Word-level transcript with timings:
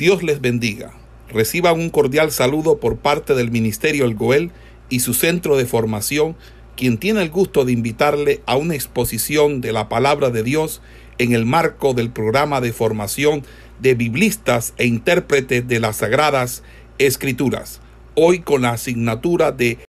Dios 0.00 0.22
les 0.22 0.40
bendiga. 0.40 0.94
Reciban 1.28 1.78
un 1.78 1.90
cordial 1.90 2.30
saludo 2.30 2.80
por 2.80 2.96
parte 2.96 3.34
del 3.34 3.50
Ministerio 3.50 4.06
El 4.06 4.14
Goel 4.14 4.50
y 4.88 5.00
su 5.00 5.12
centro 5.12 5.58
de 5.58 5.66
formación, 5.66 6.36
quien 6.74 6.96
tiene 6.96 7.20
el 7.20 7.28
gusto 7.28 7.66
de 7.66 7.72
invitarle 7.72 8.40
a 8.46 8.56
una 8.56 8.74
exposición 8.74 9.60
de 9.60 9.72
la 9.72 9.90
palabra 9.90 10.30
de 10.30 10.42
Dios 10.42 10.80
en 11.18 11.34
el 11.34 11.44
marco 11.44 11.92
del 11.92 12.10
programa 12.10 12.62
de 12.62 12.72
formación 12.72 13.42
de 13.78 13.94
biblistas 13.94 14.72
e 14.78 14.86
intérpretes 14.86 15.68
de 15.68 15.80
las 15.80 15.96
Sagradas 15.96 16.62
Escrituras. 16.96 17.82
Hoy 18.14 18.40
con 18.40 18.62
la 18.62 18.70
asignatura 18.70 19.52
de 19.52 19.80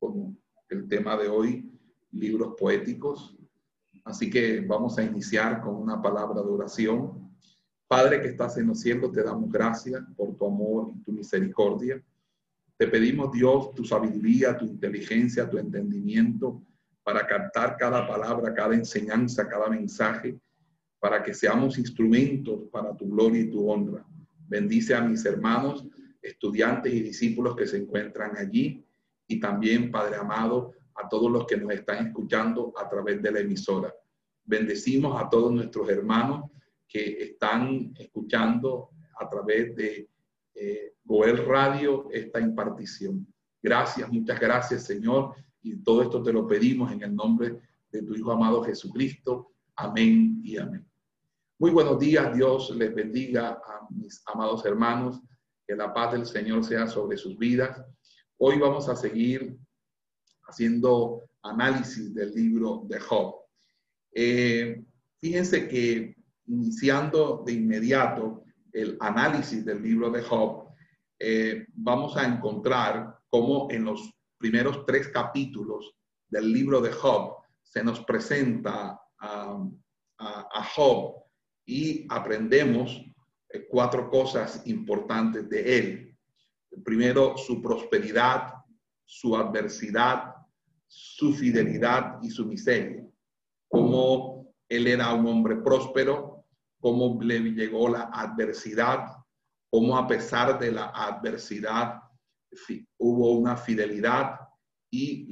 con 0.00 0.36
el 0.68 0.88
tema 0.88 1.16
de 1.16 1.28
hoy, 1.28 1.70
libros 2.10 2.54
poéticos. 2.58 3.36
Así 4.02 4.28
que 4.28 4.62
vamos 4.62 4.98
a 4.98 5.04
iniciar 5.04 5.60
con 5.60 5.76
una 5.76 6.02
palabra 6.02 6.42
de 6.42 6.48
oración 6.48 7.27
Padre 7.88 8.20
que 8.20 8.28
estás 8.28 8.58
en 8.58 8.66
los 8.66 8.80
cielos, 8.80 9.12
te 9.12 9.22
damos 9.22 9.50
gracias 9.50 10.02
por 10.14 10.36
tu 10.36 10.46
amor 10.46 10.92
y 10.94 11.02
tu 11.02 11.10
misericordia. 11.10 12.00
Te 12.76 12.86
pedimos, 12.86 13.32
Dios, 13.32 13.74
tu 13.74 13.82
sabiduría, 13.82 14.58
tu 14.58 14.66
inteligencia, 14.66 15.48
tu 15.48 15.56
entendimiento 15.56 16.62
para 17.02 17.26
captar 17.26 17.78
cada 17.78 18.06
palabra, 18.06 18.52
cada 18.52 18.74
enseñanza, 18.74 19.48
cada 19.48 19.70
mensaje, 19.70 20.38
para 21.00 21.22
que 21.22 21.32
seamos 21.32 21.78
instrumentos 21.78 22.68
para 22.70 22.94
tu 22.94 23.08
gloria 23.08 23.40
y 23.40 23.50
tu 23.50 23.70
honra. 23.70 24.04
Bendice 24.46 24.94
a 24.94 25.00
mis 25.00 25.24
hermanos, 25.24 25.86
estudiantes 26.20 26.92
y 26.92 27.00
discípulos 27.00 27.56
que 27.56 27.66
se 27.66 27.78
encuentran 27.78 28.36
allí 28.36 28.84
y 29.26 29.40
también, 29.40 29.90
Padre 29.90 30.16
amado, 30.16 30.72
a 30.94 31.08
todos 31.08 31.32
los 31.32 31.46
que 31.46 31.56
nos 31.56 31.72
están 31.72 32.08
escuchando 32.08 32.74
a 32.76 32.86
través 32.86 33.22
de 33.22 33.32
la 33.32 33.40
emisora. 33.40 33.94
Bendecimos 34.44 35.18
a 35.18 35.30
todos 35.30 35.50
nuestros 35.50 35.88
hermanos 35.88 36.50
que 36.88 37.22
están 37.22 37.92
escuchando 37.98 38.90
a 39.20 39.28
través 39.28 39.76
de 39.76 40.08
eh, 40.54 40.94
Goel 41.04 41.44
Radio 41.44 42.08
esta 42.10 42.40
impartición. 42.40 43.26
Gracias, 43.62 44.10
muchas 44.10 44.40
gracias, 44.40 44.84
Señor. 44.84 45.34
Y 45.62 45.76
todo 45.82 46.02
esto 46.02 46.22
te 46.22 46.32
lo 46.32 46.46
pedimos 46.46 46.90
en 46.90 47.02
el 47.02 47.14
nombre 47.14 47.60
de 47.90 48.02
tu 48.02 48.14
Hijo 48.14 48.32
amado 48.32 48.62
Jesucristo. 48.62 49.52
Amén 49.76 50.40
y 50.42 50.56
amén. 50.56 50.88
Muy 51.58 51.70
buenos 51.70 51.98
días, 51.98 52.34
Dios 52.34 52.70
les 52.76 52.94
bendiga 52.94 53.50
a 53.50 53.86
mis 53.90 54.22
amados 54.26 54.64
hermanos, 54.64 55.20
que 55.66 55.74
la 55.74 55.92
paz 55.92 56.12
del 56.12 56.24
Señor 56.24 56.64
sea 56.64 56.86
sobre 56.86 57.16
sus 57.16 57.36
vidas. 57.36 57.84
Hoy 58.38 58.58
vamos 58.58 58.88
a 58.88 58.96
seguir 58.96 59.58
haciendo 60.44 61.28
análisis 61.42 62.14
del 62.14 62.32
libro 62.32 62.84
de 62.88 63.00
Job. 63.00 63.34
Eh, 64.12 64.84
fíjense 65.18 65.68
que 65.68 66.17
iniciando 66.48 67.42
de 67.46 67.52
inmediato 67.52 68.44
el 68.72 68.96
análisis 69.00 69.64
del 69.64 69.82
libro 69.82 70.10
de 70.10 70.22
Job, 70.22 70.68
eh, 71.18 71.66
vamos 71.74 72.16
a 72.16 72.26
encontrar 72.26 73.18
cómo 73.30 73.68
en 73.70 73.84
los 73.84 74.14
primeros 74.38 74.84
tres 74.86 75.08
capítulos 75.08 75.94
del 76.28 76.52
libro 76.52 76.80
de 76.80 76.92
Job 76.92 77.38
se 77.62 77.82
nos 77.82 78.00
presenta 78.00 79.00
a, 79.18 79.68
Job 80.74 81.24
y 81.66 82.06
aprendemos 82.08 83.02
eh, 83.48 83.66
cuatro 83.68 84.10
cosas 84.10 84.62
importantes 84.66 85.48
de 85.48 85.78
él. 85.78 86.18
Primero, 86.84 87.36
su 87.36 87.60
prosperidad, 87.60 88.54
su 89.04 89.36
adversidad, 89.36 90.34
su 90.86 91.32
fidelidad 91.34 92.18
y 92.22 92.30
su 92.30 92.46
miseria. 92.46 93.04
Cómo 93.68 94.54
él 94.68 94.86
era 94.86 95.12
un 95.12 95.26
hombre 95.26 95.56
próspero, 95.56 96.37
cómo 96.80 97.18
le 97.22 97.40
llegó 97.40 97.88
la 97.88 98.10
adversidad, 98.12 99.06
cómo 99.70 99.96
a 99.96 100.06
pesar 100.06 100.58
de 100.58 100.72
la 100.72 100.86
adversidad 100.86 102.00
hubo 102.98 103.32
una 103.32 103.56
fidelidad 103.56 104.38
y, 104.90 105.28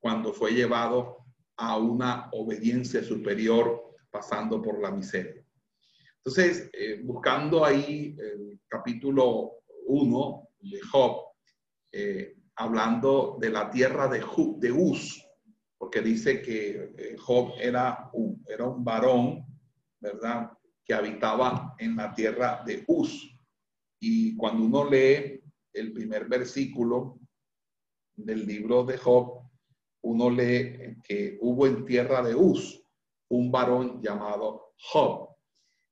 cuando 0.00 0.32
fue 0.32 0.52
llevado 0.52 1.18
a 1.56 1.76
una 1.76 2.28
obediencia 2.32 3.04
superior 3.04 3.94
pasando 4.10 4.60
por 4.60 4.80
la 4.80 4.90
miseria. 4.90 5.44
Entonces, 6.16 6.68
eh, 6.72 7.00
buscando 7.04 7.64
ahí 7.64 8.16
el 8.18 8.60
capítulo 8.66 9.62
1 9.86 10.48
de 10.60 10.80
Job, 10.80 11.22
eh, 11.92 12.34
hablando 12.56 13.36
de 13.40 13.50
la 13.50 13.70
tierra 13.70 14.08
de, 14.08 14.24
de 14.58 14.72
Uz, 14.72 15.24
porque 15.78 16.00
dice 16.00 16.42
que 16.42 16.92
eh, 16.96 17.16
Job 17.18 17.52
era 17.60 18.10
un, 18.12 18.42
era 18.48 18.66
un 18.66 18.84
varón 18.84 19.51
¿verdad? 20.02 20.50
Que 20.84 20.92
habitaba 20.92 21.74
en 21.78 21.96
la 21.96 22.12
tierra 22.12 22.62
de 22.66 22.84
Uz. 22.88 23.38
Y 24.00 24.36
cuando 24.36 24.64
uno 24.64 24.90
lee 24.90 25.40
el 25.72 25.92
primer 25.92 26.28
versículo 26.28 27.20
del 28.16 28.44
libro 28.44 28.84
de 28.84 28.98
Job, 28.98 29.48
uno 30.02 30.28
lee 30.28 30.98
que 31.04 31.38
hubo 31.40 31.66
en 31.66 31.84
tierra 31.84 32.20
de 32.22 32.34
Uz 32.34 32.84
un 33.28 33.50
varón 33.50 34.02
llamado 34.02 34.74
Job. 34.76 35.28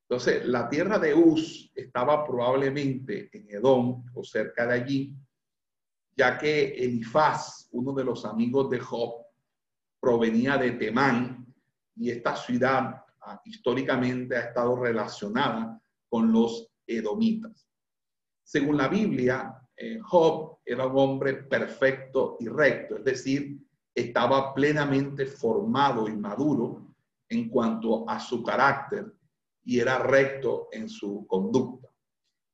Entonces, 0.09 0.44
la 0.44 0.69
tierra 0.69 0.98
de 0.98 1.15
Uz 1.15 1.71
estaba 1.72 2.27
probablemente 2.27 3.31
en 3.32 3.48
Edom 3.48 4.04
o 4.12 4.25
cerca 4.25 4.66
de 4.66 4.75
allí, 4.75 5.16
ya 6.16 6.37
que 6.37 6.75
Elifaz, 6.75 7.69
uno 7.71 7.92
de 7.92 8.04
los 8.04 8.25
amigos 8.25 8.69
de 8.71 8.81
Job, 8.81 9.25
provenía 10.00 10.59
de 10.59 10.72
Temán 10.72 11.47
y 11.94 12.10
esta 12.10 12.34
ciudad 12.34 13.04
históricamente 13.45 14.37
ha 14.37 14.41
estado 14.41 14.77
relacionada 14.77 15.81
con 16.09 16.33
los 16.33 16.69
edomitas. 16.87 17.67
Según 18.43 18.77
la 18.77 18.89
Biblia, 18.89 19.61
eh, 19.77 19.99
Job 20.03 20.59
era 20.65 20.87
un 20.87 20.99
hombre 20.99 21.35
perfecto 21.35 22.37
y 22.41 22.49
recto, 22.49 22.97
es 22.97 23.05
decir, 23.05 23.59
estaba 23.95 24.55
plenamente 24.55 25.27
formado 25.27 26.09
y 26.09 26.17
maduro 26.17 26.95
en 27.29 27.49
cuanto 27.49 28.09
a 28.09 28.19
su 28.19 28.43
carácter 28.43 29.13
y 29.65 29.79
era 29.79 29.99
recto 29.99 30.69
en 30.73 30.89
su 30.89 31.27
conducta. 31.27 31.89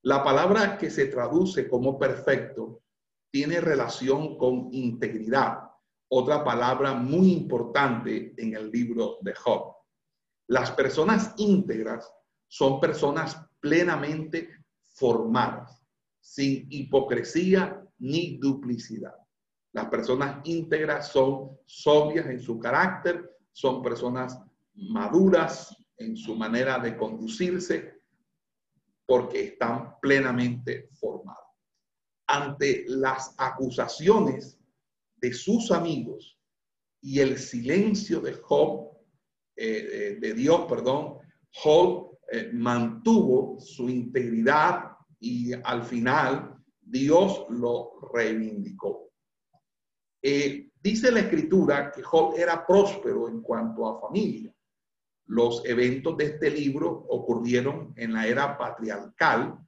La 0.03 0.23
palabra 0.23 0.79
que 0.79 0.91
se 0.91 1.07
traduce 1.07 1.69
como 1.69 1.99
perfecto 1.99 2.83
tiene 3.31 3.61
relación 3.61 4.39
con 4.39 4.69
integridad, 4.73 5.71
otra 6.09 6.45
palabra 6.45 6.95
muy 6.95 7.33
importante 7.33 8.35
en 8.37 8.55
el 8.55 8.71
libro 8.71 9.19
de 9.23 9.35
Job. 9.35 9.75
Las 10.49 10.71
personas 10.71 11.35
íntegras 11.39 12.11
son 12.47 12.81
personas 12.81 13.37
plenamente 13.61 14.51
formadas, 14.95 15.83
sin 16.21 16.67
hipocresía 16.71 17.83
ni 17.99 18.39
duplicidad. 18.39 19.15
Las 19.73 19.87
personas 19.87 20.41
íntegras 20.45 21.09
son 21.09 21.59
sobrias 21.67 22.27
en 22.27 22.41
su 22.41 22.59
carácter, 22.59 23.37
son 23.53 23.83
personas 23.83 24.41
maduras 24.75 25.77
en 25.99 26.17
su 26.17 26.35
manera 26.35 26.79
de 26.79 26.97
conducirse, 26.97 28.01
porque 29.07 29.45
están 29.45 29.99
plenamente 30.01 30.89
formadas. 30.99 31.45
Ante 32.29 32.85
las 32.89 33.35
acusaciones 33.39 34.59
de 35.17 35.33
sus 35.33 35.71
amigos 35.71 36.39
y 37.01 37.21
el 37.21 37.39
silencio 37.39 38.21
de 38.21 38.35
Job, 38.35 38.96
eh, 39.57 40.19
de 40.21 40.35
Dios, 40.35 40.67
perdón, 40.69 41.19
Job 41.51 42.19
eh, 42.31 42.51
mantuvo 42.53 43.59
su 43.61 43.89
integridad 43.89 44.97
y 45.21 45.53
al 45.53 45.85
final 45.85 46.57
Dios 46.81 47.47
lo 47.51 47.93
reivindicó. 48.13 49.11
Eh, 50.21 50.71
dice 50.83 51.13
la 51.13 51.21
escritura 51.21 51.93
que 51.93 52.03
Job 52.03 52.35
era 52.37 52.67
próspero 52.67 53.29
en 53.29 53.41
cuanto 53.43 53.89
a 53.89 54.01
familia. 54.01 54.53
Los 55.27 55.65
eventos 55.65 56.17
de 56.17 56.25
este 56.25 56.51
libro 56.51 56.91
ocurrieron 57.09 57.93
en 57.97 58.13
la 58.13 58.27
era 58.27 58.59
patriarcal, 58.59 59.59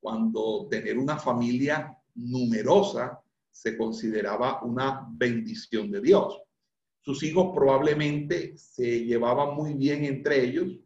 cuando 0.00 0.68
tener 0.68 0.98
una 0.98 1.18
familia 1.18 1.96
numerosa 2.14 3.20
se 3.50 3.76
consideraba 3.76 4.62
una 4.62 5.06
bendición 5.10 5.90
de 5.90 6.00
Dios. 6.00 6.40
Sus 7.00 7.22
hijos 7.22 7.52
probablemente 7.54 8.56
se 8.56 9.04
llevaban 9.04 9.54
muy 9.54 9.74
bien 9.74 10.04
entre 10.04 10.44
ellos 10.44 10.78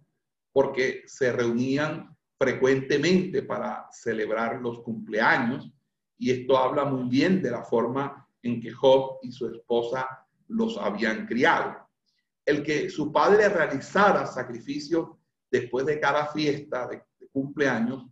porque 0.52 1.02
se 1.06 1.32
reunían 1.32 2.16
frecuentemente 2.38 3.42
para 3.42 3.88
celebrar 3.90 4.60
los 4.60 4.80
cumpleaños 4.80 5.72
y 6.18 6.30
esto 6.30 6.56
habla 6.56 6.84
muy 6.84 7.08
bien 7.08 7.42
de 7.42 7.50
la 7.50 7.62
forma 7.62 8.28
en 8.42 8.60
que 8.60 8.72
Job 8.72 9.18
y 9.22 9.32
su 9.32 9.48
esposa 9.48 10.26
los 10.48 10.76
habían 10.76 11.26
criado. 11.26 11.88
El 12.44 12.62
que 12.62 12.90
su 12.90 13.12
padre 13.12 13.48
realizara 13.48 14.26
sacrificios 14.26 15.08
después 15.50 15.86
de 15.86 16.00
cada 16.00 16.26
fiesta 16.26 16.86
de, 16.88 17.02
cumpleaños 17.32 18.04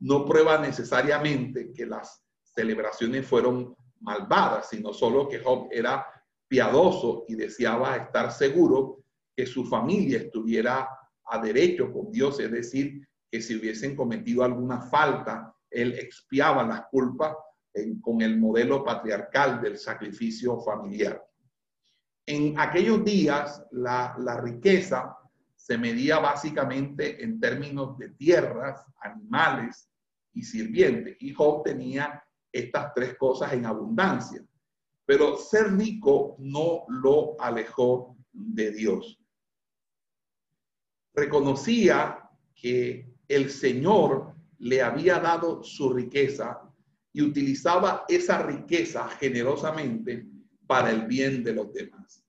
no 0.00 0.26
prueba 0.26 0.58
necesariamente 0.58 1.72
que 1.72 1.86
las 1.86 2.22
celebraciones 2.42 3.26
fueron 3.26 3.74
malvadas, 4.00 4.68
sino 4.68 4.92
solo 4.92 5.28
que 5.28 5.38
Job 5.38 5.68
era 5.70 6.06
piadoso 6.48 7.24
y 7.28 7.34
deseaba 7.34 7.96
estar 7.96 8.32
seguro 8.32 9.04
que 9.34 9.46
su 9.46 9.64
familia 9.64 10.18
estuviera 10.18 10.88
a 11.24 11.38
derecho 11.38 11.92
con 11.92 12.10
Dios, 12.10 12.40
es 12.40 12.50
decir, 12.50 13.06
que 13.30 13.40
si 13.40 13.56
hubiesen 13.56 13.96
cometido 13.96 14.44
alguna 14.44 14.80
falta, 14.80 15.54
él 15.70 15.94
expiaba 15.98 16.64
las 16.64 16.86
culpas 16.86 17.34
con 18.00 18.22
el 18.22 18.38
modelo 18.38 18.82
patriarcal 18.82 19.60
del 19.60 19.76
sacrificio 19.76 20.58
familiar. 20.60 21.22
En 22.24 22.58
aquellos 22.58 23.04
días, 23.04 23.62
la, 23.72 24.16
la 24.18 24.40
riqueza 24.40 25.16
se 25.54 25.76
medía 25.76 26.18
básicamente 26.18 27.22
en 27.22 27.38
términos 27.38 27.98
de 27.98 28.10
tierras, 28.10 28.84
animales 29.00 29.90
y 30.32 30.42
sirvientes. 30.42 31.16
Y 31.20 31.34
Job 31.34 31.64
tenía 31.64 32.22
estas 32.52 32.94
tres 32.94 33.16
cosas 33.18 33.52
en 33.52 33.66
abundancia. 33.66 34.42
Pero 35.06 35.38
ser 35.38 35.72
rico 35.76 36.36
no 36.38 36.84
lo 36.88 37.40
alejó 37.40 38.16
de 38.32 38.72
Dios. 38.72 39.18
Reconocía 41.14 42.28
que 42.54 43.08
el 43.28 43.50
Señor 43.50 44.34
le 44.58 44.82
había 44.82 45.18
dado 45.20 45.62
su 45.62 45.92
riqueza 45.92 46.60
y 47.12 47.22
utilizaba 47.22 48.04
esa 48.08 48.42
riqueza 48.42 49.08
generosamente 49.08 50.26
para 50.66 50.90
el 50.90 51.06
bien 51.06 51.42
de 51.42 51.54
los 51.54 51.72
demás. 51.72 52.22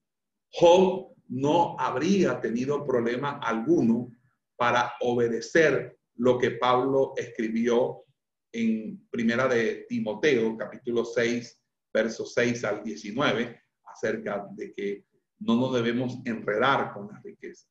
Job 0.50 1.14
no 1.28 1.76
habría 1.78 2.40
tenido 2.40 2.86
problema 2.86 3.38
alguno 3.38 4.10
para 4.56 4.92
obedecer 5.00 5.98
lo 6.16 6.38
que 6.38 6.52
Pablo 6.52 7.12
escribió 7.16 8.04
en 8.52 9.06
Primera 9.10 9.46
de 9.46 9.86
Timoteo, 9.88 10.56
capítulo 10.56 11.04
6, 11.04 11.62
versos 12.02 12.32
6 12.34 12.64
al 12.64 12.82
19, 12.84 13.60
acerca 13.84 14.46
de 14.54 14.72
que 14.72 15.04
no 15.40 15.56
nos 15.56 15.74
debemos 15.74 16.18
enredar 16.24 16.92
con 16.92 17.08
la 17.08 17.20
riqueza. 17.22 17.66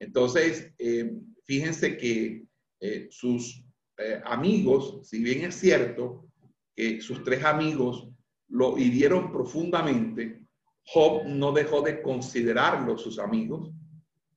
Entonces, 0.00 0.72
eh, 0.78 1.12
fíjense 1.44 1.96
que 1.96 2.44
eh, 2.80 3.08
sus 3.10 3.64
eh, 3.96 4.20
amigos, 4.24 5.08
si 5.08 5.22
bien 5.22 5.44
es 5.44 5.56
cierto 5.56 6.28
que 6.76 7.00
sus 7.00 7.24
tres 7.24 7.44
amigos 7.44 8.08
lo 8.48 8.78
hirieron 8.78 9.32
profundamente, 9.32 10.44
Job 10.84 11.26
no 11.26 11.52
dejó 11.52 11.82
de 11.82 12.00
considerarlos 12.00 13.02
sus 13.02 13.18
amigos. 13.18 13.72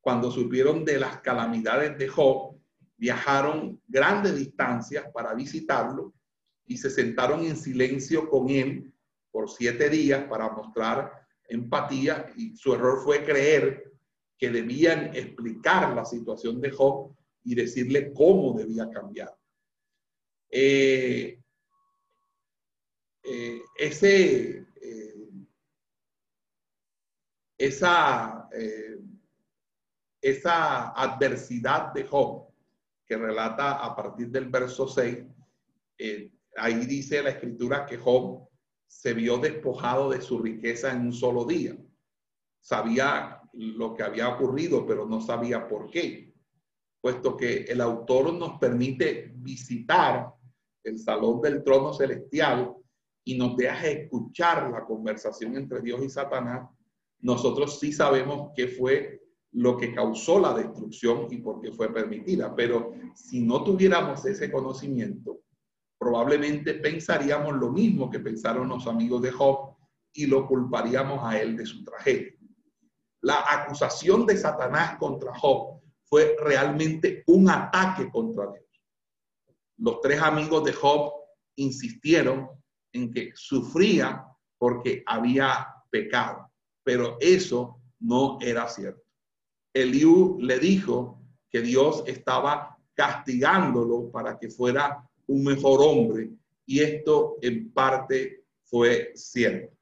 Cuando 0.01 0.31
supieron 0.31 0.83
de 0.83 0.99
las 0.99 1.21
calamidades 1.21 1.97
de 1.97 2.07
Job, 2.07 2.59
viajaron 2.97 3.79
grandes 3.87 4.35
distancias 4.35 5.05
para 5.13 5.33
visitarlo 5.35 6.13
y 6.65 6.77
se 6.77 6.89
sentaron 6.89 7.45
en 7.45 7.55
silencio 7.55 8.29
con 8.29 8.49
él 8.49 8.90
por 9.31 9.49
siete 9.49 9.89
días 9.89 10.25
para 10.25 10.49
mostrar 10.49 11.21
empatía 11.47 12.31
y 12.35 12.55
su 12.55 12.73
error 12.73 13.01
fue 13.03 13.23
creer 13.23 13.91
que 14.37 14.49
debían 14.49 15.15
explicar 15.15 15.93
la 15.93 16.05
situación 16.05 16.59
de 16.59 16.71
Job 16.71 17.15
y 17.43 17.55
decirle 17.55 18.13
cómo 18.13 18.53
debía 18.57 18.89
cambiar. 18.89 19.35
Eh, 20.49 21.39
eh, 23.23 23.61
ese, 23.77 24.65
eh, 24.81 25.29
esa, 27.57 28.49
esa 30.19 30.89
adversidad 30.89 31.93
de 31.93 32.03
Job 32.05 32.47
que 33.05 33.17
relata 33.17 33.83
a 33.83 33.95
partir 33.95 34.29
del 34.29 34.49
verso 34.49 34.87
6, 34.87 35.19
ahí 36.57 36.85
dice 36.85 37.21
la 37.21 37.29
escritura 37.29 37.85
que 37.85 37.97
Job 37.97 38.50
se 38.91 39.13
vio 39.13 39.37
despojado 39.37 40.09
de 40.09 40.21
su 40.21 40.37
riqueza 40.37 40.91
en 40.91 41.01
un 41.07 41.13
solo 41.13 41.45
día. 41.45 41.75
Sabía 42.59 43.41
lo 43.53 43.95
que 43.95 44.03
había 44.03 44.27
ocurrido, 44.27 44.85
pero 44.85 45.07
no 45.07 45.21
sabía 45.21 45.67
por 45.67 45.89
qué, 45.89 46.35
puesto 46.99 47.37
que 47.37 47.63
el 47.63 47.79
autor 47.79 48.33
nos 48.33 48.59
permite 48.59 49.31
visitar 49.37 50.33
el 50.83 50.99
salón 50.99 51.39
del 51.41 51.63
trono 51.63 51.93
celestial 51.93 52.75
y 53.23 53.37
nos 53.37 53.55
deja 53.55 53.87
escuchar 53.87 54.69
la 54.69 54.83
conversación 54.83 55.55
entre 55.55 55.81
Dios 55.81 56.03
y 56.03 56.09
Satanás, 56.09 56.69
nosotros 57.19 57.79
sí 57.79 57.93
sabemos 57.93 58.51
qué 58.55 58.67
fue 58.67 59.21
lo 59.53 59.77
que 59.77 59.95
causó 59.95 60.37
la 60.37 60.53
destrucción 60.53 61.27
y 61.29 61.37
por 61.37 61.61
qué 61.61 61.71
fue 61.71 61.93
permitida. 61.93 62.53
Pero 62.55 62.91
si 63.15 63.41
no 63.41 63.63
tuviéramos 63.63 64.25
ese 64.25 64.51
conocimiento, 64.51 65.39
probablemente 66.01 66.73
pensaríamos 66.73 67.55
lo 67.57 67.69
mismo 67.69 68.09
que 68.09 68.19
pensaron 68.19 68.69
los 68.69 68.87
amigos 68.87 69.21
de 69.21 69.31
Job 69.31 69.75
y 70.11 70.25
lo 70.25 70.47
culparíamos 70.47 71.23
a 71.23 71.39
él 71.39 71.55
de 71.55 71.63
su 71.63 71.83
tragedia. 71.83 72.33
La 73.21 73.45
acusación 73.47 74.25
de 74.25 74.35
Satanás 74.35 74.97
contra 74.97 75.31
Job 75.37 75.79
fue 76.05 76.35
realmente 76.41 77.23
un 77.27 77.51
ataque 77.51 78.09
contra 78.09 78.51
Dios. 78.51 78.65
Los 79.77 80.01
tres 80.01 80.19
amigos 80.23 80.63
de 80.63 80.73
Job 80.73 81.13
insistieron 81.57 82.49
en 82.93 83.13
que 83.13 83.31
sufría 83.35 84.25
porque 84.57 85.03
había 85.05 85.67
pecado, 85.91 86.51
pero 86.83 87.17
eso 87.19 87.79
no 87.99 88.39
era 88.41 88.67
cierto. 88.67 89.03
Eliú 89.71 90.39
le 90.41 90.57
dijo 90.57 91.21
que 91.47 91.61
Dios 91.61 92.03
estaba 92.07 92.75
castigándolo 92.95 94.09
para 94.11 94.39
que 94.39 94.49
fuera 94.49 95.07
un 95.31 95.45
mejor 95.45 95.79
hombre 95.81 96.29
y 96.65 96.81
esto 96.81 97.37
en 97.41 97.71
parte 97.71 98.43
fue 98.63 99.13
cierto. 99.15 99.73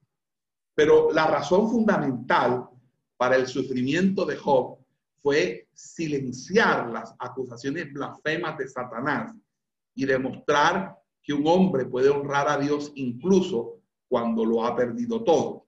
Pero 0.75 1.11
la 1.11 1.25
razón 1.25 1.69
fundamental 1.69 2.69
para 3.17 3.35
el 3.35 3.47
sufrimiento 3.47 4.25
de 4.25 4.37
Job 4.37 4.77
fue 5.23 5.67
silenciar 5.73 6.89
las 6.91 7.15
acusaciones 7.17 7.91
blasfemas 7.91 8.59
de 8.59 8.67
Satanás 8.67 9.33
y 9.95 10.05
demostrar 10.05 10.95
que 11.23 11.33
un 11.33 11.47
hombre 11.47 11.85
puede 11.85 12.09
honrar 12.09 12.47
a 12.47 12.57
Dios 12.57 12.91
incluso 12.95 13.81
cuando 14.07 14.45
lo 14.45 14.63
ha 14.63 14.75
perdido 14.75 15.23
todo. 15.23 15.65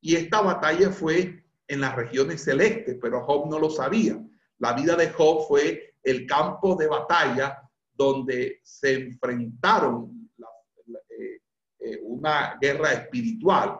Y 0.00 0.16
esta 0.16 0.40
batalla 0.40 0.90
fue 0.90 1.44
en 1.68 1.80
las 1.80 1.94
regiones 1.94 2.42
celestes, 2.42 2.98
pero 3.00 3.22
Job 3.22 3.48
no 3.48 3.58
lo 3.60 3.70
sabía. 3.70 4.20
La 4.58 4.72
vida 4.72 4.96
de 4.96 5.10
Job 5.10 5.46
fue 5.46 5.94
el 6.02 6.26
campo 6.26 6.74
de 6.74 6.88
batalla 6.88 7.62
donde 8.02 8.60
se 8.64 8.94
enfrentaron 8.94 10.28
eh, 11.08 11.40
eh, 11.78 12.00
una 12.02 12.58
guerra 12.60 12.92
espiritual 12.92 13.78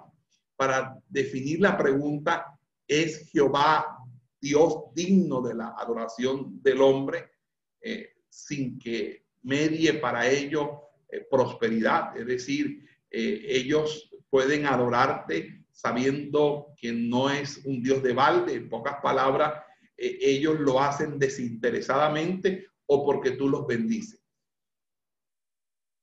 para 0.54 0.96
definir 1.08 1.60
la 1.60 1.76
pregunta, 1.76 2.56
¿es 2.86 3.28
Jehová 3.30 3.98
Dios 4.40 4.94
digno 4.94 5.42
de 5.42 5.54
la 5.54 5.74
adoración 5.76 6.62
del 6.62 6.80
hombre 6.80 7.32
eh, 7.80 8.10
sin 8.28 8.78
que 8.78 9.26
medie 9.42 9.94
para 9.94 10.28
ello 10.28 10.82
prosperidad? 11.28 12.16
Es 12.16 12.26
decir, 12.26 12.86
ellos 13.10 14.10
pueden 14.30 14.64
adorarte 14.66 15.66
sabiendo 15.72 16.68
que 16.76 16.92
no 16.92 17.28
es 17.28 17.60
un 17.66 17.82
Dios 17.82 18.02
de 18.02 18.14
balde, 18.14 18.54
en 18.54 18.68
pocas 18.70 18.96
palabras, 19.02 19.62
ellos 19.96 20.58
lo 20.60 20.80
hacen 20.80 21.18
desinteresadamente 21.18 22.66
o 22.86 23.04
porque 23.04 23.32
tú 23.32 23.48
los 23.48 23.66
bendices. 23.66 24.21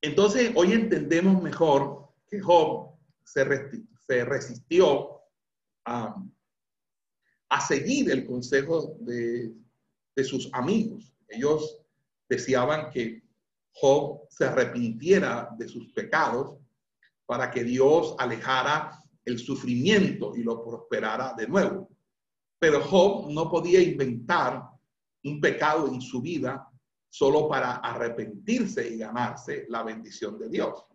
Entonces, 0.02 0.52
hoy 0.54 0.72
entendemos 0.72 1.42
mejor 1.42 2.08
que 2.26 2.40
Job 2.40 2.94
se, 3.24 3.44
resistió 4.24 5.20
a, 5.84 6.16
seguir 7.66 8.10
el 8.10 8.26
consejo 8.26 8.96
de, 9.00 9.52
de 10.16 10.24
sus 10.24 10.48
amigos. 10.52 11.12
Ellos 11.28 11.82
deseaban 12.28 12.90
que 12.90 13.22
Job 13.72 14.26
se 14.30 14.46
arrepintiera 14.46 15.50
de 15.58 15.68
sus 15.68 15.92
pecados 15.92 16.56
para 17.26 17.50
que 17.50 17.62
Dios 17.62 18.14
alejara 18.18 19.02
el 19.24 19.38
sufrimiento 19.38 20.34
y 20.34 20.42
lo 20.42 20.64
prosperara 20.64 21.34
de 21.36 21.46
nuevo. 21.46 21.88
Pero 22.58 22.82
Job 22.82 23.30
no 23.30 23.50
podía 23.50 23.80
inventar 23.80 24.62
un 25.24 25.40
pecado 25.40 25.88
en 25.88 26.00
su 26.00 26.22
vida 26.22 26.69
solo 27.10 27.48
para 27.48 27.76
arrepentirse 27.76 28.88
y 28.88 28.98
ganarse 28.98 29.66
la 29.68 29.82
bendición 29.82 30.38
de 30.38 30.48
Dios. 30.48 30.86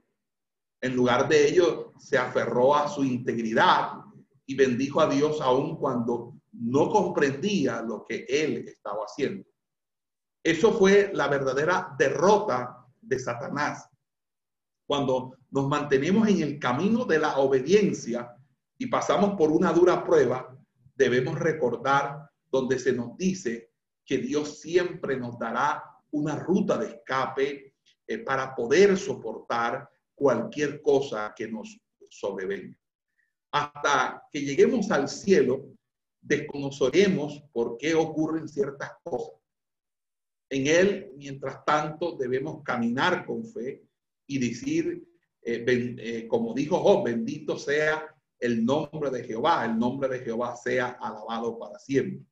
En 0.81 0.95
lugar 0.95 1.27
de 1.27 1.49
ello, 1.49 1.93
se 1.99 2.17
aferró 2.17 2.75
a 2.75 2.87
su 2.87 3.03
integridad 3.03 3.93
y 4.45 4.55
bendijo 4.55 5.01
a 5.01 5.09
Dios 5.09 5.41
aun 5.41 5.75
cuando 5.77 6.35
no 6.53 6.89
comprendía 6.89 7.81
lo 7.81 8.05
que 8.05 8.25
él 8.29 8.67
estaba 8.67 9.03
haciendo. 9.03 9.45
Eso 10.41 10.73
fue 10.73 11.11
la 11.13 11.27
verdadera 11.27 11.93
derrota 11.97 12.85
de 13.01 13.19
Satanás. 13.19 13.89
Cuando 14.87 15.35
nos 15.51 15.67
mantenemos 15.67 16.27
en 16.27 16.41
el 16.41 16.59
camino 16.59 17.03
de 17.05 17.19
la 17.19 17.37
obediencia 17.37 18.35
y 18.77 18.87
pasamos 18.87 19.35
por 19.35 19.51
una 19.51 19.73
dura 19.73 20.03
prueba, 20.03 20.55
debemos 20.95 21.37
recordar 21.39 22.29
donde 22.51 22.79
se 22.79 22.93
nos 22.93 23.17
dice 23.17 23.71
que 24.05 24.19
Dios 24.19 24.59
siempre 24.59 25.17
nos 25.17 25.37
dará 25.39 25.94
una 26.15 26.35
ruta 26.37 26.77
de 26.77 26.87
escape 26.87 27.73
eh, 28.07 28.17
para 28.19 28.55
poder 28.55 28.97
soportar 28.97 29.89
cualquier 30.15 30.81
cosa 30.81 31.33
que 31.35 31.47
nos 31.47 31.77
sobrevenga. 32.09 32.77
Hasta 33.51 34.23
que 34.31 34.41
lleguemos 34.41 34.89
al 34.91 35.09
cielo, 35.09 35.67
desconoceremos 36.21 37.43
por 37.51 37.77
qué 37.77 37.93
ocurren 37.95 38.47
ciertas 38.47 38.91
cosas. 39.03 39.41
En 40.49 40.67
él, 40.67 41.11
mientras 41.17 41.65
tanto, 41.65 42.15
debemos 42.15 42.63
caminar 42.63 43.25
con 43.25 43.45
fe 43.45 43.83
y 44.25 44.39
decir, 44.39 45.05
eh, 45.41 45.65
eh, 45.67 46.27
como 46.27 46.53
dijo 46.53 46.77
Job, 46.79 47.05
bendito 47.05 47.57
sea 47.57 48.07
el 48.39 48.63
nombre 48.63 49.09
de 49.09 49.23
Jehová, 49.23 49.65
el 49.65 49.77
nombre 49.77 50.07
de 50.07 50.19
Jehová 50.19 50.55
sea 50.55 50.97
alabado 51.01 51.59
para 51.59 51.77
siempre. 51.77 52.25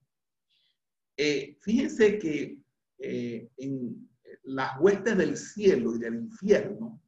Fíjense 1.61 2.17
que 2.17 2.62
en 3.03 4.09
las 4.43 4.79
huestes 4.79 5.17
del 5.17 5.37
cielo 5.37 5.95
y 5.95 5.99
del 5.99 6.15
infierno 6.15 7.01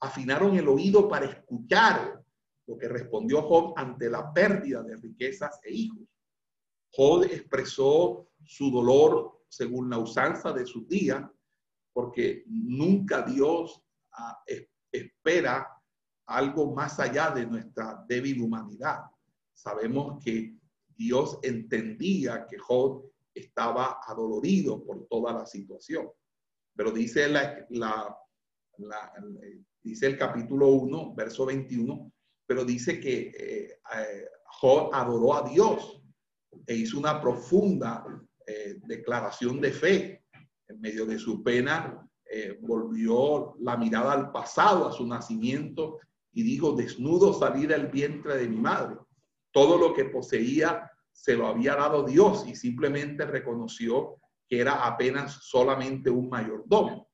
afinaron 0.00 0.56
el 0.56 0.68
oído 0.68 1.08
para 1.08 1.26
escuchar 1.26 2.22
lo 2.66 2.76
que 2.76 2.88
respondió 2.88 3.42
Job 3.42 3.72
ante 3.76 4.10
la 4.10 4.32
pérdida 4.32 4.82
de 4.82 4.96
riquezas 4.96 5.58
e 5.64 5.72
hijos. 5.72 6.06
Job 6.92 7.24
expresó 7.24 8.30
su 8.44 8.70
dolor 8.70 9.42
según 9.48 9.88
la 9.90 9.98
usanza 9.98 10.52
de 10.52 10.66
sus 10.66 10.86
días, 10.86 11.24
porque 11.92 12.44
nunca 12.46 13.22
Dios 13.22 13.82
ah, 14.12 14.38
espera 14.92 15.66
algo 16.26 16.74
más 16.74 17.00
allá 17.00 17.30
de 17.30 17.46
nuestra 17.46 18.04
débil 18.06 18.42
humanidad. 18.42 19.00
Sabemos 19.54 20.22
que 20.22 20.54
Dios 20.94 21.38
entendía 21.42 22.46
que 22.46 22.58
Job 22.58 23.10
estaba 23.38 24.00
adolorido 24.06 24.84
por 24.84 25.06
toda 25.08 25.32
la 25.32 25.46
situación. 25.46 26.08
Pero 26.74 26.90
dice, 26.92 27.28
la, 27.28 28.18
dice 29.82 30.06
el 30.06 30.18
capítulo 30.18 30.68
1, 30.68 31.14
verso 31.14 31.46
21, 31.46 32.12
pero 32.46 32.64
dice 32.64 33.00
que 33.00 33.32
eh, 33.36 33.80
eh, 33.96 34.28
Job 34.60 34.90
adoró 34.92 35.34
a 35.34 35.48
Dios 35.48 36.02
e 36.66 36.74
hizo 36.74 36.98
una 36.98 37.20
profunda 37.20 38.04
eh, 38.46 38.78
declaración 38.86 39.60
de 39.60 39.72
fe. 39.72 40.24
En 40.68 40.80
medio 40.80 41.06
de 41.06 41.18
su 41.18 41.42
pena, 41.42 42.08
eh, 42.30 42.58
volvió 42.60 43.54
la 43.60 43.76
mirada 43.76 44.12
al 44.12 44.32
pasado, 44.32 44.86
a 44.86 44.92
su 44.92 45.06
nacimiento, 45.06 45.98
y 46.32 46.42
dijo, 46.42 46.72
desnudo 46.72 47.32
salí 47.32 47.66
del 47.66 47.86
vientre 47.88 48.36
de 48.36 48.48
mi 48.48 48.56
madre. 48.56 48.96
Todo 49.50 49.78
lo 49.78 49.94
que 49.94 50.04
poseía 50.04 50.90
se 51.18 51.34
lo 51.34 51.48
había 51.48 51.74
dado 51.74 52.04
Dios 52.04 52.46
y 52.46 52.54
simplemente 52.54 53.26
reconoció 53.26 54.20
que 54.48 54.60
era 54.60 54.86
apenas 54.86 55.40
solamente 55.42 56.08
un 56.08 56.28
mayordomo. 56.28 57.08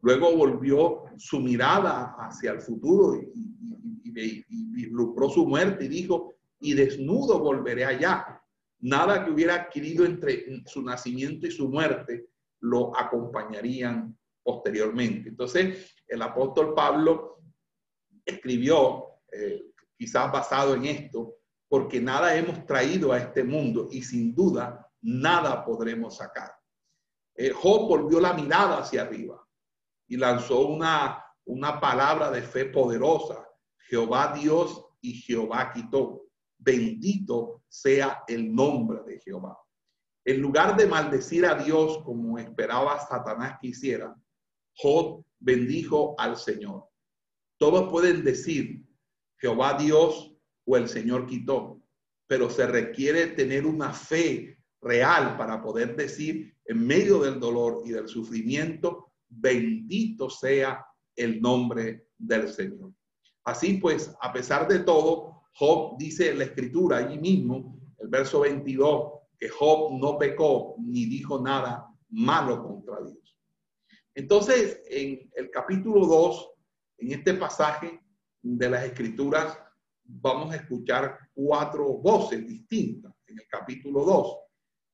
Luego 0.00 0.36
volvió 0.36 1.04
su 1.18 1.40
mirada 1.40 2.14
hacia 2.18 2.52
el 2.52 2.60
futuro 2.60 3.16
y, 3.16 3.64
y, 4.04 4.90
su 5.34 5.46
muerte 5.46 5.84
y 5.86 5.88
dijo, 5.88 6.34
y 6.60 6.74
desnudo 6.74 7.40
volveré 7.40 7.84
allá 7.84 8.40
nada 8.80 9.24
que 9.24 9.30
hubiera 9.32 9.54
adquirido 9.54 10.04
entre 10.04 10.62
su 10.66 10.82
nacimiento 10.82 11.46
y 11.46 11.50
su 11.50 11.68
muerte 11.68 12.28
lo 12.60 12.96
acompañarían 12.96 14.16
posteriormente. 14.42 15.30
Entonces, 15.30 15.94
el 16.06 16.22
apóstol 16.22 16.74
Pablo 16.74 17.42
escribió, 18.24 19.04
eh, 19.32 19.64
quizás 19.98 20.30
basado 20.32 20.74
en 20.74 20.84
esto, 20.86 21.41
porque 21.72 22.02
nada 22.02 22.36
hemos 22.36 22.66
traído 22.66 23.12
a 23.12 23.18
este 23.18 23.42
mundo 23.42 23.88
y 23.90 24.02
sin 24.02 24.34
duda 24.34 24.86
nada 25.00 25.64
podremos 25.64 26.18
sacar. 26.18 26.54
Eh, 27.34 27.50
Job 27.50 27.88
volvió 27.88 28.20
la 28.20 28.34
mirada 28.34 28.76
hacia 28.76 29.00
arriba 29.00 29.42
y 30.06 30.18
lanzó 30.18 30.66
una, 30.66 31.24
una 31.46 31.80
palabra 31.80 32.30
de 32.30 32.42
fe 32.42 32.66
poderosa. 32.66 33.48
Jehová 33.88 34.34
Dios 34.38 34.84
y 35.00 35.14
Jehová 35.14 35.72
quitó 35.72 36.26
bendito 36.58 37.62
sea 37.70 38.22
el 38.28 38.54
nombre 38.54 39.00
de 39.06 39.18
Jehová. 39.20 39.58
En 40.26 40.42
lugar 40.42 40.76
de 40.76 40.86
maldecir 40.86 41.46
a 41.46 41.54
Dios 41.54 42.02
como 42.04 42.36
esperaba 42.36 43.00
Satanás 43.00 43.56
que 43.62 43.68
hiciera, 43.68 44.14
Job 44.76 45.24
bendijo 45.38 46.14
al 46.18 46.36
Señor. 46.36 46.84
Todos 47.56 47.90
pueden 47.90 48.22
decir 48.24 48.84
Jehová 49.38 49.72
Dios 49.72 50.31
o 50.64 50.76
el 50.76 50.88
Señor 50.88 51.26
quitó, 51.26 51.80
pero 52.26 52.50
se 52.50 52.66
requiere 52.66 53.28
tener 53.28 53.66
una 53.66 53.92
fe 53.92 54.58
real 54.80 55.36
para 55.36 55.62
poder 55.62 55.96
decir 55.96 56.56
en 56.64 56.86
medio 56.86 57.20
del 57.20 57.38
dolor 57.38 57.82
y 57.84 57.90
del 57.90 58.08
sufrimiento, 58.08 59.12
bendito 59.28 60.30
sea 60.30 60.84
el 61.16 61.40
nombre 61.40 62.06
del 62.18 62.48
Señor. 62.48 62.92
Así 63.44 63.74
pues, 63.74 64.14
a 64.20 64.32
pesar 64.32 64.68
de 64.68 64.80
todo, 64.80 65.42
Job 65.54 65.96
dice 65.98 66.34
la 66.34 66.44
escritura 66.44 66.98
allí 66.98 67.18
mismo, 67.18 67.78
el 67.98 68.08
verso 68.08 68.40
22, 68.40 69.12
que 69.38 69.48
Job 69.48 69.98
no 70.00 70.18
pecó 70.18 70.76
ni 70.78 71.06
dijo 71.06 71.40
nada 71.40 71.88
malo 72.10 72.62
contra 72.62 73.00
Dios. 73.02 73.36
Entonces, 74.14 74.80
en 74.88 75.30
el 75.34 75.50
capítulo 75.50 76.06
2, 76.06 76.50
en 76.98 77.12
este 77.12 77.34
pasaje 77.34 78.00
de 78.42 78.70
las 78.70 78.84
escrituras, 78.84 79.58
vamos 80.20 80.52
a 80.52 80.56
escuchar 80.56 81.18
cuatro 81.32 81.84
voces 81.98 82.46
distintas 82.46 83.12
en 83.26 83.38
el 83.38 83.46
capítulo 83.48 84.04
2. 84.04 84.36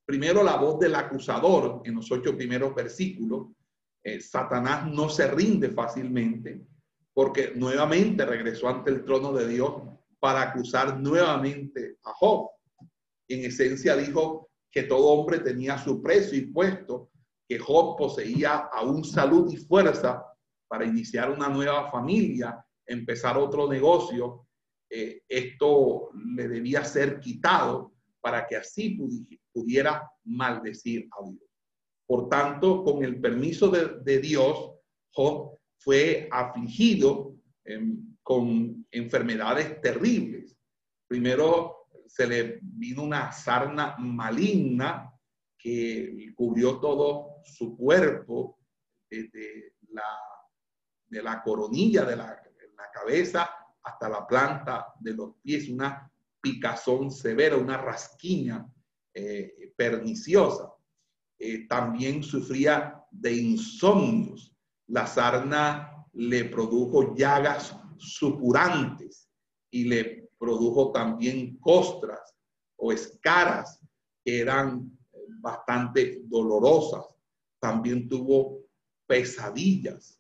Primero, 0.04 0.42
la 0.42 0.56
voz 0.56 0.78
del 0.78 0.94
acusador 0.94 1.82
en 1.84 1.96
los 1.96 2.10
ocho 2.10 2.37
primeros 2.37 2.75
versículos. 2.75 3.48
Eh, 4.02 4.20
Satanás 4.20 4.90
no 4.90 5.08
se 5.08 5.26
rinde 5.28 5.70
fácilmente 5.70 6.66
porque 7.12 7.52
nuevamente 7.56 8.25
regresó 8.25 8.68
ante 8.68 8.90
el 8.90 9.04
trono 9.04 9.32
de 9.32 9.48
Dios 9.48 9.82
para 10.20 10.42
acusar 10.42 11.00
nuevamente 11.00 11.98
a 12.04 12.12
Job. 12.14 12.50
En 13.28 13.44
esencia 13.44 13.96
dijo 13.96 14.50
que 14.70 14.84
todo 14.84 15.08
hombre 15.08 15.40
tenía 15.40 15.78
su 15.78 16.00
precio 16.00 16.38
y 16.38 16.46
puesto, 16.46 17.10
que 17.48 17.58
Job 17.58 17.96
poseía 17.98 18.68
aún 18.72 19.04
salud 19.04 19.52
y 19.52 19.56
fuerza 19.56 20.25
para 20.68 20.84
iniciar 20.84 21.30
una 21.30 21.48
nueva 21.48 21.90
familia, 21.90 22.64
empezar 22.87 23.37
otro 23.37 23.68
negocio. 23.68 24.48
Eh, 24.90 25.23
esto 25.28 26.11
le 26.35 26.49
debía 26.49 26.85
ser 26.85 27.21
quitado 27.21 27.92
para 28.21 28.47
que 28.47 28.57
así 28.57 28.99
pudiera 29.52 30.11
maldecir 30.25 31.09
a 31.12 31.25
Dios. 31.28 31.42
Por 32.07 32.28
tanto, 32.28 32.83
con 32.85 33.04
el 33.04 33.21
permiso 33.21 33.68
de, 33.68 34.18
Dios, 34.18 34.73
Job 35.12 35.59
fue 35.78 36.28
afligido 36.30 37.37
con 38.23 38.87
enfermedades 38.90 39.80
terribles. 39.80 40.57
Primero 41.07 41.87
se 42.07 42.26
le 42.26 42.59
vino 42.62 43.02
una 43.02 43.30
sarna 43.30 43.97
maligna 43.99 45.12
que 45.59 46.33
cubrió 46.35 46.78
todo 46.78 47.42
su 47.45 47.76
cuerpo, 47.76 48.59
desde 49.11 49.75
la, 49.90 50.18
de 51.07 51.23
la 51.23 51.42
coronilla 51.42 52.04
de 52.04 52.16
la, 52.16 52.42
cabeza 52.92 53.49
hasta 53.88 54.09
la 54.09 54.26
planta 54.26 54.95
de 55.00 55.14
los 55.14 55.35
pies, 55.42 55.68
una 55.68 56.11
picazón 56.40 57.11
severa, 57.11 57.57
una 57.57 57.76
rasquiña 57.76 58.66
eh, 59.14 59.73
perniciosa. 59.76 60.73
Eh, 61.38 61.66
también 61.66 62.23
sufría 62.23 63.04
de 63.11 63.33
insomnios. 63.33 64.54
La 64.88 65.07
sarna 65.07 66.07
le 66.12 66.45
produjo 66.47 67.14
llagas 67.14 67.76
supurantes 67.97 69.28
y 69.71 69.85
le 69.85 70.30
produjo 70.38 70.92
también 70.92 71.59
costras 71.59 72.35
o 72.76 72.92
escaras 72.92 73.80
que 74.25 74.40
eran 74.40 74.90
bastante 75.40 76.23
dolorosas. 76.25 77.04
También 77.61 78.09
tuvo 78.09 78.61
pesadillas, 79.07 80.17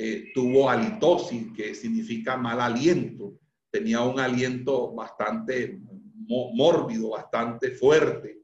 eh, 0.00 0.30
tuvo 0.32 0.70
halitosis, 0.70 1.52
que 1.56 1.74
significa 1.74 2.36
mal 2.36 2.60
aliento. 2.60 3.40
Tenía 3.68 4.00
un 4.02 4.20
aliento 4.20 4.94
bastante 4.94 5.80
mórbido, 6.28 7.10
bastante 7.10 7.72
fuerte. 7.72 8.42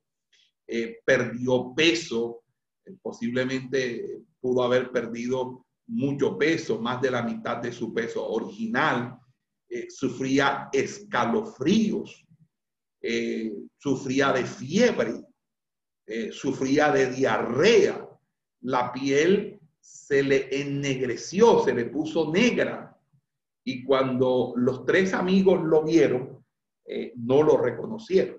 Eh, 0.67 0.99
perdió 1.05 1.73
peso, 1.73 2.43
eh, 2.85 2.97
posiblemente 3.01 4.23
pudo 4.41 4.65
haber 4.65 4.91
perdido 4.91 5.65
mucho 5.87 6.37
peso, 6.37 6.81
más 6.81 7.01
de 7.01 7.13
la 7.13 7.23
mitad 7.23 7.59
de 7.59 7.71
su 7.71 7.95
peso 7.95 8.27
original, 8.27 9.17
sufría 9.89 10.69
escalofríos, 10.73 12.27
sufría 13.77 14.33
de 14.33 14.45
fiebre, 14.45 15.25
sufría 16.31 16.91
de 16.91 17.11
diarrea, 17.11 18.09
la 18.63 18.93
piel 18.93 19.54
se 19.85 20.23
le 20.23 20.49
ennegreció, 20.51 21.61
se 21.63 21.75
le 21.75 21.85
puso 21.85 22.33
negra. 22.33 22.99
Y 23.65 23.85
cuando 23.85 24.55
los 24.57 24.87
tres 24.87 25.13
amigos 25.13 25.63
lo 25.63 25.85
vieron, 25.85 26.43
no 27.17 27.43
lo 27.43 27.59
reconocieron. 27.59 28.37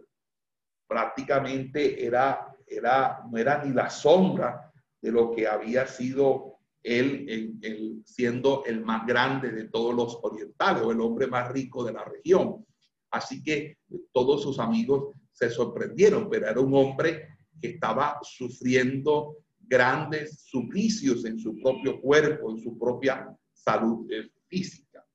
Prácticamente 0.88 2.04
era, 2.04 2.56
era, 2.66 3.24
no 3.30 3.38
era 3.38 3.64
ni 3.64 3.74
la 3.74 3.92
sombra 3.92 4.72
de 5.00 5.12
lo 5.12 5.32
que 5.32 5.48
había 5.48 5.86
sido 5.86 6.58
él, 6.82 7.60
siendo 8.06 8.64
el 8.66 8.84
más 8.84 9.06
grande 9.06 9.52
de 9.52 9.70
todos 9.70 9.94
los 9.94 10.20
orientales 10.24 10.84
o 10.84 10.92
el 10.92 11.02
hombre 11.02 11.28
más 11.28 11.52
rico 11.52 11.84
de 11.84 11.94
la 11.94 12.04
región. 12.06 12.66
Así 13.12 13.44
que 13.44 13.78
todos 14.12 14.42
sus 14.42 14.58
amigos 14.58 15.14
se 15.32 15.50
sorprendieron, 15.52 16.28
pero 16.28 16.48
era 16.48 16.60
un 16.60 16.74
hombre 16.76 17.38
que 17.62 17.70
estaba 17.70 18.20
sufriendo 18.24 19.45
grandes 19.68 20.42
suplicios 20.46 21.26
en 21.26 21.40
su 21.40 21.60
propio 21.62 22.00
cuerpo, 22.02 22.52
en 22.52 22.60
su 22.62 22.78
propia 22.78 23.36
salud 23.54 24.10
eh, 24.12 24.30
física. 24.48 25.06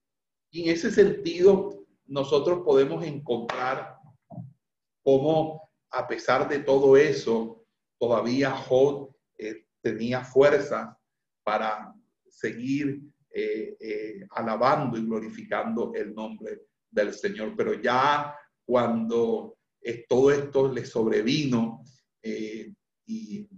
Y 0.51 0.65
en 0.65 0.75
ese 0.75 0.91
sentido, 0.91 1.87
nosotros 2.07 2.63
podemos 2.65 3.05
encontrar 3.05 3.97
cómo, 5.03 5.71
a 5.91 6.07
pesar 6.09 6.49
de 6.49 6.61
todo 6.61 6.97
eso, 6.97 7.65
todavía 7.99 8.51
Job 8.51 9.15
eh, 9.39 9.67
tenía 9.81 10.25
fuerza 10.25 10.99
para 11.45 11.95
seguir 12.29 13.01
eh, 13.33 14.27
alabando 14.31 14.99
y 14.99 15.07
glorificando 15.07 15.93
el 15.95 16.15
nombre 16.15 16.63
del 16.91 17.15
Señor. 17.15 17.55
Pero 17.57 17.75
ya 17.75 18.37
cuando 18.65 19.57
todo 20.09 20.31
esto 20.33 20.73
le 20.73 20.85
sobrevino 20.85 21.83
y 23.07 23.49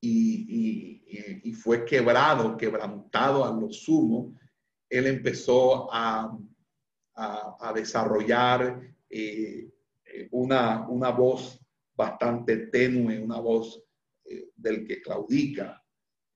y, 0.00 1.52
fue 1.54 1.84
quebrado, 1.84 2.56
quebrantado 2.56 3.44
a 3.44 3.52
lo 3.52 3.72
sumo, 3.72 4.38
él 4.88 5.06
empezó 5.06 5.92
a, 5.92 6.36
desarrollar 7.74 8.80
eh, 9.10 9.68
una, 10.30 10.88
una, 10.88 11.10
voz 11.10 11.60
bastante 11.96 12.68
tenue, 12.68 13.18
una 13.18 13.40
voz 13.40 13.82
eh, 14.24 14.50
del 14.54 14.86
que 14.86 15.02
claudica. 15.02 15.82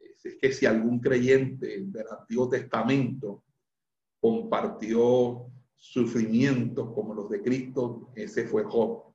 Es 0.01 0.37
que 0.41 0.53
si 0.53 0.67
algún 0.67 0.99
creyente 0.99 1.85
del 1.87 2.07
Antiguo 2.09 2.49
Testamento 2.49 3.45
compartió 4.21 5.47
sufrimientos 5.77 6.93
como 6.95 7.15
los 7.15 7.29
de 7.29 7.43
Cristo, 7.43 8.11
ese 8.15 8.47
fue 8.47 8.65
Job. 8.65 9.15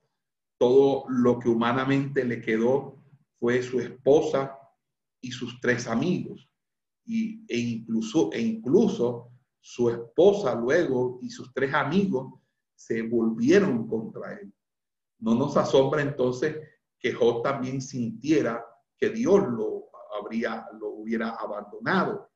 Todo 0.57 1.05
lo 1.09 1.39
que 1.39 1.49
humanamente 1.49 2.25
le 2.25 2.41
quedó 2.41 2.96
fue 3.39 3.61
su 3.61 3.79
esposa 3.79 4.57
y 5.21 5.31
sus 5.31 5.59
tres 5.59 5.87
amigos. 5.87 6.49
Y, 7.05 7.45
e, 7.47 7.57
incluso, 7.57 8.31
e 8.33 8.41
incluso 8.41 9.31
su 9.59 9.89
esposa 9.89 10.55
luego 10.55 11.19
y 11.21 11.29
sus 11.29 11.53
tres 11.53 11.73
amigos 11.73 12.33
se 12.75 13.01
volvieron 13.01 13.87
contra 13.87 14.33
él. 14.33 14.53
No 15.19 15.35
nos 15.35 15.57
asombra 15.57 16.01
entonces 16.01 16.57
que 16.99 17.13
Job 17.13 17.43
también 17.43 17.81
sintiera 17.81 18.63
que 18.97 19.09
Dios 19.09 19.43
lo 19.49 19.89
habría, 20.19 20.65
lo 20.79 20.89
hubiera 20.89 21.29
abandonado. 21.31 22.29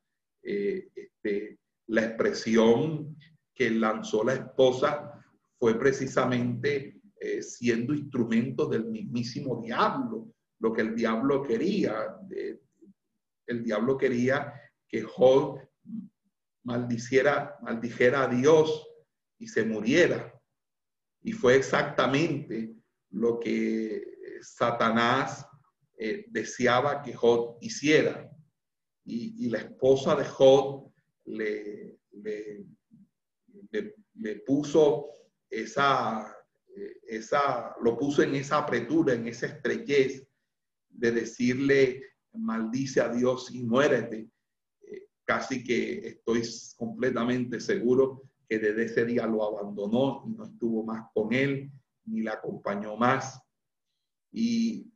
Eh, 0.43 0.89
este, 0.95 1.59
la 1.87 2.05
expresión 2.05 3.17
que 3.53 3.69
lanzó 3.69 4.23
la 4.23 4.33
esposa 4.33 5.11
fue 5.59 5.77
precisamente 5.77 7.01
eh, 7.19 7.43
siendo 7.43 7.93
instrumento 7.93 8.65
del 8.67 8.85
mismísimo 8.85 9.61
diablo 9.61 10.33
lo 10.61 10.71
que 10.71 10.81
el 10.81 10.95
diablo 10.95 11.41
quería. 11.43 12.15
El 13.47 13.63
diablo 13.63 13.97
quería 13.97 14.53
que 14.87 15.01
Job 15.01 15.59
maldiciera, 16.63 17.57
maldijera 17.61 18.23
a 18.23 18.27
Dios 18.27 18.87
y 19.39 19.47
se 19.47 19.65
muriera. 19.65 20.39
Y 21.23 21.33
fue 21.33 21.55
exactamente 21.55 22.75
lo 23.09 23.39
que 23.39 24.03
Satanás 24.41 25.45
eh, 25.97 26.25
deseaba 26.29 27.01
que 27.01 27.13
Job 27.13 27.57
hiciera. 27.61 28.29
Y, 29.03 29.49
la 29.49 29.57
esposa 29.57 30.15
de 30.15 30.25
Job 30.25 30.93
le, 31.25 31.97
le, 32.11 32.65
le, 34.13 34.35
puso 34.45 35.07
esa, 35.49 36.37
eh, 36.75 36.99
esa, 37.07 37.75
lo 37.81 37.97
puso 37.97 38.21
en 38.21 38.35
esa 38.35 38.59
apretura, 38.59 39.15
en 39.15 39.27
esa 39.27 39.47
estrechez 39.47 40.30
de 40.91 41.11
decirle, 41.11 42.03
maldice 42.33 43.01
a 43.01 43.09
Dios 43.09 43.53
y 43.53 43.63
muérete. 43.63 44.29
Eh, 44.81 45.07
casi 45.23 45.63
que 45.63 46.07
estoy 46.07 46.43
completamente 46.75 47.59
seguro 47.59 48.23
que 48.47 48.59
desde 48.59 48.85
ese 48.85 49.05
día 49.05 49.25
lo 49.25 49.43
abandonó 49.43 50.23
y 50.27 50.31
no 50.31 50.45
estuvo 50.45 50.83
más 50.83 51.07
con 51.13 51.33
él, 51.33 51.71
ni 52.05 52.21
la 52.21 52.33
acompañó 52.33 52.97
más. 52.97 53.41
Y, 54.31 54.91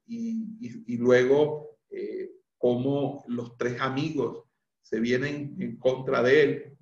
luego, 0.97 1.77
eh, 1.89 2.31
como 2.57 3.23
los 3.27 3.57
tres 3.57 3.79
amigos 3.81 4.43
se 4.81 4.99
vienen 4.99 5.55
en 5.59 5.77
contra 5.77 6.21
de 6.21 6.43
él, 6.43 6.77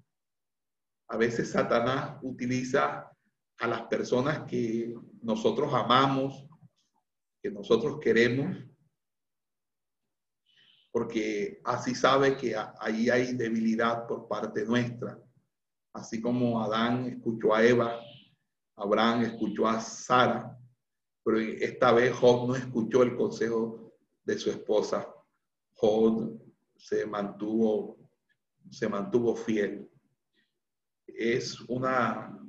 a 1.08 1.18
veces 1.18 1.52
Satanás 1.52 2.18
utiliza 2.22 3.12
a 3.60 3.68
las 3.68 3.84
personas 3.84 4.50
que 4.50 4.96
nosotros 5.22 5.74
amamos, 5.74 6.48
que 7.42 7.52
nosotros 7.52 8.00
queremos, 8.00 8.58
porque 10.94 11.60
así 11.64 11.96
sabe 11.96 12.38
que 12.38 12.56
ahí 12.80 13.10
hay 13.10 13.34
debilidad 13.34 14.06
por 14.06 14.28
parte 14.28 14.64
nuestra. 14.64 15.20
Así 15.92 16.22
como 16.22 16.62
Adán 16.62 17.08
escuchó 17.08 17.56
a 17.56 17.66
Eva, 17.66 18.00
Abraham 18.76 19.24
escuchó 19.24 19.68
a 19.68 19.82
Sara, 19.82 20.56
pero 21.24 21.40
esta 21.40 21.92
vez 21.94 22.14
Job 22.14 22.48
no 22.48 22.56
escuchó 22.56 23.02
el 23.02 23.16
consejo 23.16 23.92
de 24.24 24.38
su 24.38 24.52
esposa. 24.52 25.12
Job 25.74 26.40
se 26.78 27.08
mantuvo, 27.08 27.98
se 28.70 28.88
mantuvo 28.88 29.36
fiel. 29.36 29.90
Es, 31.08 31.60
una, 31.62 32.40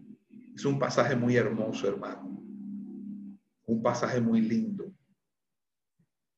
es 0.54 0.66
un 0.66 0.78
pasaje 0.78 1.16
muy 1.16 1.34
hermoso, 1.34 1.88
hermano. 1.88 2.44
Un 3.64 3.82
pasaje 3.82 4.20
muy 4.20 4.42
lindo. 4.42 4.92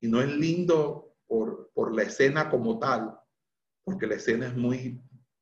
Y 0.00 0.06
no 0.06 0.20
es 0.20 0.28
lindo 0.28 1.05
por, 1.26 1.70
por 1.74 1.94
la 1.94 2.02
escena 2.02 2.48
como 2.48 2.78
tal, 2.78 3.18
porque 3.84 4.06
la 4.06 4.16
escena 4.16 4.48
es 4.48 4.56
muy 4.56 5.00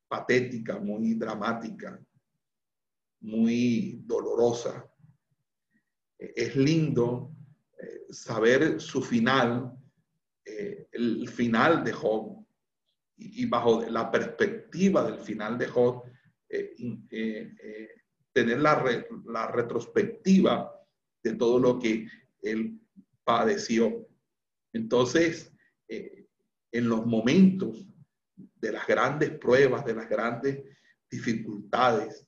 patética, 0.09 0.79
muy 0.79 1.15
dramática, 1.15 2.01
muy 3.21 4.03
dolorosa. 4.05 4.89
Es 6.19 6.55
lindo 6.55 7.35
eh, 7.79 8.07
saber 8.11 8.81
su 8.81 9.03
final, 9.03 9.73
eh, 10.45 10.89
el 10.93 11.29
final 11.29 11.83
de 11.83 11.93
Job, 11.93 12.45
y, 13.17 13.47
bajo 13.47 13.83
la 13.83 14.11
perspectiva 14.11 15.05
del 15.05 15.21
final 15.21 15.57
de 15.57 15.69
Job, 15.69 16.03
eh, 16.49 16.75
tener 18.33 18.61
la, 18.61 19.05
la 19.27 19.49
retrospectiva 19.49 20.71
de 21.23 21.35
todo 21.35 21.59
lo 21.59 21.79
que 21.79 22.07
él 22.43 22.81
padeció. 23.25 24.07
Entonces, 24.73 25.54
eh, 25.97 26.27
en 26.73 26.89
los 26.89 27.07
momentos 27.07 27.87
de 28.37 28.73
las 28.73 28.87
grandes 28.87 29.31
pruebas, 29.31 29.85
de 29.85 29.95
las 29.95 30.09
grandes 30.09 30.65
dificultades, 31.11 32.27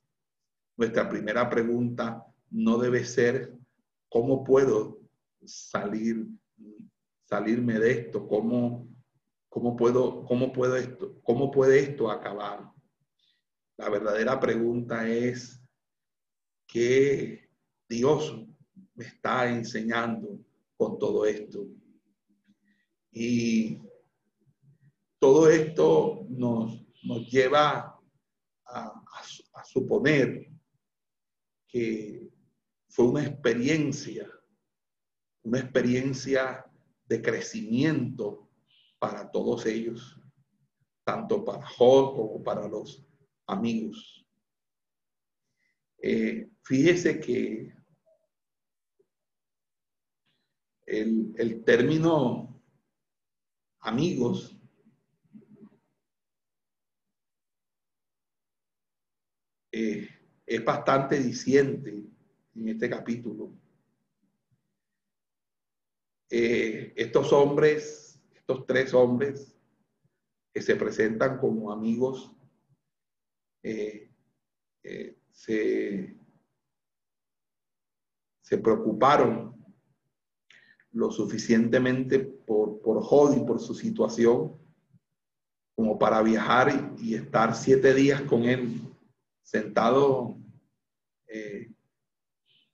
nuestra 0.76 1.09
primera 1.09 1.48
pregunta 1.48 2.24
no 2.50 2.79
debe 2.79 3.05
ser 3.05 3.52
cómo 4.09 4.44
puedo 4.44 5.00
salir, 5.44 6.26
salirme 7.24 7.79
de 7.79 7.90
esto, 7.90 8.26
cómo, 8.29 8.87
cómo 9.48 9.76
puedo, 9.76 10.24
cómo 10.24 10.52
puedo 10.52 10.76
esto, 10.76 11.20
cómo 11.22 11.50
puede 11.50 11.81
esto 11.81 12.11
acabar. 12.11 12.70
La 13.76 13.88
verdadera 13.88 14.38
pregunta 14.38 15.09
es 15.09 15.61
qué 16.66 17.48
Dios 17.88 18.46
me 18.94 19.05
está 19.05 19.48
enseñando 19.48 20.38
con 20.76 20.98
todo 20.98 21.26
esto. 21.26 21.66
Y 23.18 23.81
todo 25.18 25.48
esto 25.48 26.26
nos, 26.29 26.87
nos 27.02 27.26
lleva 27.31 27.98
a, 28.66 29.02
suponer 29.64 30.52
que 31.66 32.29
fue 32.90 33.07
una 33.07 33.24
experiencia, 33.24 34.31
una 35.44 35.61
experiencia 35.61 36.70
de 37.07 37.22
crecimiento 37.22 38.50
para 38.98 39.31
todos 39.31 39.64
ellos, 39.64 40.20
tanto 41.02 41.42
para 41.42 41.66
Job 41.66 42.16
como 42.16 42.44
para 42.44 42.68
los 42.68 43.02
amigos. 43.46 44.26
Eh, 46.02 46.50
fíjese 46.62 47.18
que 47.18 47.74
el, 50.85 51.33
el 51.38 51.64
término 51.64 52.56
amigos, 53.87 54.59
eh, 59.70 60.09
es 60.44 60.64
bastante 60.64 61.20
diciente 61.20 62.05
en 62.57 62.68
este 62.68 62.90
capítulo. 62.90 63.53
Eh, 66.29 66.92
estos 66.96 67.33
hombres, 67.33 68.20
estos 68.35 68.66
tres 68.66 68.92
hombres 68.92 69.57
que 70.53 70.62
se 70.62 70.75
presentan 70.75 71.38
como 71.38 71.70
amigos, 71.70 72.33
eh, 73.62 74.11
se, 75.31 76.16
se 78.40 78.59
preocuparon 78.59 79.56
lo 80.97 81.11
suficientemente 81.11 82.21
por, 82.21 82.81
por 82.81 83.03
Job 83.03 83.37
y 83.37 83.45
por 83.45 83.61
su 83.61 83.75
situación 83.75 84.57
como 85.75 85.99
para 85.99 86.23
viajar 86.23 86.97
y, 86.99 87.15
estar 87.15 87.55
siete 87.55 87.93
días 87.93 88.23
con 88.23 88.45
él 88.45 88.81
sentado 89.43 90.39
eh, 91.29 91.71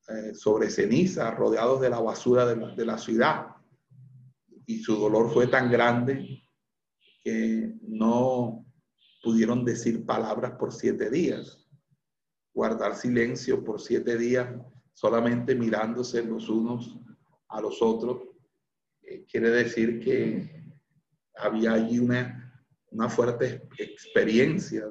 eh, 0.09 0.35
sobre 0.35 0.71
ceniza, 0.71 1.33
rodeados 1.33 1.81
de 1.81 1.91
la 1.91 1.99
basura 1.99 2.47
de 2.47 2.87
la, 2.87 2.97
ciudad. 2.97 3.57
Y 4.67 4.79
su 4.79 4.95
dolor 4.95 5.33
fue 5.33 5.49
tan 5.49 5.69
grande 5.69 6.47
que 7.25 7.75
no 7.83 8.65
pudieron 9.21 9.65
decir 9.65 10.07
palabras 10.07 10.53
por 10.53 10.73
siete 10.73 11.11
días, 11.11 11.67
guardar 12.55 12.95
silencio 12.95 13.65
por 13.65 13.81
siete 13.81 14.17
días, 14.17 14.49
solamente 14.93 15.57
mirándose 15.57 16.23
los 16.23 16.49
unos 16.49 17.01
a 17.53 17.61
los 17.61 17.81
otros. 17.81 18.23
Eh, 19.03 19.25
quiere 19.31 19.51
decir 19.51 20.01
que 20.01 20.73
había 21.35 21.75
allí 21.75 21.99
una 21.99 22.43
una 22.93 23.09
fuerte 23.09 23.69
experiencia 23.79 24.87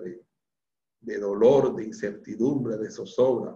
de, 1.00 1.20
dolor, 1.20 1.76
de 1.76 1.86
incertidumbre, 1.86 2.78
de 2.78 2.90
zozobra. 2.90 3.56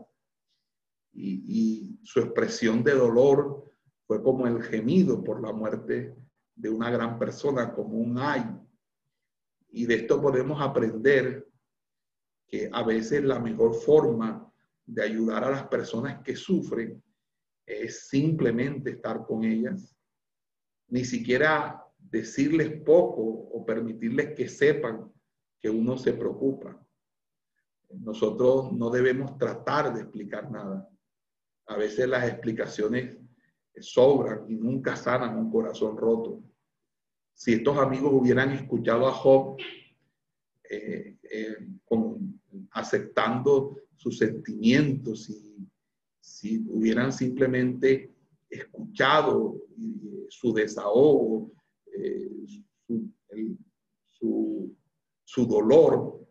Y, 1.13 1.99
su 2.03 2.19
expresión 2.19 2.83
de 2.83 2.93
dolor 2.93 3.63
fue 4.05 4.21
como 4.21 4.45
el 4.45 4.61
gemido 4.61 5.23
por 5.23 5.41
la 5.41 5.51
muerte 5.51 6.15
de 6.55 6.69
una 6.69 6.91
gran 6.91 7.17
persona, 7.17 7.73
como 7.73 7.97
un 7.97 8.19
ay. 8.19 8.43
Y 9.69 9.87
de 9.87 9.95
esto 9.95 10.21
podemos 10.21 10.61
aprender 10.61 11.49
que 12.45 12.69
a 12.71 12.83
veces 12.83 13.23
la 13.23 13.39
mejor 13.39 13.73
forma 13.73 14.53
de 14.85 15.01
ayudar 15.01 15.43
a 15.43 15.49
las 15.49 15.67
personas 15.67 16.21
que 16.23 16.35
sufren 16.35 17.03
es 17.65 18.07
simplemente 18.07 18.91
estar 18.91 19.25
con 19.25 19.43
ellas, 19.43 19.95
ni 20.87 21.03
siquiera 21.03 21.83
decirles 21.97 22.81
poco 22.83 23.21
o 23.21 23.65
permitirles 23.65 24.35
que 24.35 24.47
sepan 24.47 25.11
que 25.59 25.69
uno 25.69 25.97
se 25.97 26.13
preocupa. 26.13 26.79
Nosotros 27.89 28.71
no 28.73 28.89
debemos 28.89 29.37
tratar 29.37 29.93
de 29.93 30.01
explicar 30.01 30.51
nada. 30.51 30.87
A 31.67 31.77
veces 31.77 32.07
las 32.07 32.27
explicaciones 32.27 33.17
sobran 33.79 34.45
y 34.49 34.55
nunca 34.55 34.95
sanan 34.95 35.37
un 35.37 35.51
corazón 35.51 35.97
roto. 35.97 36.43
Si 37.33 37.53
estos 37.53 37.77
amigos 37.77 38.11
hubieran 38.13 38.51
escuchado 38.51 39.07
a 39.07 39.11
Job 39.11 39.57
eh, 40.69 41.17
eh, 41.23 41.57
aceptando 42.71 43.77
sus 43.95 44.17
sentimientos 44.17 45.29
y 45.29 45.67
si 46.25 46.65
hubieran 46.67 47.13
simplemente 47.13 48.11
escuchado 48.49 49.61
su 50.27 50.53
desahogo 50.53 51.51
su, 54.17 54.75
su, 55.23 55.45
dolor, 55.45 56.27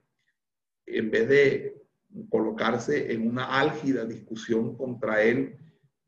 en 0.86 1.10
vez 1.10 1.28
de 1.28 1.82
colocarse 2.28 3.12
en 3.12 3.26
una 3.26 3.60
álgida 3.60 4.04
discusión 4.04 4.76
contra 4.76 5.22
él, 5.22 5.56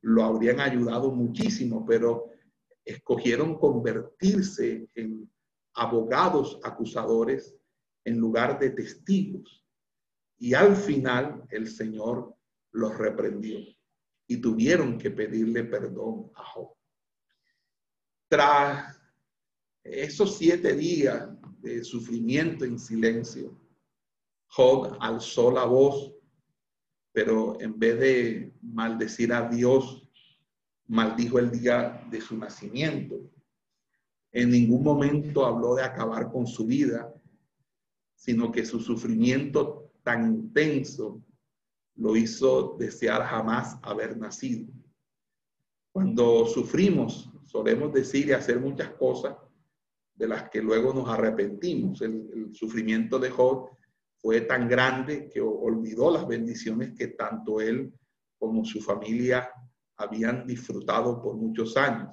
lo 0.03 0.25
habrían 0.25 0.61
ayudado 0.61 1.11
muchísimo, 1.11 1.87
pero 1.87 2.31
escogieron 2.85 3.57
convertirse 3.59 4.89
en 4.95 5.31
abogados 5.75 6.59
acusadores 6.65 7.57
en 8.05 8.19
lugar 8.19 8.59
de 8.59 8.71
testigos. 8.71 9.65
Y 10.39 10.55
al 10.55 10.77
final 10.77 11.45
el 11.51 11.69
Señor 11.69 12.35
los 12.73 12.97
reprendió 12.99 13.76
y 14.27 14.39
tuvieron 14.39 14.99
que 14.99 15.11
pedirle 15.11 15.65
perdón 15.65 16.31
a 16.35 16.43
Job. 16.45 16.75
Tras 18.29 19.01
esos 19.83 20.37
siete 20.37 20.75
días 20.75 21.29
de 21.61 21.85
sufrimiento 21.85 22.65
en 22.65 22.79
silencio, 22.79 23.57
Job 24.49 24.97
alzó 25.01 25.51
la 25.51 25.65
voz, 25.65 26.15
pero 27.13 27.61
en 27.61 27.79
vez 27.79 28.01
de 28.01 28.55
maldecir 28.63 29.33
a 29.33 29.49
Dios, 29.49 30.09
maldijo 30.89 31.39
el 31.39 31.51
día 31.51 32.05
de 32.11 32.21
su 32.21 32.37
nacimiento. 32.37 33.31
En 34.33 34.51
ningún 34.51 34.83
momento 34.83 35.47
habló 35.47 35.75
de 35.75 35.83
acabar 35.83 36.31
con 36.31 36.47
su 36.47 36.67
vida, 36.67 37.13
sino 38.15 38.51
que 38.51 38.65
su 38.65 38.81
sufrimiento 38.81 39.93
tan 40.03 40.25
intenso 40.25 41.23
lo 41.97 42.17
hizo 42.17 42.77
desear 42.79 43.23
jamás 43.23 43.79
haber 43.83 44.17
nacido. 44.17 44.69
Cuando 45.93 46.47
sufrimos, 46.47 47.31
solemos 47.45 47.93
decir 47.93 48.29
y 48.29 48.33
hacer 48.33 48.61
muchas 48.61 48.91
cosas 48.91 49.37
de 50.15 50.29
las 50.29 50.51
que 50.51 50.63
luego 50.63 50.93
nos 50.93 51.09
arrepentimos. 51.09 52.03
El, 52.03 52.55
sufrimiento 52.55 53.19
de 53.19 53.31
Job 53.31 53.71
fue 54.19 54.43
tan 54.43 54.69
grande 54.69 55.29
que 55.29 55.41
olvidó 55.41 56.11
las 56.11 56.27
bendiciones 56.27 56.95
que 56.97 57.09
tanto 57.09 57.61
él 57.61 57.93
como 58.39 58.65
su 58.65 58.81
familia 58.81 59.51
habían 59.97 60.47
disfrutado 60.47 61.21
por 61.21 61.35
muchos 61.35 61.77
años. 61.77 62.11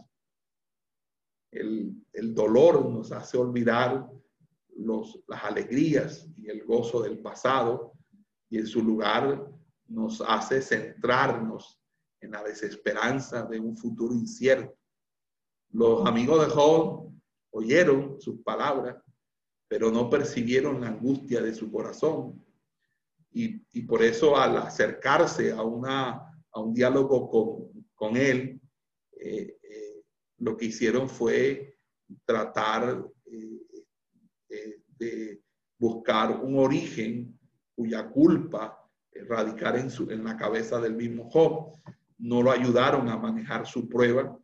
El, 1.51 2.03
dolor 2.33 2.89
nos 2.89 3.11
hace 3.11 3.37
olvidar 3.37 4.09
las 4.75 5.43
alegrías 5.43 6.27
y 6.37 6.49
el 6.49 6.63
gozo 6.65 7.01
del 7.01 7.19
pasado 7.19 7.93
y 8.49 8.57
en 8.57 8.65
su 8.65 8.81
lugar 8.81 9.45
nos 9.87 10.21
hace 10.21 10.61
centrarnos 10.61 11.79
en 12.21 12.31
la 12.31 12.43
desesperanza 12.43 13.43
de 13.43 13.59
un 13.59 13.77
futuro 13.77 14.13
incierto. 14.13 14.77
Los 15.71 16.05
amigos 16.05 16.45
de 16.45 16.53
Job 16.53 17.11
oyeron 17.51 18.19
sus 18.21 18.41
palabras, 18.41 18.97
pero 19.67 19.91
no 19.91 20.09
percibieron 20.09 20.81
la 20.81 20.87
angustia 20.87 21.41
de 21.41 21.53
su 21.53 21.71
corazón. 21.71 22.43
Y, 23.31 23.81
por 23.87 24.03
eso 24.03 24.37
al 24.37 24.57
acercarse 24.57 25.51
a, 25.51 25.63
una, 25.63 26.31
a 26.51 26.59
un 26.59 26.73
diálogo 26.73 27.29
con, 27.29 27.85
con 27.95 28.15
él, 28.15 28.61
eh, 29.13 29.57
eh, 29.63 30.03
lo 30.37 30.55
que 30.55 30.65
hicieron 30.65 31.09
fue 31.09 31.79
tratar 32.25 33.03
eh, 33.25 34.83
de 34.87 35.41
buscar 35.79 36.39
un 36.39 36.59
origen 36.59 37.39
cuya 37.75 38.07
culpa 38.09 38.82
radicar 39.27 39.77
en, 39.77 39.89
su, 39.89 40.09
en 40.09 40.23
la 40.23 40.37
cabeza 40.37 40.79
del 40.79 40.95
mismo 40.95 41.29
Job. 41.29 41.73
No 42.17 42.41
lo 42.41 42.51
ayudaron 42.51 43.09
a 43.09 43.17
manejar 43.17 43.65
su 43.65 43.87
prueba 43.87 44.37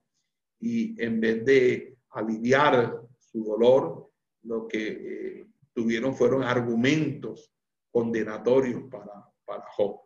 y 0.59 1.01
en 1.01 1.19
vez 1.19 1.45
de 1.45 1.97
aliviar 2.11 3.01
su 3.17 3.43
dolor, 3.43 4.09
lo 4.43 4.67
que 4.67 4.87
eh, 4.87 5.47
tuvieron 5.73 6.15
fueron 6.15 6.43
argumentos 6.43 7.51
condenatorios 7.91 8.83
para, 8.89 9.29
para 9.45 9.65
Job. 9.71 10.01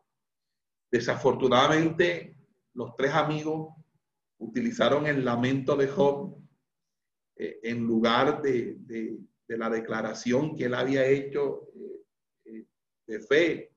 Desafortunadamente, 0.92 2.38
los 2.74 2.96
tres 2.96 3.14
amigos 3.14 3.74
utilizaron 4.38 5.08
el 5.08 5.24
lamento 5.24 5.76
de 5.76 5.88
Job 5.88 6.38
eh, 7.36 7.60
en 7.64 7.86
lugar 7.86 8.42
de, 8.42 8.76
de, 8.80 9.20
la 9.56 9.70
declaración 9.70 10.56
que 10.56 10.66
él 10.66 10.74
había 10.74 11.06
hecho 11.06 11.68
eh, 12.46 12.66
de 13.06 13.20
fe. 13.20 13.73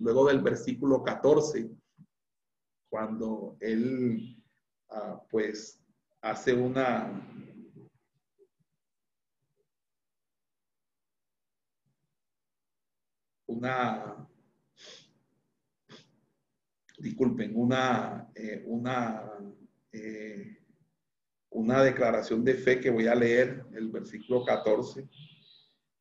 Luego 0.00 0.26
del 0.26 0.40
versículo 0.40 1.02
14, 1.02 1.70
cuando 2.88 3.56
él 3.60 4.42
ah, 4.88 5.22
pues 5.30 5.78
hace 6.22 6.54
una, 6.54 7.22
una, 13.46 14.26
disculpen, 16.98 17.52
una, 17.54 18.30
eh, 18.34 18.62
una, 18.66 19.30
eh, 19.92 20.62
una 21.50 21.82
declaración 21.82 22.42
de 22.42 22.54
fe 22.54 22.80
que 22.80 22.88
voy 22.88 23.06
a 23.06 23.14
leer, 23.14 23.66
el 23.74 23.90
versículo 23.90 24.46
14, 24.46 25.06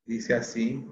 dice 0.05 0.33
así. 0.33 0.85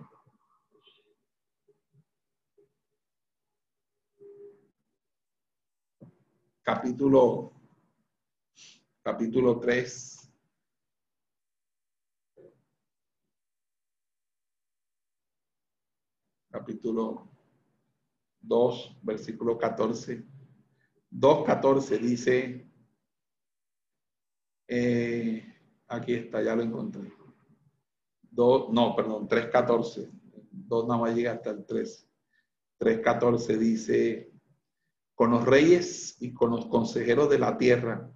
Capítulo, 6.67 7.53
capítulo 9.01 9.58
3, 9.58 10.30
capítulo 16.51 17.32
2, 18.41 18.97
versículo 19.01 19.58
14. 19.58 20.25
2.14 21.10 21.99
dice, 21.99 22.69
eh, 24.67 25.56
aquí 25.88 26.15
está, 26.15 26.43
ya 26.43 26.53
lo 26.53 26.63
encontré. 26.63 27.13
2, 28.23 28.73
no, 28.73 28.93
perdón, 28.93 29.30
3.14. 29.30 30.10
2 30.51 30.86
nada 30.86 30.99
más 30.99 31.15
llega 31.15 31.32
hasta 31.32 31.51
el 31.51 31.65
3. 31.65 32.10
3.14 32.77 33.58
dice, 33.58 34.37
con 35.17 35.32
los 35.32 35.47
reyes 35.47 36.15
y 36.19 36.32
con 36.32 36.51
los 36.51 36.67
consejeros 36.67 37.27
de 37.27 37.39
la 37.39 37.58
tierra 37.58 38.08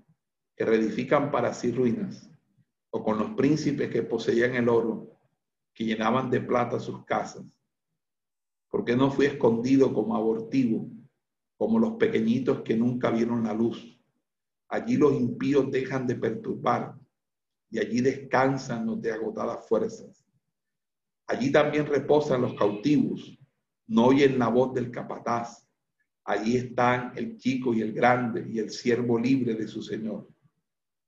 que 0.56 0.66
reedifican 0.66 1.32
para 1.32 1.52
sí 1.52 1.72
ruinas, 1.72 2.30
o 2.92 3.04
con 3.04 3.18
los 3.18 3.32
príncipes 3.32 3.90
que 3.90 4.04
poseían 4.04 4.54
el 4.54 4.70
oro, 4.70 5.18
que 5.74 5.84
llenaban 5.84 6.30
de 6.30 6.42
plata 6.42 6.80
sus 6.80 7.04
casas. 7.04 7.44
porque 8.70 8.96
no 8.96 9.10
fui 9.10 9.26
escondido 9.26 9.92
como 9.94 10.16
abortivo, 10.16 10.90
como 11.58 11.80
los 11.80 11.94
pequeñitos 11.94 12.62
que 12.62 12.78
nunca 12.78 13.10
vieron 13.10 13.44
la 13.44 13.54
luz? 13.54 14.00
Allí 14.70 14.96
los 14.96 15.14
impíos 15.14 15.72
dejan 15.72 16.06
de 16.06 16.16
perturbar 16.16 16.96
y 17.72 17.80
allí 17.80 18.00
descansan 18.00 18.86
los 18.86 19.02
de 19.02 19.12
agotadas 19.12 19.68
fuerzas. 19.68 20.24
Allí 21.26 21.52
también 21.52 21.88
reposan 21.88 22.44
los 22.44 22.54
cautivos, 22.54 23.38
no 23.88 24.06
oyen 24.06 24.38
la 24.38 24.50
voz 24.50 24.74
del 24.74 24.92
capataz. 24.92 25.68
Allí 26.24 26.58
están 26.58 27.14
el 27.16 27.38
chico 27.38 27.74
y 27.74 27.82
el 27.82 27.94
grande 27.94 28.46
y 28.50 28.60
el 28.60 28.70
siervo 28.70 29.18
libre 29.18 29.56
de 29.56 29.68
su 29.68 29.82
Señor. 29.82 30.28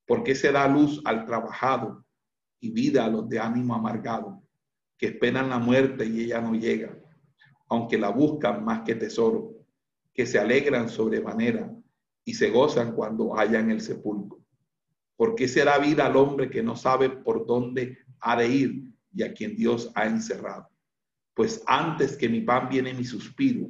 Porque 0.06 0.36
se 0.36 0.52
da 0.52 0.68
luz 0.68 1.02
al 1.06 1.26
trabajado 1.26 2.06
y 2.60 2.72
vida 2.72 3.06
a 3.06 3.10
los 3.10 3.30
de 3.30 3.40
ánimo 3.40 3.76
amargado, 3.76 4.42
que 4.98 5.08
esperan 5.08 5.50
la 5.50 5.60
muerte 5.60 6.06
y 6.06 6.22
ella 6.22 6.42
no 6.42 6.56
llega, 6.56 6.98
aunque 7.70 7.98
la 7.98 8.10
buscan 8.10 8.64
más 8.64 8.82
que 8.82 8.96
tesoro, 8.96 9.54
que 10.14 10.26
se 10.26 10.40
alegran 10.40 10.90
sobremanera 10.90 11.74
y 12.26 12.34
se 12.34 12.50
gozan 12.50 12.94
cuando 12.94 13.34
hallan 13.34 13.70
el 13.70 13.82
sepulcro. 13.82 14.40
¿Por 15.16 15.36
qué 15.36 15.48
se 15.48 15.64
da 15.64 15.78
vida 15.78 16.06
al 16.06 16.16
hombre 16.16 16.50
que 16.50 16.64
no 16.64 16.76
sabe 16.76 17.10
por 17.10 17.46
dónde 17.46 17.98
ha 18.20 18.36
de 18.36 18.48
ir 18.48 18.84
y 19.14 19.24
a 19.24 19.34
quien 19.34 19.56
Dios 19.56 19.92
ha 19.96 20.06
encerrado? 20.06 20.70
Pues 21.34 21.64
antes 21.68 22.18
que 22.18 22.30
mi 22.30 22.42
pan 22.42 22.70
viene 22.70 22.94
mi 22.94 23.06
suspiro 23.06 23.70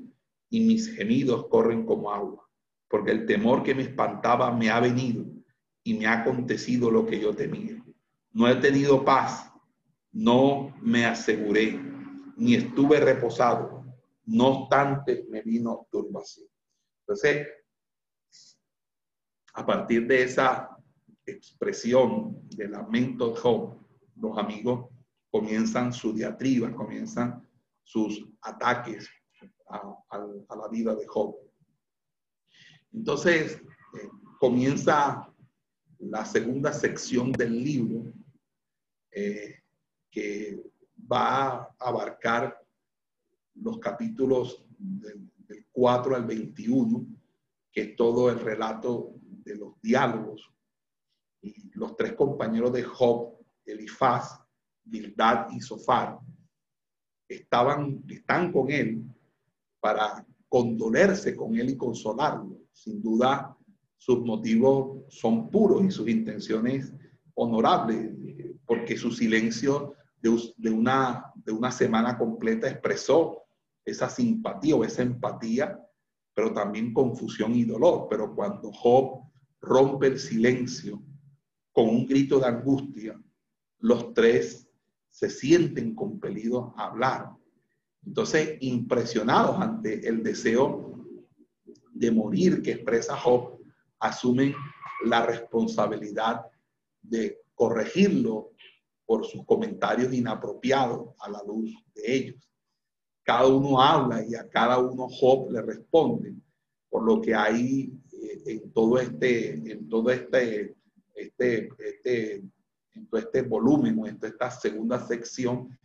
y 0.54 0.60
mis 0.60 0.96
gemidos 0.96 1.48
corren 1.48 1.84
como 1.84 2.12
agua, 2.12 2.48
porque 2.88 3.10
el 3.10 3.26
temor 3.26 3.63
que 3.63 3.74
me 3.74 3.82
espantaba 3.82 4.52
me 4.52 4.70
ha 4.70 4.80
venido 4.80 5.26
y 5.84 5.96
me 5.96 6.06
ha 6.06 6.22
acontecido 6.22 6.92
lo 6.92 7.08
que 7.08 7.20
yo 7.20 7.36
temía. 7.36 7.84
No 8.34 8.48
he 8.48 8.56
tenido 8.58 9.04
paz, 9.04 9.52
no 10.12 10.72
me 10.80 11.08
aseguré, 11.08 11.80
ni 12.38 12.54
estuve 12.54 13.00
reposado, 13.00 13.84
no 14.26 14.48
obstante 14.50 15.26
me 15.28 15.42
vino 15.42 15.88
turbación. 15.89 16.48
Entonces, 17.00 17.48
a 19.56 19.66
partir 19.66 20.06
de 20.06 20.22
esa 20.22 20.70
expresión 21.26 22.48
de 22.50 22.68
lamento 22.68 23.34
de 23.34 24.22
los 24.22 24.38
amigos 24.38 24.88
comienzan 25.32 25.92
su 25.92 26.13
diatriba, 26.13 26.72
comienzan 26.76 27.42
sus 27.82 28.24
ataques 28.39 29.10
a, 29.73 30.55
la 30.55 30.67
vida 30.69 30.95
de 30.95 31.07
Job. 31.07 31.36
Entonces, 32.91 33.62
eh, 33.93 34.09
comienza 34.39 35.31
la 35.99 36.25
segunda 36.25 36.73
sección 36.73 37.31
del 37.31 37.63
libro 37.63 38.13
eh, 39.12 39.62
que 40.12 40.62
va 41.12 41.47
a 41.49 41.75
abarcar 41.79 42.59
los 43.55 43.79
capítulos 43.79 44.65
del, 44.77 45.31
del 45.47 45.65
4 45.71 46.15
al 46.15 46.25
21, 46.25 47.05
que 47.71 47.81
es 47.81 47.95
todo 47.95 48.29
el 48.29 48.39
relato 48.39 49.13
de 49.21 49.55
los 49.55 49.79
diálogos, 49.81 50.49
y 51.41 51.71
los 51.73 51.95
tres 51.97 52.13
compañeros 52.13 52.71
de 52.71 52.83
Job, 52.83 53.38
Elifaz, 53.65 54.39
Bildad 54.83 55.49
y 55.51 55.59
Sofar, 55.59 56.19
estaban, 57.27 58.03
están 58.07 58.51
con 58.51 58.71
él 58.71 59.03
para 59.84 60.26
condolerse 60.48 61.36
con 61.36 61.58
él 61.58 61.72
y 61.72 61.78
consolarlo. 61.78 62.58
Sin 62.72 63.02
duda, 63.02 63.54
sus 63.98 64.24
motivos 64.24 65.04
son 65.10 65.50
puros 65.50 65.84
y 65.84 65.91
sus 65.91 66.08
intenciones 66.08 66.93
honorables, 67.34 68.13
porque 68.65 68.96
su 68.96 69.12
silencio 69.12 69.93
de, 70.22 70.69
una, 70.69 71.34
de 71.36 71.52
una 71.52 71.69
semana 71.69 72.17
completa 72.17 72.69
expresó 72.69 73.43
esa 73.84 74.10
simpatía 74.10 74.78
o 74.78 74.86
esa 74.86 75.02
empatía, 75.02 75.78
pero 76.34 76.54
también 76.54 76.93
confusión 76.93 77.54
y 77.54 77.65
dolor. 77.65 78.08
Pero 78.10 78.34
cuando 78.34 78.72
Job 78.72 79.22
rompe 79.60 80.08
el 80.08 80.17
silencio 80.17 81.04
con 81.74 81.89
un 81.89 82.08
grito 82.08 82.39
de 82.39 82.46
angustia, 82.46 83.22
los 83.80 84.13
tres 84.13 84.65
se 85.10 85.30
sienten 85.30 85.93
compelidos 85.93 86.72
a 86.78 86.86
hablar. 86.86 87.42
Entonces, 88.06 88.58
impresionados 88.62 89.60
ante 89.60 90.08
el 90.08 90.24
deseo 90.24 91.06
de 91.92 92.12
morir 92.12 92.62
que 92.62 92.72
expresa 92.72 93.16
Job, 93.18 93.60
asumen 94.00 94.54
la 95.06 95.26
responsabilidad 95.26 96.46
de 97.02 97.39
corregirlo 97.54 98.52
por 99.06 99.26
sus 99.26 99.46
comentarios 99.46 100.13
inapropiados 100.13 101.10
a 101.20 101.30
la 101.30 101.42
luz 101.44 101.72
de 101.94 102.16
ellos. 102.16 102.50
Cada 103.24 103.48
uno 103.48 103.82
habla 103.82 104.26
y 104.26 104.36
a 104.36 104.48
cada 104.50 104.80
uno 104.80 105.08
Job 105.08 105.52
le 105.52 105.62
responde, 105.62 106.36
por 106.89 107.04
lo 107.04 107.22
que 107.22 107.34
hay 107.34 107.94
en 108.46 108.72
todo 108.72 109.00
este, 109.00 109.54
en 109.72 109.88
todo 109.89 110.10
este, 110.12 110.76
este, 111.16 111.70
este, 111.78 112.36
en 112.96 113.08
todo 113.10 113.20
este 113.20 113.42
volumen 113.42 113.98
o 114.00 114.08
en 114.08 114.18
toda 114.18 114.32
esta 114.32 114.52
segunda 114.52 115.00
sección, 115.06 115.78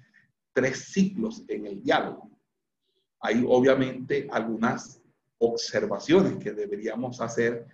tres 0.59 0.89
ciclos 0.91 1.45
en 1.47 1.67
el 1.67 1.81
diálogo. 1.81 2.33
Hay 3.21 3.45
obviamente 3.47 4.27
algunas 4.33 5.01
observaciones 5.39 6.37
que 6.43 6.51
deberíamos 6.53 7.21
hacer 7.21 7.65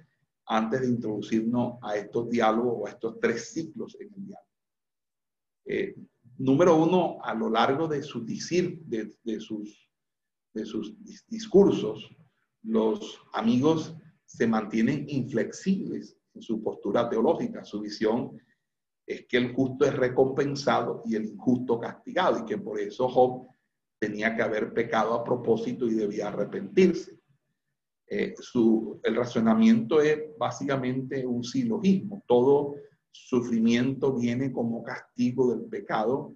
antes 0.44 0.82
de 0.82 0.88
introducirnos 0.88 1.78
a 1.80 1.96
estos 1.96 2.28
diálogos 2.28 2.74
o 2.76 2.86
a 2.86 2.90
estos 2.90 3.18
tres 3.18 3.54
ciclos 3.54 3.96
en 3.98 4.12
el 4.14 4.26
diálogo. 4.26 4.50
Eh, 5.64 5.94
número 6.36 6.76
uno, 6.76 7.16
a 7.22 7.32
lo 7.32 7.48
largo 7.48 7.88
de, 7.88 8.02
su, 8.02 8.22
de, 8.22 9.16
de, 9.24 9.40
sus, 9.40 9.88
de 10.52 10.66
sus 10.66 10.94
discursos, 11.26 12.14
los 12.64 13.18
amigos 13.32 13.94
se 14.26 14.46
mantienen 14.46 15.06
inflexibles 15.08 16.18
en 16.34 16.42
su 16.42 16.62
postura 16.62 17.08
teológica. 17.08 17.64
Su 17.64 17.80
visión 17.80 18.38
es 19.06 19.26
que 19.26 19.36
el 19.36 19.52
justo 19.52 19.84
es 19.84 19.94
recompensado 19.94 21.02
y 21.04 21.16
el 21.16 21.26
injusto 21.26 21.78
castigado 21.78 22.40
y 22.40 22.44
que 22.44 22.58
por 22.58 22.80
eso 22.80 23.08
Job 23.08 23.48
tenía 23.98 24.34
que 24.34 24.42
haber 24.42 24.72
pecado 24.72 25.14
a 25.14 25.24
propósito 25.24 25.86
y 25.86 25.94
debía 25.94 26.28
arrepentirse. 26.28 27.18
Eh, 28.06 28.34
su, 28.38 29.00
el 29.02 29.16
razonamiento 29.16 30.00
es 30.00 30.36
básicamente 30.38 31.26
un 31.26 31.42
silogismo. 31.42 32.22
Todo 32.26 32.74
sufrimiento 33.10 34.14
viene 34.14 34.52
como 34.52 34.82
castigo 34.82 35.54
del 35.54 35.68
pecado. 35.68 36.34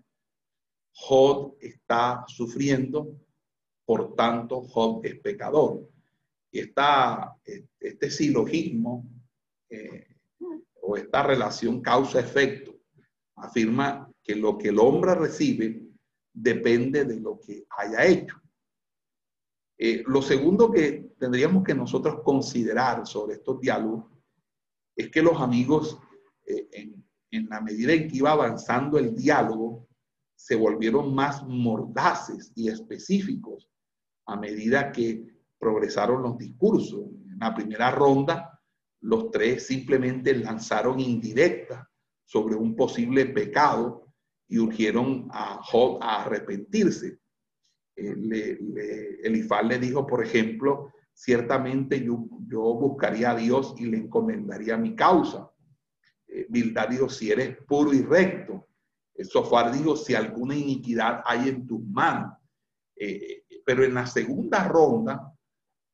Job 0.92 1.57
está 1.61 2.24
sufriendo, 2.26 3.16
por 3.85 4.14
tanto 4.14 4.62
Job 4.62 5.04
es 5.04 5.18
pecador. 5.20 5.88
Y 6.50 6.61
esta, 6.61 7.37
este 7.44 8.11
silogismo 8.11 9.07
eh, 9.68 10.17
esta 10.96 11.22
relación 11.22 11.81
causa-efecto 11.81 12.74
afirma 13.37 14.11
que 14.22 14.35
lo 14.35 14.59
que 14.59 14.68
el 14.68 14.79
hombre 14.79 15.14
recibe 15.14 15.88
depende 16.33 17.05
de 17.05 17.20
lo 17.20 17.38
que 17.40 17.66
haya 17.70 18.05
hecho. 18.05 18.40
Eh, 19.77 20.03
lo 20.07 20.22
segundo 20.22 20.70
que 20.70 21.12
tendríamos 21.18 21.62
que 21.62 21.74
nosotros 21.74 22.20
considerar 22.24 23.07
sobre 23.07 23.35
estos 23.35 23.61
diálogos 23.61 24.07
es 24.96 25.11
que 25.11 25.22
los 25.22 25.40
amigos, 25.40 25.98
eh, 26.46 26.68
en 27.31 27.48
la 27.48 27.61
medida 27.61 27.92
en 27.92 28.09
que 28.09 28.16
iba 28.16 28.33
avanzando 28.33 28.98
el 28.98 29.14
diálogo, 29.14 29.88
se 30.38 30.55
volvieron 30.55 31.14
más 31.14 31.44
mordaces 31.44 32.53
y 32.55 32.68
específicos 32.68 33.68
a 34.27 34.37
medida 34.37 34.92
que 34.92 35.24
progresaron 35.59 36.22
los 36.22 36.38
discursos. 36.38 37.01
En 37.31 37.38
la 37.40 37.55
primera 37.55 37.90
ronda, 37.90 38.47
los 39.00 39.30
tres 39.30 39.66
simplemente 39.66 40.34
lanzaron 40.34 41.00
indirectas 41.00 41.87
sobre 42.24 42.56
un 42.56 42.74
posible 42.74 43.26
pecado 43.26 44.12
y 44.48 44.58
urgieron 44.58 45.28
a 45.30 45.61
Job 45.62 45.98
a 46.02 46.24
arrepentirse. 46.24 47.18
Eh, 47.96 48.14
le, 48.16 48.58
le 48.61 49.78
dijo, 49.78 50.06
por 50.06 50.24
ejemplo, 50.24 50.92
ciertamente 51.12 52.02
yo, 52.04 52.16
buscaría 52.48 53.32
a 53.32 53.37
Dios 53.37 53.74
y 53.78 53.87
le 53.87 53.98
encomendaría 53.98 54.76
mi 54.76 54.94
causa. 54.94 55.50
Eh, 56.26 56.46
Bildad 56.48 56.88
dijo, 56.88 57.08
si 57.08 57.30
eres 57.30 57.56
puro 57.66 57.92
y 57.92 58.02
recto. 58.02 58.68
El 59.14 59.26
Sofar 59.26 59.72
dijo, 59.72 59.96
si 59.96 60.14
alguna 60.14 60.54
iniquidad 60.54 61.22
hay 61.24 61.48
en 61.48 61.66
tus 61.66 61.82
manos. 61.82 62.38
Eh, 62.94 63.44
pero 63.64 63.84
en 63.84 63.94
la 63.94 64.06
segunda 64.06 64.66
ronda, 64.68 65.34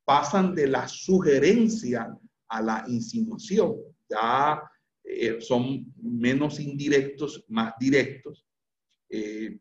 pasan 0.04 0.54
de 0.54 0.68
la 0.68 0.86
sugerencia 0.86 2.16
a 2.48 2.62
la 2.62 2.84
insinuación. 2.88 3.76
Ya 4.08 4.62
eh, 5.02 5.40
son 5.40 5.92
menos 5.96 6.60
indirectos, 6.60 7.44
más 7.48 7.74
directos. 7.78 8.44
Eh, 9.08 9.58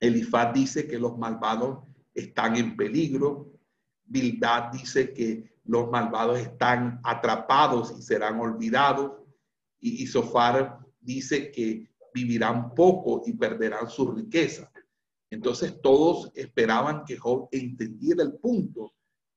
Elifaz 0.00 0.52
dice 0.52 0.86
que 0.86 0.98
los 0.98 1.16
malvados 1.16 1.84
están 2.14 2.56
en 2.56 2.76
peligro. 2.76 3.52
Bildad 4.04 4.72
dice 4.72 5.12
que 5.12 5.60
los 5.64 5.90
malvados 5.90 6.38
están 6.38 7.00
atrapados 7.04 7.94
y 7.98 8.02
serán 8.02 8.40
olvidados. 8.40 9.12
Y, 9.78 10.02
y 10.02 10.06
Sofar 10.06 10.78
dice 11.00 11.50
que 11.50 11.88
vivirán 12.12 12.74
poco 12.74 13.22
y 13.26 13.32
perderán 13.32 13.88
su 13.88 14.10
riqueza. 14.12 14.70
Entonces 15.30 15.80
todos 15.80 16.30
esperaban 16.34 17.04
que 17.04 17.16
Job 17.16 17.48
entendiera 17.52 18.22
el 18.22 18.34
punto 18.34 18.92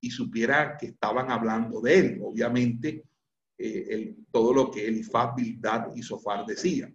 y 0.06 0.10
supiera 0.10 0.76
que 0.76 0.86
estaban 0.86 1.32
hablando 1.32 1.80
de 1.80 1.98
él. 1.98 2.20
Obviamente, 2.22 3.04
eh, 3.58 4.14
todo 4.30 4.54
lo 4.54 4.70
que 4.70 4.86
Elifaz, 4.86 5.34
Bildad 5.34 5.88
y 5.94 6.02
Sofar 6.02 6.46
decían. 6.46 6.94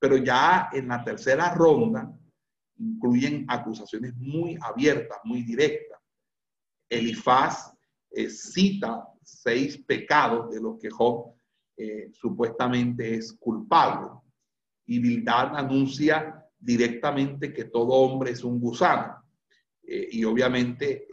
Pero 0.00 0.16
ya 0.16 0.70
en 0.72 0.88
la 0.88 1.04
tercera 1.04 1.54
ronda 1.54 2.12
incluyen 2.78 3.44
acusaciones 3.48 4.16
muy 4.16 4.58
abiertas, 4.60 5.18
muy 5.22 5.44
directas. 5.44 6.00
Elifaz 6.90 7.72
eh, 8.10 8.28
cita 8.28 9.06
seis 9.22 9.78
pecados 9.78 10.52
de 10.52 10.60
los 10.60 10.80
que 10.80 10.90
Job 10.90 11.36
eh, 11.76 12.10
supuestamente 12.12 13.14
es 13.14 13.34
culpable. 13.34 14.10
Y 14.86 14.98
Bildad 14.98 15.56
anuncia 15.56 16.44
directamente 16.58 17.52
que 17.52 17.66
todo 17.66 17.92
hombre 17.92 18.32
es 18.32 18.42
un 18.42 18.58
gusano. 18.58 19.22
Y 19.84 20.24
obviamente 20.24 21.08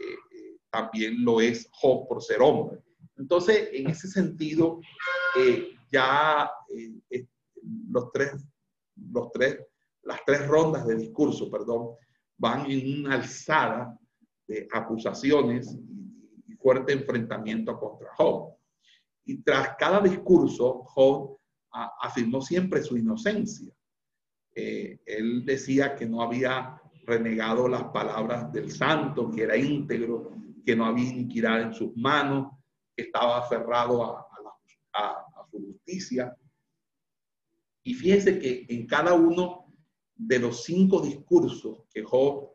también 0.70 1.24
lo 1.24 1.40
es 1.40 1.68
Job 1.72 2.08
por 2.08 2.22
ser 2.22 2.40
hombre. 2.40 2.80
Entonces, 3.16 3.68
en 3.72 3.88
ese 3.90 4.08
sentido, 4.08 4.80
ya 5.92 6.50
los 7.62 8.10
tres, 8.12 8.32
los 8.96 9.30
tres, 9.32 9.58
las 10.02 10.20
tres 10.24 10.46
rondas 10.46 10.86
de 10.86 10.96
discurso, 10.96 11.50
perdón, 11.50 11.96
van 12.38 12.70
en 12.70 13.04
una 13.04 13.16
alzada 13.16 13.98
de 14.46 14.66
acusaciones 14.72 15.76
y, 16.46 16.54
fuerte 16.56 16.92
enfrentamiento 16.92 17.78
contra 17.78 18.14
Job. 18.16 18.54
Y 19.24 19.42
tras 19.42 19.76
cada 19.78 20.00
discurso, 20.00 20.82
Job 20.84 21.38
afirmó 21.70 22.42
siempre 22.42 22.82
su 22.82 22.98
inocencia. 22.98 23.72
Eh, 24.54 24.98
él 25.06 25.46
decía 25.46 25.94
que 25.94 26.06
no 26.06 26.20
había 26.20 26.78
renegado 27.06 27.66
las 27.66 27.84
palabras 27.84 28.52
del 28.52 28.70
santo, 28.70 29.30
que 29.30 29.44
era 29.44 29.56
íntegro, 29.56 30.32
que 30.70 30.76
no 30.76 30.84
había 30.84 31.10
iniquidad 31.10 31.62
en 31.62 31.74
sus 31.74 31.96
manos, 31.96 32.52
que 32.94 33.02
estaba 33.02 33.38
aferrado 33.38 34.04
a, 34.04 34.24
su 35.50 35.58
justicia. 35.58 36.32
Y 37.82 37.92
fíjense 37.94 38.38
que 38.38 38.66
en 38.68 38.86
cada 38.86 39.14
uno 39.14 39.74
de 40.14 40.38
los 40.38 40.62
cinco 40.62 41.00
discursos 41.00 41.86
que 41.92 42.04
Job, 42.04 42.52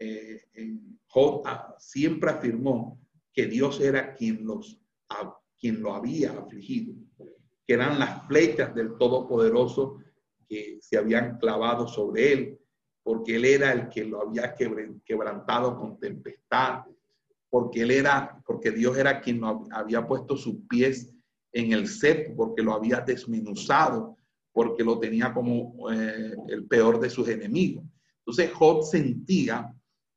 eh, 0.00 0.40
siempre 1.76 2.30
afirmó 2.30 2.98
que 3.34 3.44
Dios 3.44 3.82
era 3.82 4.14
quien, 4.14 4.46
los, 4.46 4.80
quien 5.58 5.82
lo 5.82 5.92
había 5.92 6.32
afligido, 6.32 6.94
que 7.66 7.74
eran 7.74 7.98
las 7.98 8.26
flechas 8.26 8.74
del 8.74 8.96
Todopoderoso 8.96 9.98
que 10.48 10.78
se 10.80 10.96
habían 10.96 11.36
clavado 11.36 11.86
sobre 11.86 12.32
él, 12.32 12.58
porque 13.02 13.36
él 13.36 13.44
era 13.44 13.72
el 13.72 13.90
que 13.90 14.06
lo 14.06 14.22
había 14.22 14.54
quebrantado 15.04 15.78
con 15.78 16.00
tempestad, 16.00 16.84
porque 17.52 17.82
él 17.82 17.90
era, 17.90 18.42
porque 18.46 18.70
Dios 18.70 18.96
era 18.96 19.20
quien 19.20 19.42
lo 19.42 19.66
había 19.72 20.06
puesto 20.06 20.38
sus 20.38 20.56
pies 20.70 21.12
en 21.52 21.74
el 21.74 21.86
cepo, 21.86 22.34
porque 22.34 22.62
lo 22.62 22.72
había 22.72 23.00
desmenuzado, 23.00 24.16
porque 24.54 24.82
lo 24.82 24.98
tenía 24.98 25.34
como 25.34 25.74
eh, 25.92 26.34
el 26.48 26.66
peor 26.66 26.98
de 26.98 27.10
sus 27.10 27.28
enemigos. 27.28 27.84
Entonces 28.20 28.54
Job 28.54 28.84
sentía 28.84 29.70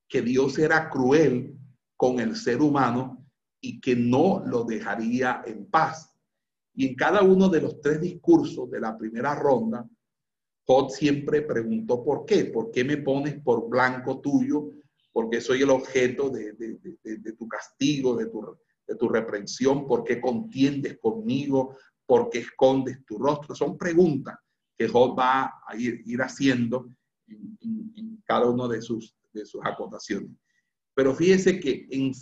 que 0.08 0.21
Dios 0.21 0.58
era 0.58 0.89
cruel 0.89 1.54
con 1.98 2.21
el 2.21 2.38
ser 2.38 2.62
humano 2.62 3.28
y 3.60 3.82
que 3.82 3.98
no 3.98 4.41
lo 4.45 4.63
dejaría 4.63 5.43
en 5.45 5.65
paz. 5.65 6.15
Y 6.74 6.88
en 6.88 6.95
cada 6.95 7.21
uno 7.21 7.50
de 7.50 7.60
los 7.60 7.82
tres 7.82 8.00
discursos 8.00 8.71
de 8.71 8.80
la 8.80 8.98
primera 8.98 9.36
ronda, 9.36 9.86
Job 10.65 10.89
siempre 10.89 11.41
preguntó 11.41 12.02
por 12.02 12.26
qué, 12.26 12.45
por 12.45 12.71
qué 12.71 12.86
me 12.86 12.95
pones 12.95 13.41
por 13.41 13.67
blanco 13.67 14.21
tuyo, 14.21 14.69
porque 15.15 15.39
soy 15.39 15.62
el 15.62 15.69
objeto 15.69 16.30
de, 16.30 16.54
tu 17.38 17.47
castigo, 17.47 18.17
de 18.17 18.25
tu, 18.25 18.58
de 18.86 18.95
tu 18.95 19.08
reprensión, 19.08 19.88
por 19.88 20.04
qué 20.04 20.19
contiendes 20.19 20.99
conmigo, 20.99 21.78
por 22.06 22.30
qué 22.30 22.39
escondes 22.39 22.97
tu 23.06 23.17
rostro. 23.17 23.56
Son 23.56 23.78
preguntas 23.78 24.38
que 24.78 24.89
Job 24.89 25.17
va 25.17 25.54
a 25.65 25.78
ir, 25.78 26.21
haciendo 26.21 26.89
en, 27.30 28.21
cada 28.25 28.49
uno 28.49 28.67
de 28.67 28.82
sus, 28.82 29.15
de 29.32 29.45
sus 29.45 29.62
acotaciones. 29.63 30.32
Pero 30.93 31.15
fíjese 31.15 31.62
que 31.62 31.88
en, 31.91 32.13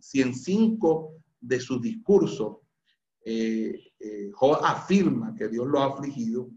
si 0.00 0.22
en 0.22 0.32
cinco 0.32 1.16
de 1.40 1.58
sus 1.58 1.82
discursos 1.82 2.58
eh, 3.24 3.74
eh, 3.98 4.30
Job 4.32 4.60
afirma 4.62 5.34
que 5.34 5.48
Dios 5.48 5.66
lo 5.66 5.80
ha 5.80 5.86
afligido, 5.86 6.48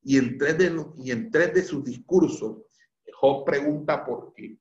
y 0.00 0.16
en 0.16 0.38
tres 0.38 0.58
de, 0.58 0.86
y 0.98 1.10
en 1.10 1.28
tres 1.32 1.54
de 1.54 1.62
sus 1.64 1.82
discursos, 1.82 2.58
Job 3.12 3.44
pregunta 3.44 4.06
por 4.06 4.32
qué. 4.32 4.56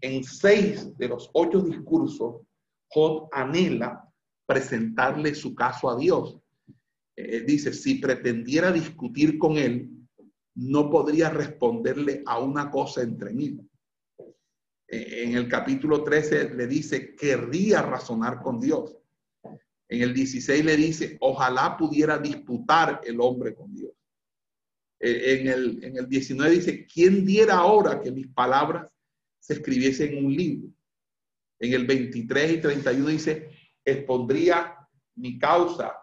En 0.00 0.24
seis 0.24 0.96
de 0.96 1.08
los 1.08 1.30
ocho 1.32 1.60
discursos, 1.60 2.42
Job 2.88 3.28
anhela 3.32 4.06
presentarle 4.46 5.34
su 5.34 5.54
caso 5.54 5.90
a 5.90 5.96
Dios. 5.96 6.38
Eh, 7.16 7.42
dice, 7.46 7.72
si 7.72 7.96
pretendiera 7.96 8.70
discutir 8.70 9.38
con 9.38 9.56
él, 9.56 9.90
no 10.54 10.90
podría 10.90 11.30
responderle 11.30 12.22
a 12.26 12.38
una 12.38 12.70
cosa 12.70 13.02
entre 13.02 13.32
mí. 13.32 13.58
Eh, 14.88 15.24
en 15.24 15.36
el 15.36 15.48
capítulo 15.48 16.04
13 16.04 16.54
le 16.54 16.66
dice, 16.66 17.14
querría 17.14 17.82
razonar 17.82 18.40
con 18.42 18.60
Dios. 18.60 18.96
En 19.88 20.02
el 20.02 20.14
16 20.14 20.64
le 20.64 20.76
dice, 20.76 21.16
ojalá 21.20 21.76
pudiera 21.76 22.18
disputar 22.18 23.00
el 23.04 23.20
hombre 23.20 23.54
con 23.54 23.74
Dios. 23.74 23.92
Eh, 25.00 25.40
en, 25.40 25.48
el, 25.48 25.84
en 25.84 25.96
el 25.96 26.08
19 26.08 26.54
dice, 26.54 26.86
¿quién 26.86 27.24
diera 27.24 27.56
ahora 27.56 28.00
que 28.00 28.10
mis 28.10 28.28
palabras 28.28 28.90
se 29.46 29.54
escribiesen 29.54 30.12
en 30.12 30.26
un 30.26 30.34
libro? 30.34 30.68
En 31.60 31.72
el 31.72 31.86
23 31.86 32.52
y 32.52 32.60
31 32.60 33.06
dice, 33.08 33.50
expondría 33.84 34.76
mi 35.14 35.38
causa 35.38 35.96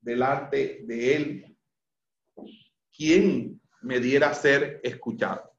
delante 0.00 0.84
de 0.86 1.16
él. 1.16 1.56
¿Quién 2.96 3.60
me 3.82 4.00
diera 4.00 4.32
ser 4.32 4.80
escuchado? 4.82 5.52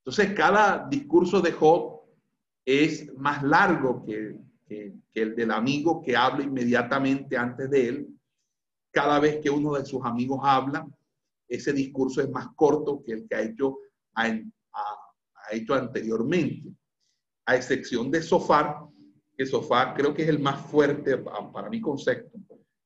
Entonces, 0.00 0.34
cada 0.34 0.88
discurso 0.88 1.40
de 1.40 1.52
Job 1.52 2.00
es 2.66 3.14
más 3.14 3.42
largo 3.44 4.04
que, 4.04 4.36
que, 4.66 4.94
que 5.12 5.22
el 5.22 5.36
del 5.36 5.52
amigo 5.52 6.02
que 6.02 6.16
habla 6.16 6.44
inmediatamente 6.44 7.36
antes 7.36 7.70
de 7.70 7.88
él. 7.88 8.08
Cada 8.90 9.20
vez 9.20 9.38
que 9.40 9.48
uno 9.48 9.74
de 9.74 9.86
sus 9.86 10.04
amigos 10.04 10.40
habla, 10.42 10.86
ese 11.46 11.72
discurso 11.72 12.20
es 12.20 12.28
más 12.30 12.48
corto 12.56 13.02
que 13.04 13.12
el 13.12 13.28
que 13.28 13.34
ha 13.36 13.42
hecho, 13.42 13.78
ha, 15.50 15.56
hecho 15.56 15.74
anteriormente, 15.74 16.74
a 17.46 17.56
excepción 17.56 18.10
de 18.10 18.22
Sofar, 18.22 18.86
que 19.36 19.46
Sofar 19.46 19.94
creo 19.94 20.12
que 20.12 20.22
es 20.22 20.28
el 20.28 20.38
más 20.38 20.66
fuerte 20.66 21.18
para 21.18 21.70
mi 21.70 21.80
concepto, 21.80 22.38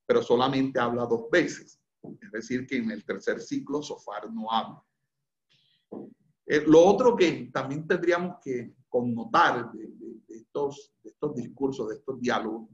pero 0.07 0.22
solamente 0.22 0.79
habla 0.79 1.07
dos 1.07 1.31
veces. 1.31 1.81
Es 2.20 2.33
decir, 2.33 2.66
que 2.66 2.77
en 2.77 2.90
el 2.90 3.05
tercer 3.05 3.40
ciclo 3.40 3.83
Sofar 3.83 4.31
no 4.33 4.51
habla. 4.51 4.83
Eh, 6.46 6.64
lo 6.66 6.85
otro 6.85 7.16
que 7.16 7.51
también 7.53 7.87
tendríamos 7.87 8.37
que 8.42 8.75
connotar 8.88 9.72
de, 9.72 9.88
estos, 10.29 10.92
de 11.03 11.11
estos 11.11 11.35
discursos, 11.35 11.88
de 11.88 11.94
estos 11.96 12.20
diálogos, 12.20 12.68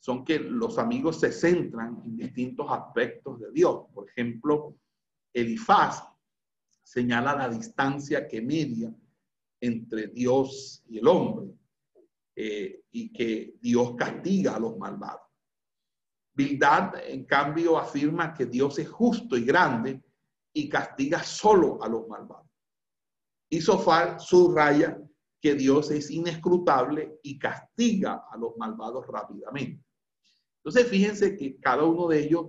son 0.00 0.24
que 0.24 0.38
los 0.38 0.78
amigos 0.78 1.20
se 1.20 1.32
centran 1.32 2.02
en 2.04 2.16
distintos 2.16 2.66
aspectos 2.68 3.40
de 3.40 3.50
Dios. 3.52 3.86
Por 3.94 4.08
ejemplo, 4.08 4.76
Elifaz 5.32 6.04
señala 6.82 7.34
la 7.34 7.48
distancia 7.48 8.28
que 8.28 8.42
media 8.42 8.94
entre 9.64 10.08
Dios 10.08 10.82
y 10.88 10.98
el 10.98 11.08
hombre 11.08 11.54
eh, 12.36 12.82
y 12.90 13.12
que 13.12 13.56
Dios 13.60 13.94
castiga 13.96 14.56
a 14.56 14.60
los 14.60 14.76
malvados. 14.76 15.22
Bildad, 16.34 16.94
en 17.06 17.24
cambio, 17.24 17.78
afirma 17.78 18.34
que 18.34 18.46
Dios 18.46 18.78
es 18.78 18.88
justo 18.88 19.36
y 19.36 19.44
grande 19.44 20.02
y 20.52 20.68
castiga 20.68 21.22
solo 21.22 21.82
a 21.82 21.88
los 21.88 22.08
malvados. 22.08 22.48
Y 23.48 23.60
Sofar 23.60 24.20
subraya 24.20 24.98
que 25.40 25.54
Dios 25.54 25.90
es 25.90 26.10
inescrutable 26.10 27.18
y 27.22 27.38
castiga 27.38 28.24
a 28.30 28.36
los 28.36 28.56
malvados 28.56 29.06
rápidamente. 29.06 29.84
Entonces, 30.58 30.88
fíjense 30.88 31.36
que 31.36 31.60
cada 31.60 31.84
uno 31.84 32.08
de 32.08 32.20
ellos, 32.20 32.48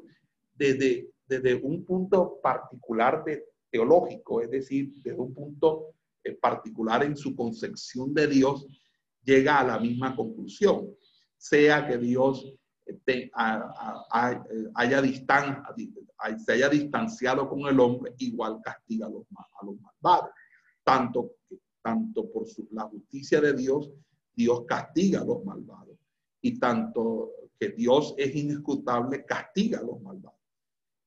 desde 0.53 1.15
desde 1.27 1.55
un 1.55 1.83
punto 1.83 2.39
particular 2.41 3.23
teológico, 3.69 4.41
es 4.41 4.51
decir, 4.51 4.93
desde 4.93 5.19
un 5.19 5.33
punto 5.33 5.94
particular 6.33 7.03
en 7.03 7.15
su 7.15 7.35
concepción 7.35 8.13
de 8.13 8.27
Dios, 8.27 8.65
llega 9.23 9.59
a 9.59 9.63
la 9.63 9.79
misma 9.79 10.15
conclusión, 10.15 10.89
sea 11.37 11.87
que 11.87 11.97
Dios 11.97 12.53
eh, 13.07 13.31
haya 13.33 15.01
se 16.37 16.51
haya 16.53 16.69
distanciado 16.69 17.49
con 17.49 17.61
el 17.61 17.79
hombre, 17.79 18.13
igual 18.19 18.61
castiga 18.63 19.07
a 19.07 19.09
los, 19.09 19.23
a 19.31 19.65
los 19.65 19.75
malvados. 19.81 20.29
Tanto, 20.83 21.31
tanto 21.81 22.31
por 22.31 22.45
la 22.71 22.83
justicia 22.83 23.41
de 23.41 23.53
Dios, 23.53 23.91
Dios 24.33 24.63
castiga 24.67 25.21
a 25.21 25.25
los 25.25 25.43
malvados. 25.43 25.97
Y 26.41 26.59
tanto 26.59 27.31
que 27.59 27.69
Dios 27.69 28.13
es 28.17 28.35
inescrutable, 28.35 29.25
castiga 29.25 29.79
a 29.79 29.83
los 29.83 30.01
malvados. 30.01 30.39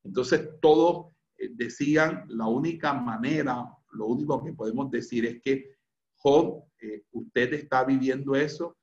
Entonces 0.03 0.49
todos 0.61 1.13
eh, 1.37 1.49
decían 1.53 2.25
la 2.27 2.47
única 2.47 2.93
manera, 2.93 3.73
lo 3.91 4.07
único 4.07 4.43
que 4.43 4.53
podemos 4.53 4.89
decir 4.91 5.25
es 5.25 5.41
que 5.41 5.79
Job, 6.17 6.65
eh, 6.81 7.03
usted 7.11 7.53
está 7.53 7.83
viviendo 7.83 8.35
eso 8.35 8.77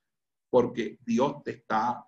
porque 0.49 0.99
Dios 1.05 1.43
te 1.43 1.51
está 1.51 2.05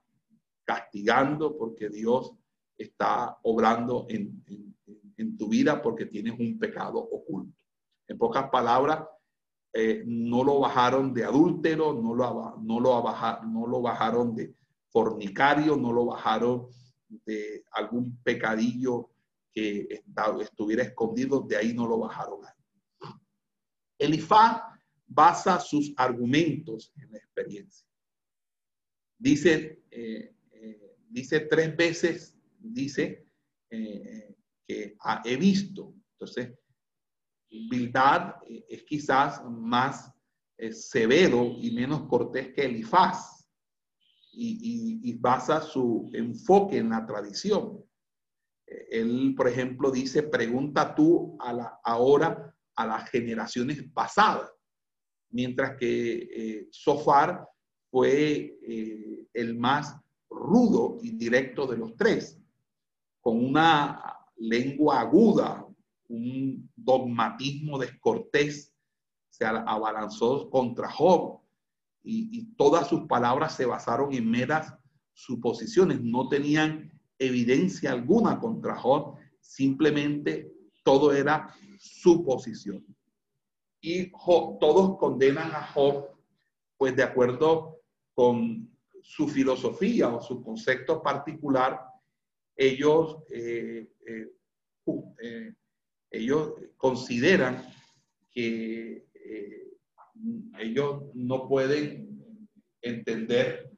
castigando, 0.66 1.58
porque 1.58 1.90
Dios 1.90 2.34
está 2.78 3.38
obrando 3.44 4.08
en, 4.10 4.44
tu 5.38 5.50
vida 5.50 5.82
porque 5.82 6.06
tienes 6.06 6.40
un 6.40 6.58
pecado 6.58 6.98
oculto. 6.98 7.62
En 8.08 8.18
pocas 8.18 8.50
palabras, 8.50 9.04
eh, 9.74 10.04
no 10.06 10.44
lo 10.44 10.60
bajaron 10.60 11.14
de 11.14 11.26
adúltero, 11.26 11.94
no 11.94 12.16
lo, 12.16 12.56
no, 12.62 12.80
lo 12.80 13.04
no 13.48 13.68
lo 13.68 13.82
bajaron 13.82 14.34
de 14.34 14.56
fornicario, 14.90 15.76
no 15.76 15.92
lo 15.92 16.06
bajaron 16.06 16.68
de 17.26 17.66
algún 17.72 18.18
pecadillo 18.24 19.10
que 19.52 20.04
estuviera 20.42 20.84
escondido, 20.84 21.42
de 21.42 21.58
ahí 21.58 21.74
no 21.74 21.88
lo 21.88 22.00
bajaron. 22.00 22.40
Elifaz 24.00 24.62
basa 25.06 25.60
sus 25.60 25.94
argumentos 25.98 26.94
en 26.96 27.12
la 27.12 27.18
experiencia. 27.18 27.86
Dice, 29.18 29.84
eh, 29.92 30.34
eh, 30.52 30.96
dice 31.10 31.42
tres 31.42 31.76
veces, 31.76 32.38
dice 32.58 33.28
eh, 33.70 34.36
que 34.66 34.96
he 35.26 35.36
visto. 35.36 35.94
Entonces, 36.14 36.54
Bildad 37.50 38.36
es 38.70 38.84
quizás 38.84 39.44
más 39.44 40.14
severo 40.72 41.56
y 41.58 41.72
menos 41.72 42.08
cortés 42.08 42.54
que 42.54 42.66
Elifaz. 42.66 43.38
Y, 44.32 45.02
y, 45.04 45.14
basa 45.16 45.60
su 45.60 46.10
enfoque 46.14 46.78
en 46.78 46.92
la 46.92 47.06
tradición. 47.06 47.84
Él, 48.66 49.34
por 49.36 49.50
ejemplo, 49.50 49.92
dice, 49.92 50.24
pregunta 50.24 50.96
tú 50.96 51.36
a 51.40 51.52
la, 51.52 51.80
ahora 51.84 52.56
a 52.80 52.86
las 52.86 53.10
generaciones 53.10 53.84
pasadas, 53.94 54.50
mientras 55.32 55.76
que 55.78 56.70
Sofar 56.72 57.46
fue 57.92 58.58
eh, 58.62 59.28
el 59.34 59.58
más 59.58 59.96
rudo 60.30 60.98
y 61.02 61.12
directo 61.12 61.68
de 61.68 61.78
los 61.78 61.96
tres, 61.98 62.40
con 63.20 63.44
una 63.44 64.02
lengua 64.38 65.02
aguda, 65.02 65.68
un 66.08 66.72
dogmatismo 66.74 67.78
descortés, 67.78 68.74
se 69.30 69.46
abalanzó 69.46 70.50
contra 70.50 70.90
Job 70.90 71.42
y, 72.02 72.40
y 72.40 72.46
todas 72.56 72.88
sus 72.88 73.02
palabras 73.08 73.56
se 73.56 73.66
basaron 73.66 74.14
en 74.14 74.32
meras 74.32 74.74
suposiciones, 75.14 76.02
no 76.02 76.30
tenían 76.30 76.94
evidencia 77.18 77.92
alguna 77.92 78.40
contra 78.40 78.76
Job, 78.76 79.18
simplemente 79.42 80.50
todo 80.84 81.14
era 81.14 81.54
suposición. 81.80 82.86
Y 83.82 84.10
Job, 84.12 84.60
todos 84.60 84.98
condenan 84.98 85.52
a 85.52 85.64
Job, 85.64 86.10
pues 86.78 86.96
de 86.96 87.04
acuerdo 87.04 87.82
con 88.14 88.70
su 89.02 89.28
filosofía 89.30 90.10
o 90.10 90.22
su 90.22 90.44
concepto 90.44 91.02
particular, 91.02 91.80
ellos, 92.56 93.24
eh, 93.32 93.90
eh, 94.06 94.28
eh, 95.24 95.54
ellos 96.12 96.54
consideran 96.76 97.66
que 98.30 99.08
ellos 100.58 101.04
no 101.14 101.48
pueden 101.48 102.46
entender 102.82 103.70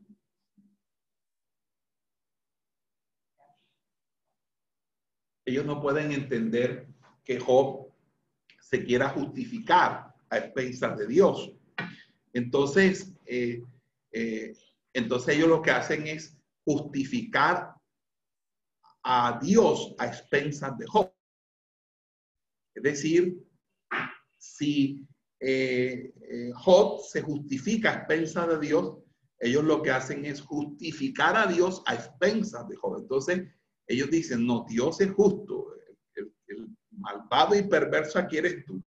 ellos 5.46 5.66
no 5.66 5.82
pueden 5.82 6.12
entender 6.12 6.88
que 7.24 7.40
Job 7.40 7.91
se 8.72 8.86
quiera 8.86 9.10
justificar 9.10 10.14
a 10.30 10.38
expensas 10.38 10.98
de 10.98 11.08
Dios. 11.08 11.52
Entonces, 12.34 13.14
eh, 13.26 13.62
entonces 14.94 15.36
ellos 15.36 15.50
lo 15.50 15.62
que 15.62 15.72
hacen 15.72 16.08
es 16.08 16.38
justificar 16.66 17.76
a 19.04 19.40
Dios 19.42 19.96
a 19.98 20.08
expensas 20.08 20.78
de 20.78 20.86
Job. 20.88 21.12
Es 22.76 22.84
decir, 22.84 23.38
si 24.38 25.06
eh, 25.40 26.14
eh, 26.22 26.52
Job 26.56 27.02
se 27.04 27.22
justifica 27.22 27.92
a 27.92 27.96
expensas 27.96 28.48
de 28.48 28.60
Dios, 28.60 28.98
ellos 29.40 29.64
lo 29.64 29.82
que 29.82 29.92
hacen 29.92 30.26
es 30.26 30.42
justificar 30.42 31.36
a 31.36 31.48
Dios 31.48 31.82
a 31.88 31.96
expensas 31.96 32.68
de 32.68 32.76
Job. 32.76 33.00
Entonces, 33.00 33.48
ellos 33.88 34.10
dicen, 34.12 34.46
no, 34.46 34.66
Dios 34.70 35.02
es 35.02 35.12
justo, 35.12 35.71
malvado 37.02 37.56
y 37.56 37.64
perverso 37.64 38.20
aquí 38.20 38.38
eres 38.38 38.66
tú. 38.66 38.82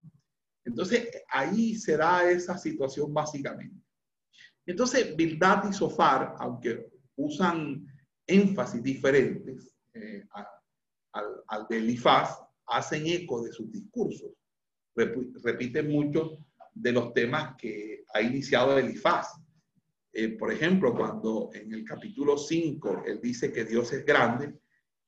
Entonces, 0.63 1.09
ahí 1.29 1.75
se 1.75 1.97
da 1.97 2.29
esa 2.29 2.57
situación 2.57 3.13
básicamente. 3.13 3.81
Entonces, 4.65 5.15
Bildad 5.15 5.69
y 5.69 5.73
Sofar, 5.73 6.35
aunque 6.37 6.91
usan 7.15 7.85
énfasis 8.27 8.81
diferentes 8.81 9.75
eh, 9.93 10.23
al, 11.11 11.67
de 11.67 11.77
Elifaz, 11.77 12.39
hacen 12.67 13.07
eco 13.07 13.43
de 13.43 13.51
sus 13.51 13.71
discursos. 13.71 14.31
repiten 14.95 15.89
muchos 15.89 16.37
de 16.73 16.91
los 16.91 17.13
temas 17.13 17.55
que 17.57 18.03
ha 18.13 18.21
iniciado 18.21 18.77
Elifaz. 18.77 19.27
Eh, 20.13 20.37
por 20.37 20.51
ejemplo, 20.51 20.93
cuando 20.93 21.49
en 21.53 21.73
el 21.73 21.83
capítulo 21.83 22.37
5 22.37 23.03
él 23.05 23.19
dice 23.21 23.51
que 23.51 23.65
Dios 23.65 23.91
es 23.93 24.05
grande, 24.05 24.59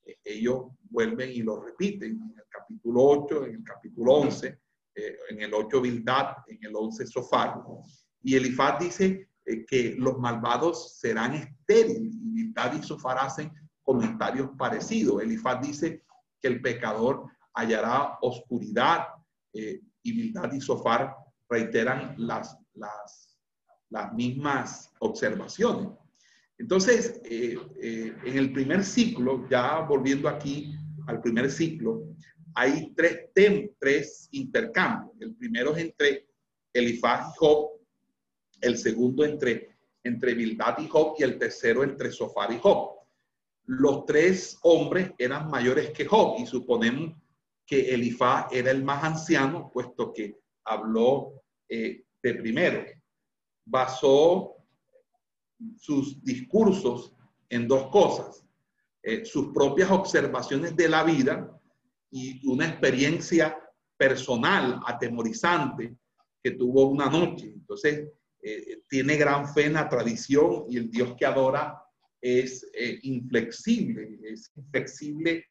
eh, 0.05 0.17
ellos 0.23 0.71
vuelven 0.89 1.29
y 1.31 1.41
lo 1.41 1.61
repiten. 1.61 2.11
En 2.11 2.42
capítulo 2.63 3.03
8, 3.03 3.45
en 3.45 3.55
el 3.55 3.63
capítulo 3.63 4.13
11, 4.13 4.59
en 4.95 5.41
el 5.41 5.53
8 5.53 5.81
Bildad, 5.81 6.37
en 6.47 6.59
el 6.63 6.75
11 6.75 7.07
Sofar. 7.07 7.61
Y 8.21 8.35
Elifaz 8.35 8.79
dice 8.79 9.29
eh, 9.45 9.65
que 9.65 9.95
los 9.97 10.17
malvados 10.17 10.97
serán 10.99 11.33
estériles. 11.33 12.15
Y 12.15 12.31
Bildad 12.31 12.73
y 12.73 12.83
Sofar 12.83 13.17
hacen 13.19 13.51
comentarios 13.81 14.51
parecidos. 14.57 15.21
Elifaz 15.21 15.61
dice 15.61 16.03
que 16.41 16.47
el 16.47 16.61
pecador 16.61 17.25
hallará 17.53 18.17
oscuridad 18.21 19.07
eh, 19.53 19.81
y 20.01 20.11
Bildad 20.13 20.53
y 20.53 20.61
Sofar 20.61 21.15
reiteran 21.49 22.15
las, 22.17 22.57
las, 22.73 23.37
las 23.89 24.13
mismas 24.13 24.91
observaciones. 24.99 25.89
Entonces, 26.57 27.19
eh, 27.25 27.57
en 28.23 28.37
el 28.37 28.53
primer 28.53 28.85
ciclo, 28.85 29.47
ya 29.49 29.81
volviendo 29.81 30.29
aquí 30.29 30.73
al 31.07 31.19
primer 31.19 31.51
ciclo, 31.51 32.15
hay 32.55 32.93
tres, 32.95 33.29
tres 33.79 34.27
intercambios. 34.31 35.15
El 35.19 35.35
primero 35.35 35.75
es 35.75 35.83
entre 35.83 36.27
Elifaz 36.71 37.33
y 37.33 37.37
Job, 37.37 37.71
el 38.61 38.77
segundo 38.77 39.23
entre, 39.25 39.77
entre 40.03 40.33
Bildad 40.33 40.79
y 40.79 40.87
Job 40.87 41.15
y 41.17 41.23
el 41.23 41.37
tercero 41.37 41.83
entre 41.83 42.11
Sofar 42.11 42.51
y 42.51 42.59
Job. 42.59 42.99
Los 43.65 44.05
tres 44.05 44.57
hombres 44.63 45.11
eran 45.17 45.49
mayores 45.49 45.91
que 45.91 46.05
Job 46.05 46.39
y 46.39 46.45
suponemos 46.45 47.15
que 47.65 47.93
Elifaz 47.93 48.47
era 48.51 48.71
el 48.71 48.83
más 48.83 49.03
anciano, 49.03 49.71
puesto 49.71 50.11
que 50.11 50.37
habló 50.65 51.43
eh, 51.69 52.03
de 52.21 52.33
primero. 52.35 52.83
Basó 53.65 54.55
sus 55.77 56.21
discursos 56.23 57.13
en 57.49 57.67
dos 57.67 57.89
cosas, 57.89 58.45
eh, 59.01 59.23
sus 59.23 59.53
propias 59.53 59.91
observaciones 59.91 60.75
de 60.75 60.89
la 60.89 61.03
vida 61.03 61.59
y 62.15 62.47
una 62.47 62.67
experiencia 62.67 63.57
personal 63.97 64.79
atemorizante 64.85 65.95
que 66.43 66.51
tuvo 66.51 66.85
una 66.85 67.09
noche. 67.09 67.47
Entonces, 67.47 68.07
eh, 68.39 68.83
tiene 68.87 69.17
gran 69.17 69.51
fe 69.51 69.65
en 69.65 69.73
la 69.73 69.89
tradición 69.89 70.65
y 70.69 70.77
el 70.77 70.91
Dios 70.91 71.15
que 71.17 71.25
adora 71.25 71.81
es 72.21 72.69
eh, 72.73 72.99
inflexible, 73.01 74.19
es 74.23 74.51
inflexible 74.55 75.47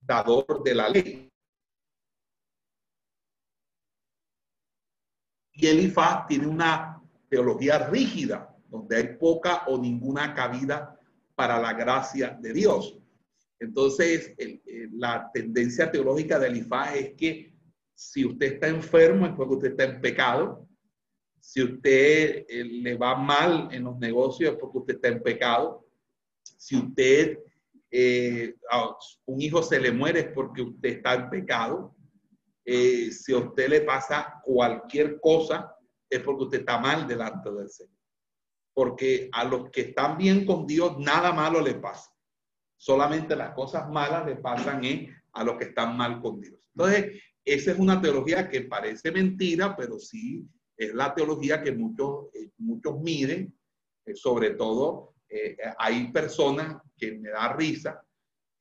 dador 0.00 0.62
de 0.62 0.74
la 0.74 0.88
ley. 0.88 1.32
Y 5.54 5.66
Elifaz 5.66 6.28
tiene 6.28 6.46
una 6.46 7.02
teología 7.28 7.88
rígida, 7.88 8.56
donde 8.68 8.96
hay 8.96 9.16
poca 9.16 9.64
o 9.66 9.78
ninguna 9.78 10.32
cabida 10.32 10.96
para 11.34 11.58
la 11.58 11.72
gracia 11.72 12.38
de 12.40 12.52
Dios. 12.52 13.00
Entonces, 13.64 14.34
la 14.92 15.30
tendencia 15.32 15.90
teológica 15.90 16.38
de 16.38 16.48
Elifaz 16.48 16.94
es 16.94 17.14
que 17.14 17.54
si 17.94 18.24
usted 18.24 18.54
está 18.54 18.68
enfermo 18.68 19.26
es 19.26 19.32
porque 19.32 19.54
usted 19.54 19.70
está 19.70 19.84
en 19.84 20.00
pecado, 20.00 20.68
si 21.44 21.62
usted 21.62 22.46
eh, 22.48 22.64
le 22.64 22.96
va 22.96 23.14
mal 23.16 23.68
en 23.70 23.84
los 23.84 23.98
negocios 23.98 24.54
es 24.54 24.58
porque 24.58 24.78
usted 24.78 24.94
está 24.94 25.08
en 25.08 25.22
pecado. 25.22 25.86
Si 26.42 26.74
usted, 26.74 27.38
eh, 27.90 28.54
un 29.26 29.40
hijo 29.42 29.62
se 29.62 29.78
le 29.78 29.92
muere 29.92 30.20
es 30.20 30.28
porque 30.28 30.62
usted 30.62 30.88
está 30.88 31.12
en 31.12 31.28
pecado. 31.28 31.94
Eh, 32.64 33.12
si 33.12 33.34
a 33.34 33.38
usted 33.38 33.68
le 33.68 33.82
pasa 33.82 34.40
cualquier 34.42 35.20
cosa 35.20 35.76
es 36.08 36.20
porque 36.20 36.44
usted 36.44 36.60
está 36.60 36.78
mal 36.78 37.06
delante 37.06 37.52
del 37.52 37.68
Señor. 37.68 37.92
Porque 38.72 39.28
a 39.30 39.44
los 39.44 39.68
que 39.70 39.82
están 39.82 40.16
bien 40.16 40.46
con 40.46 40.66
Dios 40.66 40.98
nada 40.98 41.30
malo 41.34 41.60
le 41.60 41.74
pasa. 41.74 42.10
Solamente 42.76 43.36
las 43.36 43.54
cosas 43.54 43.88
malas 43.88 44.26
le 44.26 44.36
pasan 44.36 44.82
a 45.32 45.44
los 45.44 45.56
que 45.56 45.64
están 45.64 45.96
mal 45.96 46.20
con 46.20 46.40
Dios. 46.40 46.58
Entonces, 46.74 47.22
esa 47.44 47.72
es 47.72 47.78
una 47.78 48.00
teología 48.00 48.48
que 48.48 48.62
parece 48.62 49.12
mentira, 49.12 49.76
pero 49.76 49.98
sí 49.98 50.46
es 50.76 50.94
la 50.94 51.14
teología 51.14 51.62
que 51.62 51.72
muchos, 51.72 52.34
eh, 52.34 52.50
muchos 52.58 53.00
miden, 53.00 53.56
eh, 54.06 54.14
sobre 54.14 54.50
todo 54.50 55.14
eh, 55.28 55.56
hay 55.78 56.10
personas 56.10 56.82
que 56.96 57.12
me 57.12 57.30
da 57.30 57.52
risa, 57.54 58.04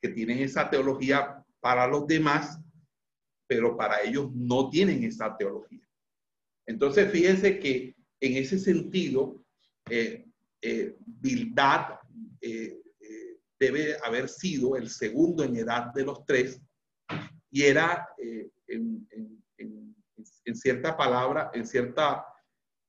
que 0.01 0.09
tienen 0.09 0.39
esa 0.39 0.69
teología 0.69 1.43
para 1.59 1.87
los 1.87 2.05
demás, 2.07 2.59
pero 3.47 3.77
para 3.77 4.01
ellos 4.01 4.31
no 4.33 4.69
tienen 4.69 5.03
esa 5.03 5.35
teología. 5.37 5.87
Entonces, 6.65 7.11
fíjense 7.11 7.59
que 7.59 7.95
en 8.19 8.37
ese 8.37 8.57
sentido, 8.57 9.43
eh, 9.89 10.25
eh, 10.61 10.95
Bildad 11.05 11.99
eh, 12.39 12.79
debe 13.63 13.97
haber 14.03 14.29
sido 14.29 14.75
el 14.75 14.89
segundo 14.89 15.43
en 15.43 15.55
edad 15.55 15.93
de 15.93 16.03
los 16.03 16.25
tres 16.25 16.61
y 17.49 17.63
era 17.63 18.07
en, 18.17 19.07
en, 19.11 19.43
en, 19.57 19.95
en, 20.45 20.55
cierta 20.55 20.97
palabra, 20.97 21.51
en, 21.53 21.65
cierta, 21.65 22.25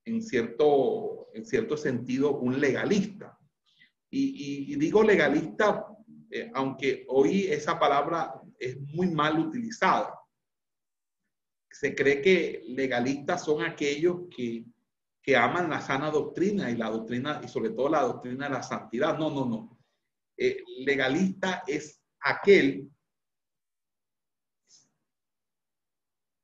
en, 0.05 0.23
cierto, 0.23 1.29
en 1.35 1.45
cierto 1.45 1.77
sentido, 1.77 2.39
un 2.39 2.61
legalista. 2.61 3.39
Y, 4.11 4.71
y, 4.71 4.73
y 4.73 4.77
digo 4.77 5.03
legalista, 5.03 5.87
aunque 6.55 7.05
hoy 7.09 7.47
esa 7.47 7.79
palabra 7.79 8.41
es 8.59 8.81
muy 8.81 9.09
mal 9.09 9.39
utilizada. 9.39 10.19
Se 11.71 11.95
cree 11.95 12.23
que 12.23 12.63
legalistas 12.69 13.45
son 13.45 13.63
aquellos 13.63 14.23
que 14.35 14.65
que 15.25 15.39
aman 15.39 15.71
la 15.71 15.81
sana 15.81 16.11
doctrina 16.11 16.71
y 16.71 16.77
la 16.77 16.91
doctrina, 16.91 17.41
y 17.43 17.49
sobre 17.49 17.71
todo 17.71 17.89
la 17.89 18.03
doctrina 18.03 18.45
de 18.47 18.55
la 18.55 18.63
santidad. 18.63 19.19
No, 19.19 19.31
no, 19.31 19.47
no. 19.47 19.74
Eh, 20.37 20.63
legalista 20.79 21.63
es 21.67 22.03
aquel 22.21 22.91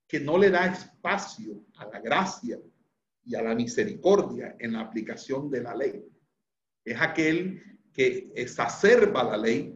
que 0.06 0.20
no 0.20 0.38
le 0.38 0.50
da 0.50 0.66
espacio 0.66 1.64
a 1.76 1.86
la 1.86 2.00
gracia 2.00 2.58
y 3.24 3.34
a 3.34 3.42
la 3.42 3.54
misericordia 3.54 4.56
en 4.58 4.72
la 4.72 4.80
aplicación 4.80 5.50
de 5.50 5.62
la 5.62 5.74
ley. 5.74 6.04
Es 6.84 7.00
aquel 7.00 7.62
que 7.92 8.30
exacerba 8.34 9.22
la 9.22 9.36
ley 9.36 9.74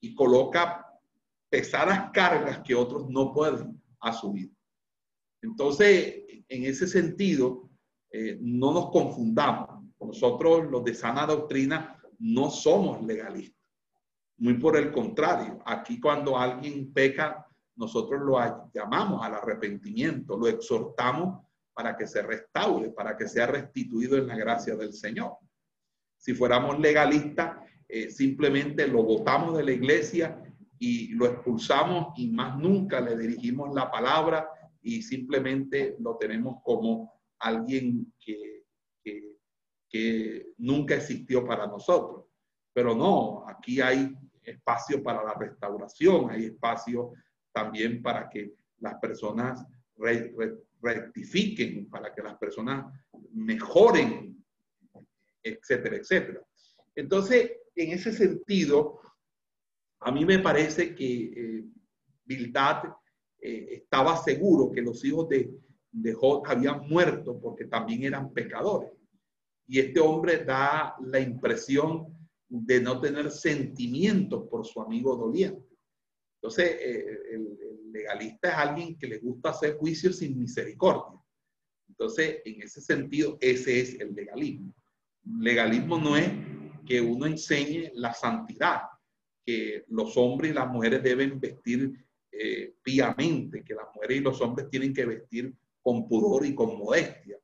y 0.00 0.14
coloca 0.14 0.86
pesadas 1.50 2.10
cargas 2.12 2.60
que 2.60 2.74
otros 2.74 3.08
no 3.08 3.32
pueden 3.32 3.82
asumir. 4.00 4.50
Entonces, 5.42 6.22
en 6.48 6.64
ese 6.64 6.86
sentido, 6.86 7.70
eh, 8.10 8.38
no 8.40 8.72
nos 8.72 8.90
confundamos. 8.90 9.84
Nosotros, 10.00 10.70
los 10.70 10.84
de 10.84 10.94
sana 10.94 11.26
doctrina, 11.26 12.02
no 12.18 12.50
somos 12.50 13.02
legalistas. 13.02 13.62
Muy 14.38 14.54
por 14.54 14.76
el 14.76 14.90
contrario, 14.90 15.60
aquí 15.64 16.00
cuando 16.00 16.36
alguien 16.36 16.92
peca, 16.92 17.46
nosotros 17.76 18.20
lo 18.22 18.38
llamamos 18.72 19.24
al 19.24 19.34
arrepentimiento, 19.34 20.36
lo 20.36 20.48
exhortamos 20.48 21.44
para 21.72 21.96
que 21.96 22.06
se 22.06 22.22
restaure, 22.22 22.90
para 22.90 23.16
que 23.16 23.28
sea 23.28 23.46
restituido 23.46 24.16
en 24.16 24.28
la 24.28 24.36
gracia 24.36 24.76
del 24.76 24.92
Señor. 24.92 25.36
Si 26.16 26.34
fuéramos 26.34 26.78
legalistas, 26.78 27.58
eh, 27.88 28.10
simplemente 28.10 28.86
lo 28.88 29.02
votamos 29.02 29.56
de 29.56 29.64
la 29.64 29.72
iglesia 29.72 30.40
y 30.78 31.08
lo 31.14 31.26
expulsamos 31.26 32.12
y 32.16 32.28
más 32.28 32.58
nunca 32.58 33.00
le 33.00 33.16
dirigimos 33.16 33.74
la 33.74 33.90
palabra 33.90 34.48
y 34.82 35.02
simplemente 35.02 35.96
lo 35.98 36.16
tenemos 36.16 36.56
como 36.62 37.20
alguien 37.38 38.12
que, 38.18 38.64
que, 39.02 39.36
que 39.94 40.48
nunca 40.58 40.96
existió 40.96 41.46
para 41.46 41.68
nosotros. 41.68 42.24
Pero 42.72 42.96
no, 42.96 43.48
aquí 43.48 43.80
hay 43.80 44.12
espacio 44.42 45.00
para 45.00 45.22
la 45.22 45.34
restauración, 45.34 46.30
hay 46.30 46.46
espacio 46.46 47.12
también 47.52 48.02
para 48.02 48.28
que 48.28 48.54
las 48.80 48.96
personas 48.96 49.64
rectifiquen, 50.82 51.88
para 51.88 52.12
que 52.12 52.24
las 52.24 52.36
personas 52.38 52.92
mejoren, 53.34 54.44
etcétera, 55.40 55.94
etcétera. 55.94 56.44
Entonces, 56.96 57.52
en 57.76 57.92
ese 57.92 58.12
sentido, 58.12 59.00
a 60.00 60.10
mí 60.10 60.24
me 60.24 60.40
parece 60.40 60.92
que 60.92 61.22
eh, 61.36 61.64
Bildad 62.24 62.82
eh, 63.40 63.68
estaba 63.70 64.16
seguro 64.16 64.72
que 64.72 64.82
los 64.82 65.04
hijos 65.04 65.28
de, 65.28 65.56
de 65.92 66.14
Jod 66.14 66.42
habían 66.48 66.88
muerto 66.88 67.38
porque 67.40 67.66
también 67.66 68.02
eran 68.02 68.32
pecadores. 68.32 68.90
Y 69.66 69.80
este 69.80 70.00
hombre 70.00 70.44
da 70.44 70.96
la 71.00 71.20
impresión 71.20 72.14
de 72.48 72.80
no 72.80 73.00
tener 73.00 73.30
sentimientos 73.30 74.48
por 74.48 74.66
su 74.66 74.80
amigo 74.80 75.16
doliente. 75.16 75.74
Entonces, 76.36 76.76
eh, 76.80 77.18
el, 77.32 77.58
legalista 77.90 78.48
es 78.48 78.54
alguien 78.56 78.98
que 78.98 79.06
le 79.06 79.18
gusta 79.18 79.50
hacer 79.50 79.76
juicios 79.76 80.18
sin 80.18 80.36
misericordia. 80.36 81.20
Entonces, 81.88 82.38
en 82.44 82.60
ese 82.60 82.80
sentido, 82.80 83.38
ese 83.40 83.80
es 83.80 84.00
el 84.00 84.14
legalismo. 84.14 84.74
Legalismo 85.38 85.98
no 85.98 86.16
es 86.16 86.28
que 86.84 87.00
uno 87.00 87.26
enseñe 87.26 87.92
la 87.94 88.12
santidad, 88.12 88.82
que 89.46 89.84
los 89.88 90.16
hombres 90.16 90.50
y 90.50 90.54
las 90.54 90.68
mujeres 90.68 91.04
deben 91.04 91.38
vestir 91.38 91.92
eh, 92.32 92.74
piamente, 92.82 93.62
que 93.62 93.74
las 93.74 93.86
mujeres 93.94 94.18
y 94.18 94.20
los 94.20 94.40
hombres 94.40 94.68
tienen 94.68 94.92
que 94.92 95.06
vestir 95.06 95.54
con 95.80 96.08
pudor 96.08 96.44
y 96.44 96.54
con 96.54 96.76
modestia, 96.76 97.38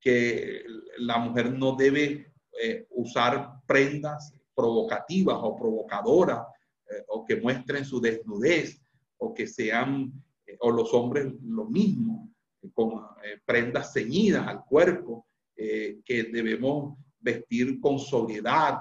que 0.00 0.64
la 0.98 1.18
mujer 1.18 1.52
no 1.52 1.76
debe 1.76 2.32
eh, 2.60 2.86
usar 2.90 3.60
prendas 3.66 4.34
provocativas 4.54 5.36
o 5.40 5.56
provocadoras 5.56 6.46
eh, 6.90 7.04
o 7.08 7.24
que 7.24 7.36
muestren 7.36 7.84
su 7.84 8.00
desnudez 8.00 8.80
o 9.18 9.34
que 9.34 9.46
sean, 9.46 10.12
eh, 10.46 10.56
o 10.60 10.70
los 10.70 10.92
hombres 10.94 11.32
lo 11.42 11.66
mismo, 11.66 12.32
con 12.74 13.06
prendas 13.46 13.92
ceñidas 13.94 14.46
al 14.46 14.64
cuerpo, 14.66 15.26
que 15.56 16.28
debemos 16.30 16.98
vestir 17.18 17.80
con 17.80 17.98
sobriedad, 17.98 18.80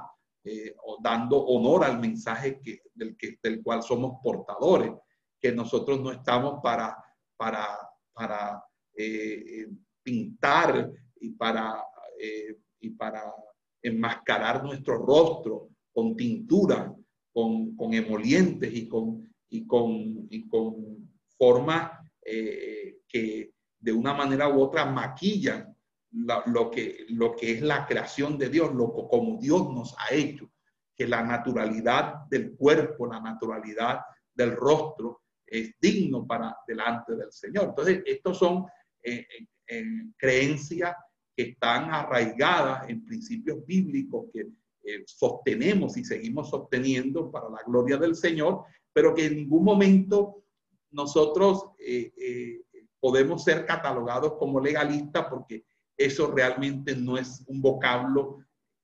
o 0.83 0.97
dando 1.01 1.37
honor 1.45 1.85
al 1.85 1.97
mensaje 1.97 2.59
que, 2.59 2.81
del, 2.93 3.15
que, 3.15 3.39
del 3.41 3.63
cual 3.63 3.81
somos 3.81 4.19
portadores, 4.21 4.91
que 5.39 5.53
nosotros 5.53 6.01
no 6.01 6.11
estamos 6.11 6.59
para, 6.61 6.97
para, 7.37 7.67
para 8.13 8.63
eh, 8.93 9.67
pintar 10.03 10.91
y 11.19 11.31
para, 11.31 11.83
eh, 12.19 12.57
y 12.79 12.89
para 12.91 13.33
enmascarar 13.81 14.63
nuestro 14.63 14.97
rostro 14.97 15.69
con 15.91 16.15
tintura, 16.15 16.93
con, 17.31 17.75
con 17.75 17.93
emolientes 17.93 18.73
y 18.73 18.87
con, 18.87 19.29
y 19.49 19.65
con, 19.65 20.27
y 20.29 20.47
con 20.47 21.09
formas 21.37 21.91
eh, 22.25 22.99
que 23.07 23.53
de 23.79 23.93
una 23.93 24.13
manera 24.13 24.49
u 24.49 24.61
otra 24.61 24.85
maquillan 24.85 25.75
lo, 26.11 26.71
que, 26.71 27.05
lo 27.09 27.35
que 27.35 27.51
es 27.51 27.61
la 27.61 27.85
creación 27.85 28.37
de 28.37 28.49
Dios, 28.49 28.73
lo 28.73 28.91
como 28.93 29.39
Dios 29.39 29.71
nos 29.73 29.95
ha 29.97 30.13
hecho, 30.13 30.51
que 30.95 31.07
la 31.07 31.23
naturalidad 31.23 32.25
del 32.29 32.55
cuerpo, 32.55 33.07
la 33.07 33.21
naturalidad 33.21 34.01
del 34.33 34.55
rostro 34.55 35.21
es 35.45 35.73
digno 35.79 36.25
para 36.25 36.57
delante 36.67 37.15
del 37.15 37.31
Señor. 37.31 37.69
Entonces, 37.69 38.03
estos 38.05 38.37
son 38.37 38.65
en, 39.01 40.13
creencias 40.17 40.95
que 41.39 41.51
están 41.51 41.89
arraigadas 41.89 42.89
en 42.89 43.05
principios 43.05 43.65
bíblicos 43.65 44.25
que 44.33 44.41
eh, 44.83 45.03
sostenemos 45.05 45.95
y 45.95 46.03
seguimos 46.03 46.49
sosteniendo 46.49 47.31
para 47.31 47.49
la 47.49 47.63
gloria 47.65 47.95
del 47.95 48.13
Señor, 48.13 48.65
pero 48.91 49.15
que 49.15 49.27
en 49.27 49.37
ningún 49.37 49.63
momento 49.63 50.43
nosotros 50.91 51.69
eh, 51.79 52.11
eh, 52.17 52.61
podemos 52.99 53.45
ser 53.45 53.65
catalogados 53.65 54.33
como 54.33 54.59
legalistas 54.59 55.27
porque 55.29 55.63
eso 55.95 56.29
realmente 56.29 56.93
no 56.93 57.17
es 57.17 57.41
un 57.47 57.61
vocablo 57.61 58.39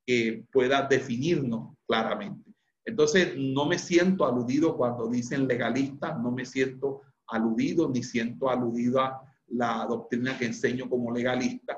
que 0.05 0.45
pueda 0.49 0.83
definirnos 0.83 1.75
claramente. 1.85 2.53
Entonces, 2.85 3.35
no 3.35 3.65
me 3.65 3.77
siento 3.77 4.25
aludido 4.25 4.77
cuando 4.77 5.09
dicen 5.09 5.45
legalista, 5.45 6.13
no 6.13 6.31
me 6.31 6.45
siento 6.45 7.01
aludido 7.27 7.89
ni 7.89 8.01
siento 8.01 8.49
aludido 8.49 9.01
a, 9.01 9.21
la 9.47 9.85
doctrina 9.87 10.37
que 10.37 10.45
enseño 10.45 10.89
como 10.89 11.11
legalista, 11.11 11.77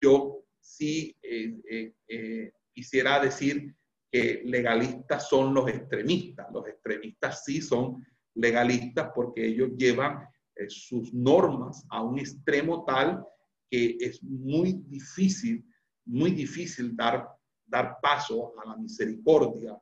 yo 0.00 0.44
sí 0.60 1.16
eh, 1.22 1.60
eh, 1.70 1.94
eh, 2.08 2.52
quisiera 2.72 3.20
decir 3.20 3.74
que 4.10 4.42
legalistas 4.44 5.28
son 5.28 5.52
los 5.52 5.68
extremistas. 5.68 6.46
Los 6.52 6.66
extremistas 6.66 7.44
sí 7.44 7.60
son 7.60 8.04
legalistas 8.34 9.10
porque 9.14 9.46
ellos 9.46 9.70
llevan 9.76 10.26
sus 10.68 11.12
normas 11.14 11.84
a 11.90 12.02
un 12.02 12.18
extremo 12.18 12.84
tal 12.84 13.24
que 13.70 13.96
es 14.00 14.22
muy 14.22 14.82
difícil, 14.86 15.64
muy 16.04 16.32
difícil 16.32 16.96
dar, 16.96 17.28
dar 17.66 17.98
paso 18.00 18.54
a 18.60 18.68
la 18.68 18.76
misericordia 18.76 19.78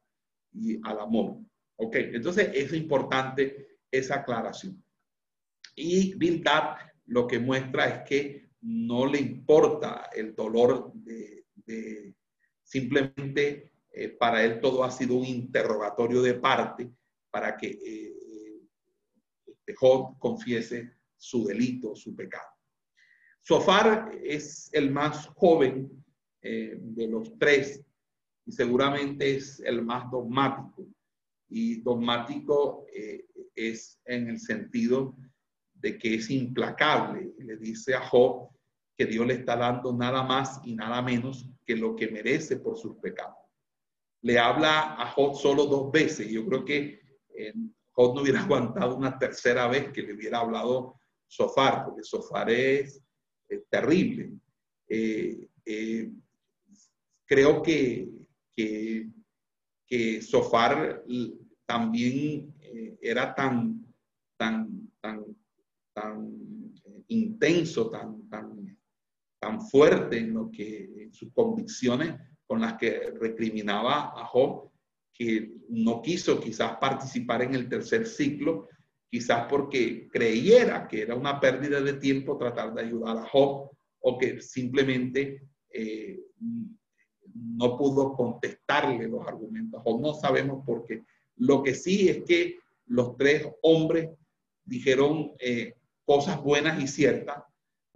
y 0.52 0.78
al 0.82 1.00
amor. 1.00 1.38
Ok, 1.76 1.96
entonces 1.96 2.50
es 2.52 2.72
importante 2.72 3.78
esa 3.90 4.16
aclaración. 4.16 4.82
Y 5.74 6.14
Bildad 6.14 6.76
lo 7.06 7.26
que 7.26 7.38
muestra 7.38 7.86
es 7.86 8.08
que 8.08 8.45
no 8.66 9.06
le 9.06 9.20
importa 9.20 10.10
el 10.12 10.34
dolor 10.34 10.92
de, 10.92 11.44
simplemente 12.64 13.72
eh, 13.92 14.08
para 14.08 14.44
él 14.44 14.60
todo 14.60 14.82
ha 14.82 14.90
sido 14.90 15.14
un 15.14 15.24
interrogatorio 15.24 16.20
de 16.20 16.34
parte 16.34 16.90
para 17.30 17.56
que 17.56 17.68
eh, 17.68 18.12
Job 19.76 20.18
confiese 20.18 20.94
su 21.16 21.44
delito, 21.44 21.94
su 21.94 22.14
pecado. 22.16 22.48
Sofar 23.40 24.10
es 24.22 24.68
el 24.72 24.90
más 24.90 25.28
joven 25.28 26.04
eh, 26.42 26.76
de 26.80 27.06
los 27.06 27.38
tres 27.38 27.84
y 28.46 28.52
seguramente 28.52 29.36
es 29.36 29.60
el 29.60 29.82
más 29.82 30.10
dogmático. 30.10 30.88
Y 31.48 31.82
dogmático 31.82 32.86
es 33.54 34.00
en 34.04 34.28
el 34.28 34.40
sentido 34.40 35.16
de 35.74 35.98
que 35.98 36.14
es 36.14 36.30
implacable. 36.30 37.32
Le 37.38 37.56
dice 37.56 37.94
a 37.94 38.00
Job 38.00 38.55
que 38.96 39.06
Dios 39.06 39.26
le 39.26 39.34
está 39.34 39.56
dando 39.56 39.92
nada 39.92 40.22
más 40.22 40.60
y 40.64 40.74
nada 40.74 41.02
menos 41.02 41.46
que 41.64 41.76
lo 41.76 41.94
que 41.94 42.08
merece 42.08 42.56
por 42.56 42.78
sus 42.78 42.96
pecados. 42.96 43.36
Le 44.22 44.38
habla 44.38 44.94
a 45.00 45.10
Job 45.10 45.36
solo 45.36 45.66
dos 45.66 45.92
veces. 45.92 46.28
Yo 46.28 46.46
creo 46.46 46.64
que 46.64 47.00
eh, 47.34 47.54
Job 47.92 48.14
no 48.14 48.22
hubiera 48.22 48.42
aguantado 48.44 48.96
una 48.96 49.18
tercera 49.18 49.68
vez 49.68 49.92
que 49.92 50.02
le 50.02 50.14
hubiera 50.14 50.40
hablado 50.40 50.98
Sofar, 51.26 51.84
porque 51.84 52.04
Sofar 52.04 52.50
es, 52.50 53.02
terrible. 53.70 54.32
Eh, 54.88 55.48
eh, 55.64 56.10
creo 57.26 57.62
que, 57.62 58.08
que, 58.56 60.22
Sofar 60.22 61.04
también 61.64 62.54
era 63.00 63.34
tan, 63.34 63.86
tan, 64.36 64.90
tan, 65.00 65.24
tan 65.92 66.74
intenso, 67.08 67.88
tan, 67.90 68.28
tan, 68.28 68.55
tan 69.46 69.60
fuerte 69.60 70.18
en 70.18 70.34
lo 70.34 70.50
que 70.50 70.90
en 71.04 71.14
sus 71.14 71.32
convicciones 71.32 72.16
con 72.46 72.60
las 72.60 72.74
que 72.74 73.12
recriminaba 73.20 74.12
a 74.20 74.24
Job, 74.24 74.70
que 75.12 75.52
no 75.68 76.02
quiso 76.02 76.40
quizás 76.40 76.76
participar 76.78 77.42
en 77.42 77.54
el 77.54 77.68
tercer 77.68 78.08
ciclo, 78.08 78.66
quizás 79.08 79.46
porque 79.48 80.08
creyera 80.08 80.88
que 80.88 81.02
era 81.02 81.14
una 81.14 81.38
pérdida 81.38 81.80
de 81.80 81.94
tiempo 81.94 82.36
tratar 82.36 82.74
de 82.74 82.82
ayudar 82.82 83.18
a 83.18 83.28
Job 83.28 83.70
o 84.00 84.18
que 84.18 84.40
simplemente 84.40 85.42
eh, 85.70 86.18
no 87.32 87.76
pudo 87.76 88.14
contestarle 88.14 89.06
los 89.06 89.26
argumentos 89.28 89.80
Job. 89.84 90.00
No 90.00 90.14
sabemos 90.14 90.64
por 90.66 90.84
qué. 90.84 91.04
Lo 91.36 91.62
que 91.62 91.74
sí 91.74 92.08
es 92.08 92.24
que 92.24 92.58
los 92.86 93.16
tres 93.16 93.46
hombres 93.62 94.10
dijeron 94.64 95.32
eh, 95.38 95.74
cosas 96.04 96.42
buenas 96.42 96.82
y 96.82 96.88
ciertas, 96.88 97.44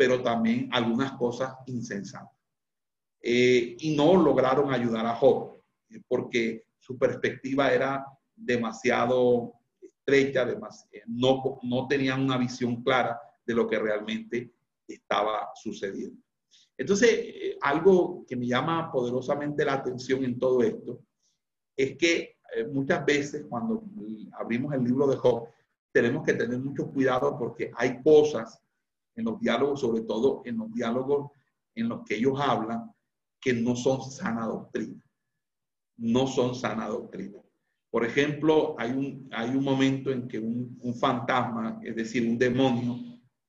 pero 0.00 0.22
también 0.22 0.66
algunas 0.72 1.12
cosas 1.12 1.54
insensatas. 1.66 2.34
Eh, 3.20 3.76
y 3.80 3.94
no 3.94 4.16
lograron 4.16 4.72
ayudar 4.72 5.04
a 5.04 5.14
Job, 5.14 5.62
porque 6.08 6.64
su 6.78 6.96
perspectiva 6.96 7.70
era 7.70 8.06
demasiado 8.34 9.52
estrecha, 9.78 10.46
demasiado, 10.46 11.04
no, 11.06 11.58
no 11.64 11.86
tenían 11.86 12.22
una 12.22 12.38
visión 12.38 12.82
clara 12.82 13.20
de 13.44 13.52
lo 13.52 13.68
que 13.68 13.78
realmente 13.78 14.54
estaba 14.88 15.50
sucediendo. 15.54 16.22
Entonces, 16.78 17.10
eh, 17.12 17.58
algo 17.60 18.24
que 18.26 18.36
me 18.36 18.46
llama 18.46 18.90
poderosamente 18.90 19.66
la 19.66 19.74
atención 19.74 20.24
en 20.24 20.38
todo 20.38 20.62
esto 20.62 21.02
es 21.76 21.98
que 21.98 22.38
eh, 22.56 22.64
muchas 22.72 23.04
veces 23.04 23.44
cuando 23.46 23.84
abrimos 24.32 24.72
el 24.72 24.82
libro 24.82 25.06
de 25.08 25.18
Job, 25.18 25.46
tenemos 25.92 26.24
que 26.24 26.32
tener 26.32 26.58
mucho 26.58 26.90
cuidado 26.90 27.36
porque 27.38 27.70
hay 27.76 28.00
cosas 28.02 28.62
en 29.20 29.26
los 29.26 29.40
diálogos, 29.40 29.80
sobre 29.80 30.02
todo 30.02 30.42
en 30.44 30.58
los 30.58 30.72
diálogos 30.72 31.30
en 31.74 31.88
los 31.88 32.04
que 32.04 32.16
ellos 32.16 32.38
hablan, 32.40 32.90
que 33.40 33.52
no 33.52 33.76
son 33.76 34.02
sana 34.10 34.46
doctrina. 34.46 35.00
No 35.96 36.26
son 36.26 36.54
sana 36.54 36.88
doctrina. 36.88 37.38
Por 37.90 38.04
ejemplo, 38.04 38.76
hay 38.78 38.90
un, 38.92 39.28
hay 39.32 39.50
un 39.50 39.64
momento 39.64 40.10
en 40.10 40.28
que 40.28 40.38
un, 40.38 40.78
fantasma, 40.98 41.80
es 41.82 41.96
decir, 41.96 42.28
un 42.28 42.38
demonio, 42.38 42.96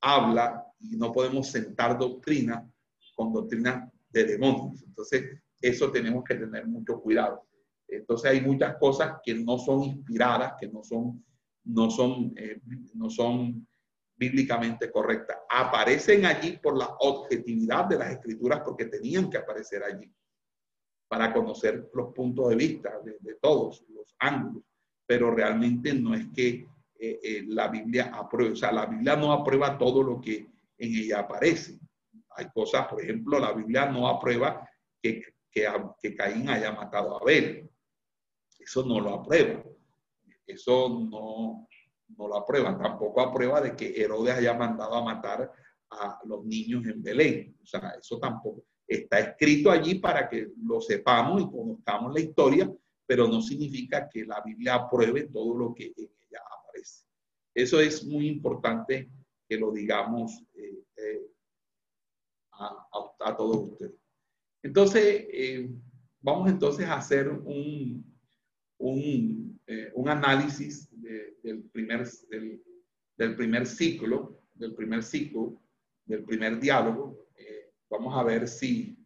habla 0.01 0.65
y 0.80 0.95
no 0.95 1.11
podemos 1.11 1.47
sentar 1.47 1.97
doctrina 1.97 2.67
con 3.15 3.34
doctrina 3.34 3.91
de 4.09 4.24
demonios. 4.26 4.84
Entonces, 4.84 5.39
eso 5.61 5.91
tenemos 5.91 6.24
que 6.24 6.36
tener 6.36 6.67
mucho 6.67 6.99
cuidado. 6.99 7.47
Entonces, 7.88 8.32
hay 8.32 8.41
muchas 8.41 8.78
cosas 8.78 9.17
que 9.24 9.36
no 9.36 9.57
son 9.59 9.84
inspiradas, 9.84 10.53
que 10.59 10.67
no 10.67 10.84
son, 10.84 11.24
no 11.65 11.91
son, 11.91 12.34
eh, 12.36 12.59
no 12.95 13.09
son 13.09 13.67
bíblicamente 14.22 14.91
correcta. 14.91 15.45
Aparecen 15.49 16.28
allí 16.28 16.57
por 16.57 16.78
la 16.78 16.95
objetividad 16.99 17.86
de 17.86 17.97
las 17.97 18.11
escrituras 18.11 18.61
porque 18.63 18.86
tenían 18.86 19.32
que 19.32 19.38
aparecer 19.38 19.84
allí 19.84 20.13
para 21.07 21.34
conocer 21.34 21.89
los 21.95 22.13
puntos 22.13 22.49
de 22.49 22.55
vista 22.55 22.99
de, 23.03 23.36
todos 23.41 23.84
los 23.89 24.15
ángulos, 24.19 24.63
pero 25.07 25.34
realmente 25.34 25.95
no 25.95 26.13
es 26.13 26.28
que 26.36 26.67
eh, 26.99 27.19
eh, 27.24 27.43
la 27.47 27.67
Biblia 27.67 28.11
apruebe, 28.13 28.53
o 28.53 28.55
sea, 28.55 28.72
la 28.72 28.86
Biblia 28.86 29.15
no 29.15 29.34
aprueba 29.34 29.76
todo 29.76 30.03
lo 30.03 30.22
que 30.22 30.36
en 30.78 30.95
ella 30.95 31.22
aparece. 31.22 31.80
Hay 32.38 32.45
cosas, 32.53 32.88
por 32.88 33.01
ejemplo, 33.01 33.39
la 33.39 33.53
Biblia 33.53 33.88
no 33.88 34.07
aprueba 34.07 34.69
que, 35.01 35.24
que, 35.51 35.67
que 35.99 36.15
Caín 36.15 36.47
haya 36.47 36.72
matado 36.72 37.15
a 37.17 37.19
Abel. 37.19 37.67
Eso 38.59 38.86
no 38.86 38.99
lo 38.99 39.15
aprueba. 39.15 39.63
Eso 40.45 41.07
no, 41.09 41.67
no 42.18 42.28
lo 42.28 42.38
aprueba. 42.38 42.78
Tampoco 42.78 43.22
aprueba 43.22 43.62
de 43.62 43.76
que 43.76 43.93
Herodes 44.01 44.36
haya 44.36 44.53
mandado 44.53 44.95
a 44.95 45.03
matar 45.03 45.51
a 45.91 46.20
los 46.26 46.45
niños 46.45 46.86
en 46.86 47.01
Belén. 47.01 47.57
O 47.62 47.66
sea, 47.66 47.95
eso 47.99 48.20
tampoco 48.20 48.64
está 48.88 49.20
escrito 49.20 49.72
allí 49.72 49.95
para 49.95 50.30
que 50.30 50.51
lo 50.64 50.82
sepamos 50.82 51.41
y 51.41 51.49
conozcamos 51.49 52.14
la 52.14 52.20
historia, 52.20 52.72
pero 53.05 53.28
no 53.28 53.41
significa 53.41 54.07
que 54.09 54.26
la 54.26 54.41
Biblia 54.41 54.76
apruebe 54.76 55.28
todo 55.28 55.55
lo 55.57 55.74
que 55.74 55.86
en 55.86 55.93
ella 55.97 56.41
aparece. 56.59 57.05
Eso 57.53 57.80
es 57.80 58.05
muy 58.05 58.28
importante 58.28 59.09
que 59.47 59.57
lo 59.57 59.72
digamos 59.72 60.43
eh, 60.53 60.84
eh, 60.97 61.22
a, 62.53 63.36
todos 63.36 63.72
ustedes. 63.72 63.93
Entonces, 64.64 65.26
eh, 65.32 65.70
vamos 66.22 66.49
entonces 66.49 66.86
a 66.86 66.95
hacer 66.95 67.30
un, 67.30 68.05
un, 68.78 69.59
un 69.93 70.09
análisis 70.09 70.91
del, 71.43 71.64
primer, 71.72 72.07
del, 73.18 73.36
primer 73.36 73.66
ciclo, 73.66 74.41
del 74.53 74.74
primer 74.76 75.03
ciclo, 75.03 75.62
del 76.05 76.24
primer 76.24 76.59
diálogo. 76.59 77.28
Eh, 77.36 77.72
vamos 77.89 78.18
a 78.18 78.24
ver 78.24 78.47
si, 78.47 78.97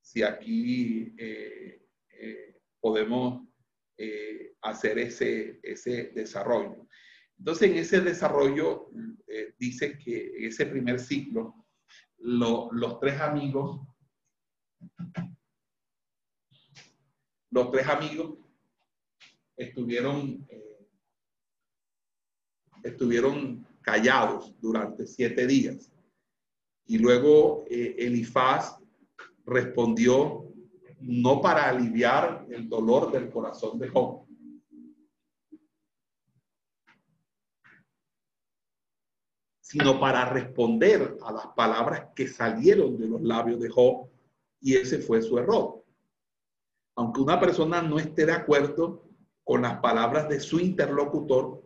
si 0.00 0.22
aquí 0.22 1.14
eh, 1.18 1.82
eh, 2.08 2.60
podemos 2.80 3.48
hacer 4.62 4.98
ese, 4.98 5.60
ese 5.62 6.10
desarrollo. 6.14 6.88
Entonces, 7.38 7.70
en 7.70 7.76
ese 7.76 8.00
desarrollo 8.00 8.90
dice 9.56 9.96
que 9.98 10.46
ese 10.46 10.66
primer 10.66 10.98
ciclo, 10.98 11.66
los 12.18 12.98
tres 12.98 13.20
amigos, 13.20 13.86
los 17.50 17.70
tres 17.70 17.86
amigos 17.86 18.36
estuvieron 19.56 20.44
estuvieron 22.84 23.66
callados 23.80 24.54
durante 24.60 25.06
siete 25.06 25.46
días. 25.46 25.90
Y 26.86 26.98
luego 26.98 27.64
eh, 27.68 27.96
Elifaz 27.98 28.78
respondió 29.44 30.44
no 31.00 31.40
para 31.40 31.68
aliviar 31.68 32.46
el 32.50 32.68
dolor 32.68 33.10
del 33.10 33.30
corazón 33.30 33.78
de 33.78 33.88
Job, 33.88 34.26
sino 39.60 39.98
para 39.98 40.26
responder 40.26 41.18
a 41.22 41.32
las 41.32 41.46
palabras 41.48 42.08
que 42.14 42.28
salieron 42.28 42.96
de 42.96 43.08
los 43.08 43.20
labios 43.22 43.60
de 43.60 43.68
Job, 43.68 44.08
y 44.60 44.76
ese 44.76 44.98
fue 44.98 45.20
su 45.20 45.38
error. 45.38 45.84
Aunque 46.96 47.20
una 47.20 47.40
persona 47.40 47.82
no 47.82 47.98
esté 47.98 48.24
de 48.24 48.32
acuerdo 48.32 49.02
con 49.42 49.62
las 49.62 49.80
palabras 49.80 50.28
de 50.28 50.40
su 50.40 50.58
interlocutor, 50.58 51.63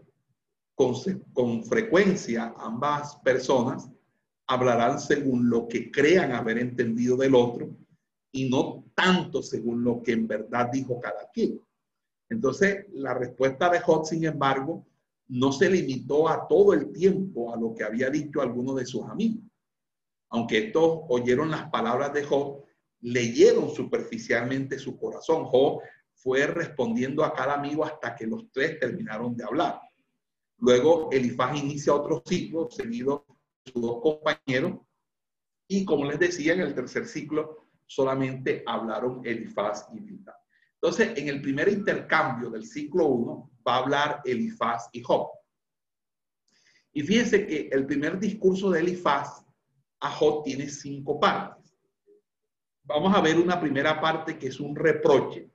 con, 0.78 1.64
frecuencia 1.64 2.54
ambas 2.56 3.16
personas 3.16 3.90
hablarán 4.46 5.00
según 5.00 5.50
lo 5.50 5.66
que 5.66 5.90
crean 5.90 6.30
haber 6.30 6.58
entendido 6.58 7.16
del 7.16 7.34
otro 7.34 7.76
y 8.30 8.48
no 8.48 8.84
tanto 8.94 9.42
según 9.42 9.82
lo 9.82 10.00
que 10.00 10.12
en 10.12 10.28
verdad 10.28 10.70
dijo 10.72 11.00
cada 11.00 11.28
quien. 11.32 11.60
Entonces, 12.30 12.86
la 12.92 13.12
respuesta 13.12 13.68
de 13.70 13.80
Job, 13.80 14.06
sin 14.06 14.24
embargo, 14.24 14.86
no 15.26 15.50
se 15.50 15.68
limitó 15.68 16.28
a 16.28 16.46
todo 16.46 16.72
el 16.72 16.92
tiempo 16.92 17.52
a 17.52 17.56
lo 17.56 17.74
que 17.74 17.82
había 17.82 18.08
dicho 18.08 18.40
alguno 18.40 18.72
de 18.74 18.86
sus 18.86 19.02
amigos. 19.02 19.42
Aunque 20.30 20.58
estos 20.58 21.00
oyeron 21.08 21.50
las 21.50 21.68
palabras 21.70 22.12
de 22.12 22.22
Job, 22.22 22.62
leyeron 23.00 23.70
superficialmente 23.70 24.78
su 24.78 24.96
corazón. 24.96 25.44
Job 25.46 25.80
fue 26.14 26.46
respondiendo 26.46 27.24
a 27.24 27.34
cada 27.34 27.54
amigo 27.54 27.84
hasta 27.84 28.14
que 28.14 28.26
los 28.26 28.50
tres 28.52 28.78
terminaron 28.78 29.36
de 29.36 29.44
hablar. 29.44 29.87
Luego 30.58 31.10
Elifaz 31.12 31.56
inicia 31.56 31.94
otro 31.94 32.22
ciclo 32.26 32.68
seguido 32.70 33.26
de 33.64 33.72
sus 33.72 33.82
dos 33.82 34.00
compañeros. 34.02 34.80
Y 35.68 35.84
como 35.84 36.04
les 36.04 36.18
decía, 36.18 36.54
en 36.54 36.60
el 36.60 36.74
tercer 36.74 37.06
ciclo 37.06 37.68
solamente 37.86 38.62
hablaron 38.66 39.22
Elifaz 39.24 39.88
y 39.94 40.00
Bildad. 40.00 40.34
Entonces, 40.80 41.16
en 41.16 41.28
el 41.28 41.42
primer 41.42 41.68
intercambio 41.68 42.50
del 42.50 42.64
ciclo 42.64 43.06
1 43.06 43.50
va 43.66 43.74
a 43.74 43.78
hablar 43.78 44.20
Elifaz 44.24 44.88
y 44.92 45.02
Job. 45.02 45.28
Y 46.92 47.02
fíjense 47.02 47.46
que 47.46 47.68
el 47.72 47.86
primer 47.86 48.18
discurso 48.18 48.70
de 48.70 48.80
Elifaz 48.80 49.44
a 50.00 50.10
Job 50.10 50.44
tiene 50.44 50.68
cinco 50.68 51.18
partes. 51.18 51.74
Vamos 52.84 53.14
a 53.14 53.20
ver 53.20 53.38
una 53.38 53.60
primera 53.60 54.00
parte 54.00 54.38
que 54.38 54.48
es 54.48 54.60
un 54.60 54.74
reproche. 54.74 55.50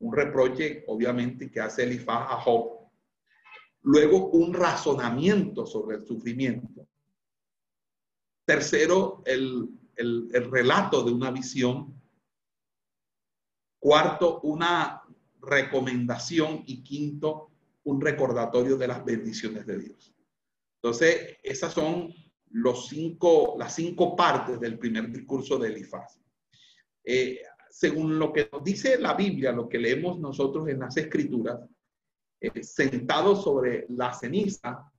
Un 0.00 0.14
reproche, 0.14 0.84
obviamente, 0.86 1.50
que 1.50 1.60
hace 1.60 1.84
Elifaz 1.84 2.32
a 2.32 2.36
Job. 2.40 2.77
Luego, 3.88 4.28
un 4.32 4.52
razonamiento 4.52 5.64
sobre 5.64 5.96
el 5.96 6.06
sufrimiento. 6.06 6.86
Tercero, 8.44 9.22
el, 9.24 9.66
el 9.96 10.50
relato 10.50 11.02
de 11.02 11.10
una 11.10 11.30
visión. 11.30 11.98
Cuarto, 13.80 14.40
una 14.42 15.02
recomendación. 15.40 16.64
Y 16.66 16.82
quinto, 16.82 17.50
un 17.84 17.98
recordatorio 17.98 18.76
de 18.76 18.88
las 18.88 19.02
bendiciones 19.02 19.64
de 19.64 19.78
Dios. 19.78 20.14
Entonces, 20.82 21.38
esas 21.42 21.72
son 21.72 22.12
los 22.50 22.88
cinco, 22.88 23.56
las 23.58 23.74
cinco 23.74 24.14
partes 24.14 24.60
del 24.60 24.78
primer 24.78 25.10
discurso 25.10 25.56
de 25.58 25.68
Elifaz. 25.68 26.20
Eh, 27.04 27.40
según 27.70 28.18
lo 28.18 28.34
que 28.34 28.50
nos 28.52 28.62
dice 28.62 28.98
la 28.98 29.14
Biblia, 29.14 29.50
lo 29.50 29.66
que 29.66 29.78
leemos 29.78 30.18
nosotros 30.20 30.68
en 30.68 30.80
las 30.80 30.94
escrituras, 30.98 31.58
eh, 32.40 32.62
sentado 32.62 33.36
sobre 33.36 33.86
la 33.90 34.12
ceniza, 34.12 34.90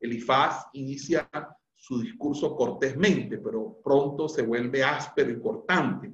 Elifaz 0.00 0.66
inicia 0.72 1.28
su 1.74 2.00
discurso 2.00 2.54
cortésmente, 2.54 3.38
pero 3.38 3.80
pronto 3.82 4.28
se 4.28 4.42
vuelve 4.42 4.82
áspero 4.84 5.30
y 5.30 5.40
cortante. 5.40 6.12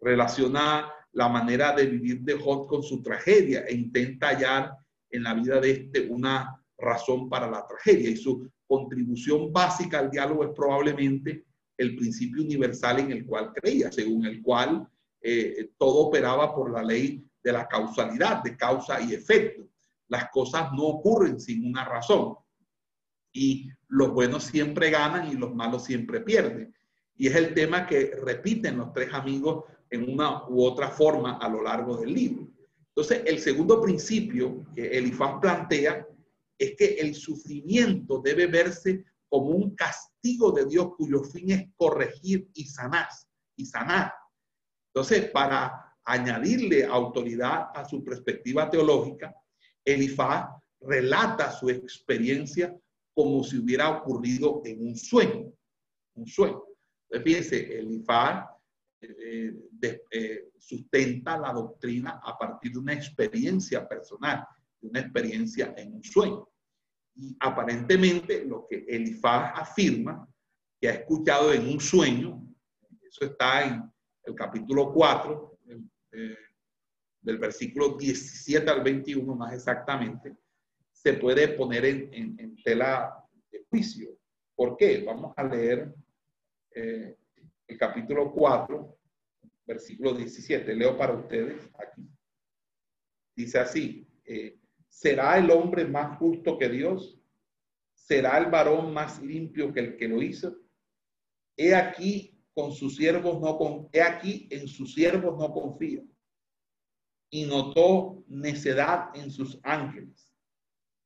Relaciona 0.00 0.92
la 1.12 1.28
manera 1.28 1.74
de 1.74 1.86
vivir 1.86 2.20
de 2.20 2.34
Job 2.34 2.66
con 2.66 2.82
su 2.82 3.02
tragedia 3.02 3.64
e 3.66 3.74
intenta 3.74 4.28
hallar 4.28 4.76
en 5.10 5.22
la 5.24 5.34
vida 5.34 5.60
de 5.60 5.70
este 5.70 6.08
una 6.08 6.56
razón 6.78 7.28
para 7.28 7.50
la 7.50 7.66
tragedia 7.66 8.10
y 8.10 8.16
su 8.16 8.48
contribución 8.66 9.52
básica 9.52 9.98
al 9.98 10.10
diálogo 10.10 10.44
es 10.44 10.50
probablemente 10.54 11.44
el 11.76 11.96
principio 11.96 12.42
universal 12.42 13.00
en 13.00 13.12
el 13.12 13.26
cual 13.26 13.52
creía, 13.52 13.90
según 13.90 14.26
el 14.26 14.42
cual 14.42 14.88
eh, 15.20 15.70
todo 15.76 16.06
operaba 16.06 16.54
por 16.54 16.70
la 16.70 16.82
ley 16.82 17.24
de 17.42 17.52
la 17.52 17.66
causalidad, 17.66 18.42
de 18.42 18.56
causa 18.56 19.00
y 19.00 19.14
efecto. 19.14 19.69
Las 20.10 20.28
cosas 20.30 20.72
no 20.72 20.82
ocurren 20.84 21.40
sin 21.40 21.66
una 21.66 21.84
razón. 21.84 22.34
Y 23.32 23.70
los 23.88 24.12
buenos 24.12 24.44
siempre 24.44 24.90
ganan 24.90 25.30
y 25.30 25.36
los 25.36 25.54
malos 25.54 25.84
siempre 25.84 26.20
pierden. 26.20 26.74
Y 27.16 27.28
es 27.28 27.36
el 27.36 27.54
tema 27.54 27.86
que 27.86 28.16
repiten 28.22 28.76
los 28.76 28.92
tres 28.92 29.14
amigos 29.14 29.64
en 29.88 30.10
una 30.10 30.48
u 30.48 30.64
otra 30.64 30.90
forma 30.90 31.38
a 31.38 31.48
lo 31.48 31.62
largo 31.62 31.96
del 31.96 32.12
libro. 32.12 32.48
Entonces, 32.88 33.22
el 33.24 33.38
segundo 33.38 33.80
principio 33.80 34.66
que 34.74 34.98
Elifaz 34.98 35.40
plantea 35.40 36.06
es 36.58 36.74
que 36.76 36.94
el 36.94 37.14
sufrimiento 37.14 38.20
debe 38.20 38.46
verse 38.48 39.04
como 39.28 39.50
un 39.50 39.76
castigo 39.76 40.50
de 40.50 40.66
Dios 40.66 40.88
cuyo 40.96 41.22
fin 41.22 41.52
es 41.52 41.68
corregir 41.76 42.50
y 42.52 42.64
sanar. 42.64 43.06
Y 43.56 43.64
sanar. 43.64 44.12
Entonces, 44.92 45.30
para 45.30 45.96
añadirle 46.04 46.84
autoridad 46.84 47.68
a 47.74 47.84
su 47.84 48.02
perspectiva 48.02 48.68
teológica, 48.68 49.32
Elifaz 49.84 50.50
relata 50.80 51.52
su 51.52 51.68
experiencia 51.68 52.74
como 53.14 53.44
si 53.44 53.58
hubiera 53.58 53.90
ocurrido 53.90 54.62
en 54.64 54.86
un 54.86 54.96
sueño. 54.96 55.52
Un 56.14 56.26
sueño. 56.26 56.62
Entonces, 57.08 57.24
fíjense, 57.24 57.78
Elifaz 57.78 58.46
eh, 59.02 59.54
eh, 60.10 60.50
sustenta 60.58 61.38
la 61.38 61.52
doctrina 61.52 62.20
a 62.22 62.36
partir 62.38 62.72
de 62.72 62.78
una 62.78 62.92
experiencia 62.92 63.88
personal, 63.88 64.46
de 64.80 64.88
una 64.88 65.00
experiencia 65.00 65.74
en 65.76 65.94
un 65.94 66.02
sueño. 66.02 66.48
Y 67.16 67.36
aparentemente 67.40 68.44
lo 68.44 68.66
que 68.68 68.84
Elifaz 68.88 69.52
afirma, 69.54 70.26
que 70.80 70.88
ha 70.88 70.92
escuchado 70.92 71.52
en 71.52 71.68
un 71.68 71.80
sueño, 71.80 72.46
eso 73.02 73.24
está 73.24 73.66
en 73.66 73.92
el 74.24 74.34
capítulo 74.34 74.92
4, 74.92 75.58
eh, 76.12 76.36
del 77.20 77.38
versículo 77.38 77.96
17 77.96 78.68
al 78.70 78.82
21 78.82 79.34
más 79.34 79.52
exactamente, 79.52 80.36
se 80.92 81.14
puede 81.14 81.48
poner 81.48 81.84
en, 81.84 82.56
tela 82.62 83.24
de 83.50 83.64
juicio. 83.70 84.18
¿Por 84.54 84.76
qué? 84.76 85.02
Vamos 85.04 85.32
a 85.36 85.44
leer 85.44 85.94
eh, 86.74 87.16
el 87.66 87.78
capítulo 87.78 88.32
4, 88.32 88.98
versículo 89.66 90.12
17. 90.14 90.74
Leo 90.74 90.96
para 90.96 91.14
ustedes 91.14 91.70
aquí. 91.78 92.06
Dice 93.34 93.58
así, 93.58 94.06
eh, 94.24 94.58
¿será 94.88 95.38
el 95.38 95.50
hombre 95.50 95.86
más 95.86 96.18
justo 96.18 96.58
que 96.58 96.68
Dios? 96.68 97.18
¿Será 97.94 98.36
el 98.38 98.50
varón 98.50 98.92
más 98.92 99.22
limpio 99.22 99.72
que 99.72 99.80
el 99.80 99.96
que 99.96 100.08
lo 100.08 100.20
hizo? 100.20 100.54
He 101.56 101.74
aquí 101.74 102.38
con 102.52 102.72
sus 102.72 102.96
siervos 102.96 103.40
no 103.40 103.56
con, 103.56 103.88
he 103.92 104.02
aquí 104.02 104.48
en 104.50 104.66
sus 104.68 104.92
siervos 104.92 105.38
no 105.38 105.52
confía. 105.52 106.02
Y 107.30 107.46
notó 107.46 108.24
necedad 108.28 109.10
en 109.14 109.30
sus 109.30 109.58
ángeles. 109.62 110.32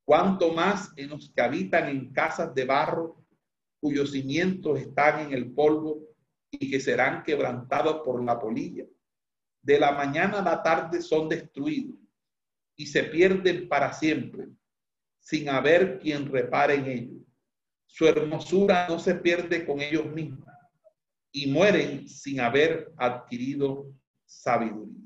Cuanto 0.04 0.52
más 0.52 0.92
en 0.96 1.10
los 1.10 1.30
que 1.30 1.42
habitan 1.42 1.88
en 1.88 2.12
casas 2.12 2.54
de 2.54 2.64
barro, 2.64 3.24
cuyos 3.80 4.12
cimientos 4.12 4.80
están 4.80 5.20
en 5.20 5.32
el 5.32 5.52
polvo 5.52 6.00
y 6.50 6.70
que 6.70 6.80
serán 6.80 7.22
quebrantados 7.22 8.02
por 8.04 8.24
la 8.24 8.38
polilla. 8.38 8.84
De 9.62 9.78
la 9.78 9.92
mañana 9.92 10.40
a 10.40 10.42
la 10.42 10.62
tarde 10.62 11.00
son 11.00 11.28
destruidos 11.28 11.96
y 12.76 12.86
se 12.86 13.04
pierden 13.04 13.68
para 13.68 13.92
siempre, 13.92 14.48
sin 15.20 15.48
haber 15.48 15.98
quien 15.98 16.30
repare 16.30 16.74
en 16.74 16.86
ellos. 16.86 17.22
Su 17.86 18.06
hermosura 18.06 18.86
no 18.88 18.98
se 18.98 19.14
pierde 19.14 19.64
con 19.64 19.80
ellos 19.80 20.06
mismos 20.06 20.48
y 21.32 21.46
mueren 21.50 22.08
sin 22.08 22.40
haber 22.40 22.92
adquirido 22.96 23.92
sabiduría. 24.24 25.03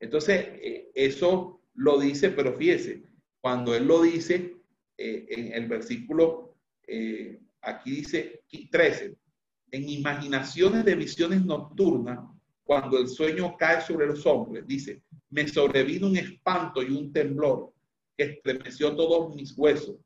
Entonces, 0.00 0.46
eh, 0.54 0.90
eso 0.94 1.62
lo 1.74 1.98
dice, 1.98 2.30
pero 2.30 2.54
fíjese, 2.54 3.02
cuando 3.40 3.74
él 3.74 3.86
lo 3.86 4.02
dice 4.02 4.56
eh, 4.96 5.26
en 5.28 5.52
el 5.52 5.68
versículo, 5.68 6.56
eh, 6.86 7.40
aquí 7.62 7.90
dice 7.90 8.42
13, 8.70 9.16
en 9.70 9.88
imaginaciones 9.88 10.84
de 10.84 10.94
visiones 10.94 11.44
nocturnas, 11.44 12.20
cuando 12.64 12.98
el 12.98 13.08
sueño 13.08 13.56
cae 13.56 13.80
sobre 13.80 14.06
los 14.06 14.26
hombres, 14.26 14.66
dice, 14.66 15.02
me 15.30 15.48
sobrevino 15.48 16.06
un 16.06 16.16
espanto 16.16 16.82
y 16.82 16.90
un 16.90 17.12
temblor 17.12 17.72
que 18.16 18.24
estremeció 18.24 18.94
todos 18.94 19.34
mis 19.34 19.56
huesos. 19.56 19.96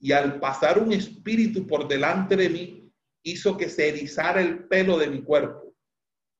Y 0.00 0.12
al 0.12 0.40
pasar 0.40 0.82
un 0.82 0.92
espíritu 0.92 1.66
por 1.66 1.86
delante 1.86 2.34
de 2.34 2.48
mí, 2.48 2.90
hizo 3.22 3.56
que 3.56 3.68
se 3.68 3.90
erizara 3.90 4.40
el 4.40 4.64
pelo 4.66 4.98
de 4.98 5.08
mi 5.08 5.22
cuerpo. 5.22 5.74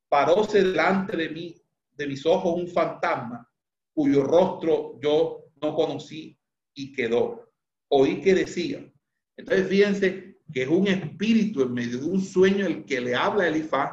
Paróse 0.09 0.63
delante 0.63 1.17
de 1.17 1.29
mí, 1.29 1.60
de 2.01 2.07
mis 2.07 2.25
ojos, 2.25 2.59
un 2.59 2.67
fantasma, 2.67 3.47
cuyo 3.93 4.25
rostro 4.25 4.99
yo 5.01 5.45
no 5.61 5.75
conocí 5.75 6.39
y 6.75 6.93
quedó. 6.93 7.53
Oí 7.91 8.23
que 8.23 8.35
decía. 8.35 8.91
Entonces, 9.37 9.69
fíjense 9.69 10.39
que 10.53 10.63
es 10.63 10.69
un 10.69 10.89
espíritu 10.89 11.63
en 11.63 11.75
medio 11.75 11.99
de 11.99 12.07
un 12.07 12.21
sueño 12.21 12.67
el 12.67 12.85
que 12.85 13.01
le 13.01 13.15
habla 13.15 13.45
a 13.45 13.49
Elifaz 13.49 13.93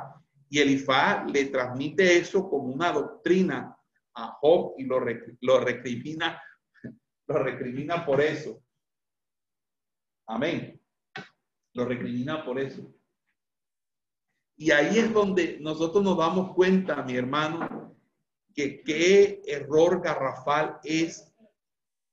y 0.49 0.59
Elifaz 0.59 1.29
le 1.29 1.45
transmite 1.45 2.17
eso 2.17 2.49
como 2.49 2.69
una 2.69 2.91
doctrina 2.93 3.77
a 4.15 4.37
Job 4.39 4.75
y 4.77 4.85
lo, 4.85 5.01
lo 5.41 5.59
recrimina, 5.59 6.41
lo 7.27 7.43
recrimina 7.43 8.05
por 8.05 8.21
eso. 8.21 8.63
Amén. 10.27 10.81
Lo 11.73 11.85
recrimina 11.85 12.43
por 12.45 12.59
eso. 12.59 12.89
Y 14.55 14.71
ahí 14.71 14.97
es 14.97 15.13
donde 15.13 15.59
nosotros 15.59 16.03
nos 16.03 16.17
damos 16.17 16.55
cuenta, 16.55 17.03
mi 17.03 17.15
hermano, 17.15 17.76
qué 18.57 19.41
error 19.45 20.01
garrafal 20.01 20.79
es 20.83 21.31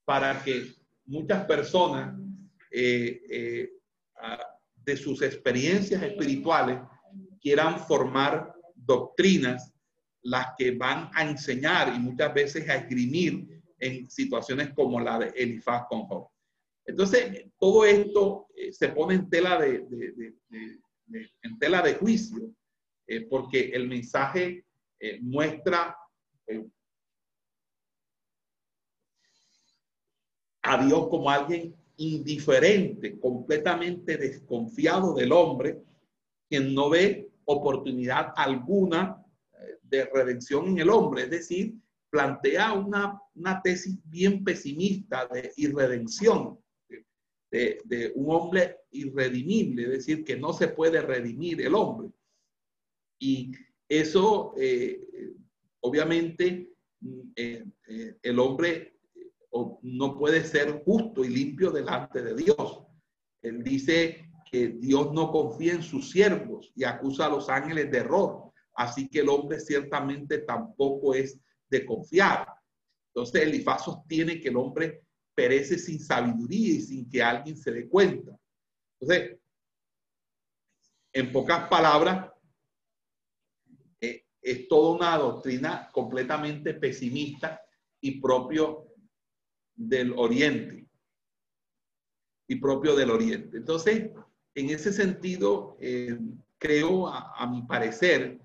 para 0.05 0.42
que 0.45 0.74
muchas 1.07 1.45
personas 1.47 2.18
eh, 2.70 3.22
eh, 3.30 3.70
de 4.76 4.97
sus 4.97 5.22
experiencias 5.22 6.03
espirituales 6.03 6.78
quieran 7.40 7.80
formar 7.80 8.55
doctrinas 8.74 9.72
las 10.22 10.49
que 10.59 10.72
van 10.72 11.11
a 11.14 11.24
enseñar 11.24 11.95
y 11.95 11.99
muchas 11.99 12.32
veces 12.34 12.68
a 12.68 12.76
esgrimir 12.76 13.62
en 13.78 14.11
situaciones 14.11 14.70
como 14.74 15.01
la 15.01 15.18
de 15.18 15.28
Elifaz 15.36 15.84
con 15.88 16.03
Job. 16.03 16.28
Entonces, 16.86 17.47
todo 17.59 17.86
esto 17.86 18.49
eh, 18.55 18.72
se 18.72 18.88
pone 18.88 19.14
en 19.14 19.30
tela 19.30 19.59
de, 19.59 19.86
en 21.42 21.59
tela 21.59 21.80
de 21.80 21.95
juicio, 21.95 22.55
porque 23.28 23.70
el 23.74 23.86
mensaje 23.88 24.64
muestra 25.20 25.95
a 30.62 30.84
Dios 30.84 31.09
como 31.09 31.30
alguien 31.30 31.74
indiferente, 31.97 33.18
completamente 33.20 34.16
desconfiado 34.16 35.14
del 35.14 35.32
hombre, 35.32 35.82
quien 36.49 36.74
no 36.74 36.90
ve 36.90 37.30
oportunidad 37.45 38.32
alguna 38.36 39.22
eh, 39.53 39.78
de 39.82 40.07
redención 40.07 40.68
en 40.68 40.78
el 40.78 40.90
hombre, 40.90 41.24
es 41.24 41.30
decir, 41.30 41.74
plantea 42.11 42.72
una, 42.72 43.20
una 43.34 43.61
tesis 43.61 43.99
bien 44.05 44.42
pesimista 44.42 45.26
de 45.26 45.53
irredención, 45.57 46.59
de, 47.51 48.12
un 48.16 48.34
hombre 48.34 48.78
irredimible, 48.90 49.84
es 49.84 49.90
decir, 49.90 50.24
que 50.24 50.36
no 50.36 50.53
se 50.53 50.68
puede 50.68 51.01
redimir 51.01 51.61
el 51.61 51.74
hombre. 51.74 52.11
Y 53.18 53.53
eso, 53.88 54.55
eh, 54.57 55.01
obviamente, 55.85 56.72
eh, 57.37 57.64
eh, 57.87 58.16
el 58.22 58.39
hombre 58.39 58.99
no 59.82 60.18
puede 60.18 60.43
ser 60.43 60.82
justo 60.85 61.24
y 61.24 61.28
limpio 61.28 61.70
delante 61.70 62.22
de 62.22 62.35
Dios. 62.35 62.82
Él 63.43 63.62
dice 63.62 64.30
que 64.51 64.68
Dios 64.68 65.12
no 65.12 65.30
confía 65.30 65.74
en 65.74 65.82
sus 65.82 66.11
siervos 66.11 66.72
y 66.74 66.85
acusa 66.85 67.26
a 67.26 67.28
los 67.28 67.49
ángeles 67.49 67.91
de 67.91 67.99
error. 67.99 68.51
Así 68.74 69.09
que 69.09 69.20
el 69.20 69.28
hombre 69.28 69.61
ciertamente 69.61 70.39
tampoco 70.39 71.14
es 71.14 71.39
de 71.68 71.85
confiar. 71.85 72.49
Entonces, 73.14 73.43
Elifaz 73.43 73.85
sostiene 73.85 74.41
que 74.41 74.49
el 74.49 74.57
hombre 74.57 75.03
perece 75.35 75.78
sin 75.78 76.01
sabiduría 76.01 76.74
y 76.74 76.80
sin 76.80 77.09
que 77.09 77.22
alguien 77.22 77.57
se 77.57 77.70
dé 77.70 77.89
cuenta. 77.89 78.37
Entonces, 78.99 79.39
en 81.12 81.30
pocas 81.30 81.68
palabras, 81.68 82.34
es 84.45 84.68
toda 84.68 84.95
una 84.95 85.16
doctrina 85.16 85.88
completamente 85.90 86.74
pesimista 86.74 87.62
y 88.01 88.20
propio 88.20 88.88
del 89.74 90.12
Oriente. 90.16 90.86
Y 92.47 92.57
propio 92.57 92.95
del 92.95 93.11
Oriente. 93.11 93.57
Entonces, 93.57 94.11
en 94.55 94.68
ese 94.68 94.92
sentido, 94.92 95.78
eh, 95.80 96.18
creo, 96.59 97.09
a, 97.09 97.47
mi 97.51 97.62
parecer, 97.62 98.38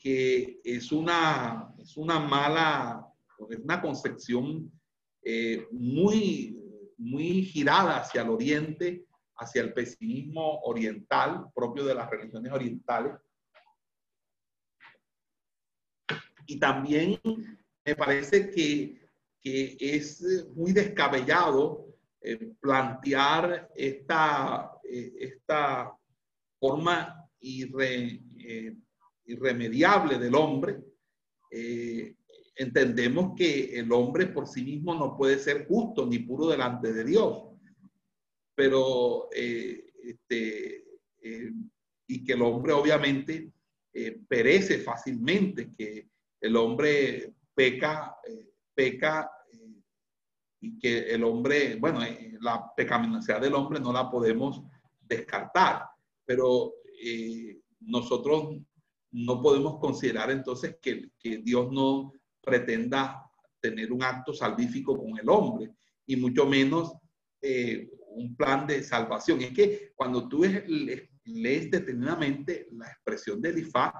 que 0.00 0.60
es 0.64 0.90
una, 0.90 1.72
es 1.78 1.96
una 1.96 2.18
mala, 2.18 3.06
es 3.48 3.60
una 3.60 3.80
concepción 3.80 4.72
eh, 5.22 5.68
muy, 5.70 6.58
muy 6.96 7.44
girada 7.44 8.00
hacia 8.00 8.22
el 8.22 8.30
oriente, 8.30 9.06
hacia 9.36 9.62
el 9.62 9.72
pesimismo 9.72 10.58
oriental, 10.62 11.46
propio 11.54 11.84
de 11.84 11.94
las 11.94 12.10
religiones 12.10 12.52
orientales. 12.52 13.12
Y 16.48 16.58
también 16.58 17.20
me 17.84 17.94
parece 17.94 18.50
que, 18.50 19.00
que 19.40 19.76
es 19.78 20.20
muy 20.54 20.72
descabellado 20.72 21.94
eh, 22.20 22.54
plantear 22.60 23.70
esta, 23.76 24.72
eh, 24.82 25.12
esta 25.20 25.96
forma 26.58 27.24
irremediable 27.40 30.18
del 30.18 30.34
hombre. 30.34 30.80
Entendemos 32.56 33.36
que 33.36 33.78
el 33.78 33.92
hombre 33.92 34.26
por 34.26 34.48
sí 34.48 34.64
mismo 34.64 34.92
no 34.92 35.16
puede 35.16 35.38
ser 35.38 35.68
justo 35.68 36.04
ni 36.04 36.18
puro 36.18 36.48
delante 36.48 36.92
de 36.92 37.04
Dios, 37.04 37.44
pero 38.52 39.28
eh, 39.32 39.92
este, 40.02 40.84
eh, 41.22 41.52
y 42.08 42.24
que 42.24 42.32
el 42.32 42.42
hombre 42.42 42.72
obviamente 42.72 43.52
eh, 43.92 44.20
perece 44.26 44.78
fácilmente, 44.78 45.72
que 45.72 46.08
el 46.40 46.56
hombre 46.56 47.34
peca, 47.54 48.16
peca 48.74 49.30
y 50.60 50.78
que 50.78 51.10
el 51.10 51.24
hombre, 51.24 51.76
bueno, 51.76 52.00
la 52.40 52.72
pecaminosidad 52.76 53.40
del 53.40 53.54
hombre 53.54 53.80
no 53.80 53.92
la 53.92 54.10
podemos 54.10 54.62
descartar, 55.00 55.84
pero 56.24 56.74
nosotros 57.80 58.56
no 59.12 59.40
podemos 59.40 59.78
considerar 59.78 60.30
entonces 60.30 60.76
que, 60.82 61.10
que 61.18 61.38
Dios 61.38 61.70
no 61.72 62.12
pretenda 62.40 63.28
tener 63.60 63.92
un 63.92 64.02
acto 64.02 64.32
salvífico 64.32 64.96
con 64.96 65.18
el 65.18 65.28
hombre 65.28 65.70
y 66.06 66.16
mucho 66.16 66.46
menos 66.46 66.92
eh, 67.40 67.90
un 68.10 68.34
plan 68.36 68.66
de 68.66 68.82
salvación. 68.82 69.40
Es 69.42 69.52
que 69.52 69.92
cuando 69.94 70.28
tú 70.28 70.44
lees 71.24 71.70
detenidamente 71.70 72.68
la 72.72 72.88
expresión 72.88 73.40
de 73.40 73.50
Elifaz, 73.50 73.92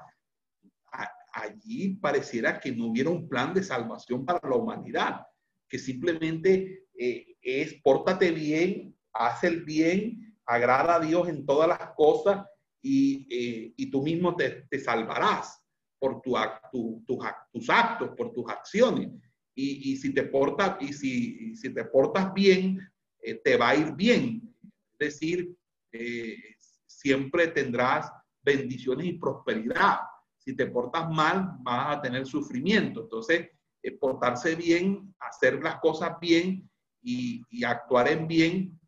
allí 1.43 1.97
pareciera 1.97 2.61
que 2.61 2.73
no 2.73 2.87
hubiera 2.87 3.11
un 3.11 3.29
plan 3.29 3.55
de 3.55 3.63
salvación 3.63 4.25
para 4.25 4.49
la 4.49 4.57
humanidad, 4.57 5.27
que 5.69 5.79
simplemente 5.79 6.87
eh, 6.99 7.37
es 7.41 7.75
pórtate 7.83 8.31
bien, 8.31 8.97
haz 9.13 9.45
el 9.45 9.65
bien, 9.65 10.37
agrada 10.47 10.97
a 10.97 11.01
Dios 11.01 11.29
en 11.29 11.45
todas 11.45 11.69
las 11.69 11.91
cosas 11.97 12.47
y, 12.83 13.27
eh, 13.31 13.75
y 13.77 13.91
tú 13.91 14.03
mismo 14.03 14.35
te, 14.37 14.67
te 14.71 14.79
salvarás 14.79 15.63
por 15.99 16.23
tu, 16.23 16.35
tu, 16.73 17.05
tus 17.53 17.71
actos, 17.71 18.11
por 18.17 18.33
tus 18.33 18.49
acciones. 18.49 19.11
Y, 19.55 19.93
y 19.93 19.97
si 19.97 20.15
te 20.15 20.23
portas, 20.23 20.77
y 20.81 20.93
si, 20.93 21.57
si 21.57 21.75
te 21.75 21.85
portas 21.85 22.33
bien, 22.33 22.79
eh, 23.21 23.35
te 23.35 23.57
va 23.57 23.71
a 23.71 23.77
ir 23.77 23.93
bien. 23.95 24.55
Es 24.99 25.21
decir, 25.21 25.55
siempre 26.87 27.49
tendrás 27.49 28.11
bendiciones 28.43 29.07
y 29.07 29.13
prosperidad. 29.15 29.99
Si 30.49 30.57
te 30.57 30.67
portas 30.67 31.11
mal, 31.11 31.59
vas 31.59 31.99
a 31.99 32.01
tener 32.01 32.27
sufrimiento. 32.27 33.03
Entonces, 33.03 33.51
eh, 33.83 33.99
portarse 33.99 34.55
bien, 34.55 35.15
hacer 35.21 35.63
las 35.63 35.79
cosas 35.79 36.19
bien 36.19 36.71
y, 37.03 37.43
y, 37.51 37.65
actuar 37.65 38.09
en 38.09 38.27
bien, 38.27 38.81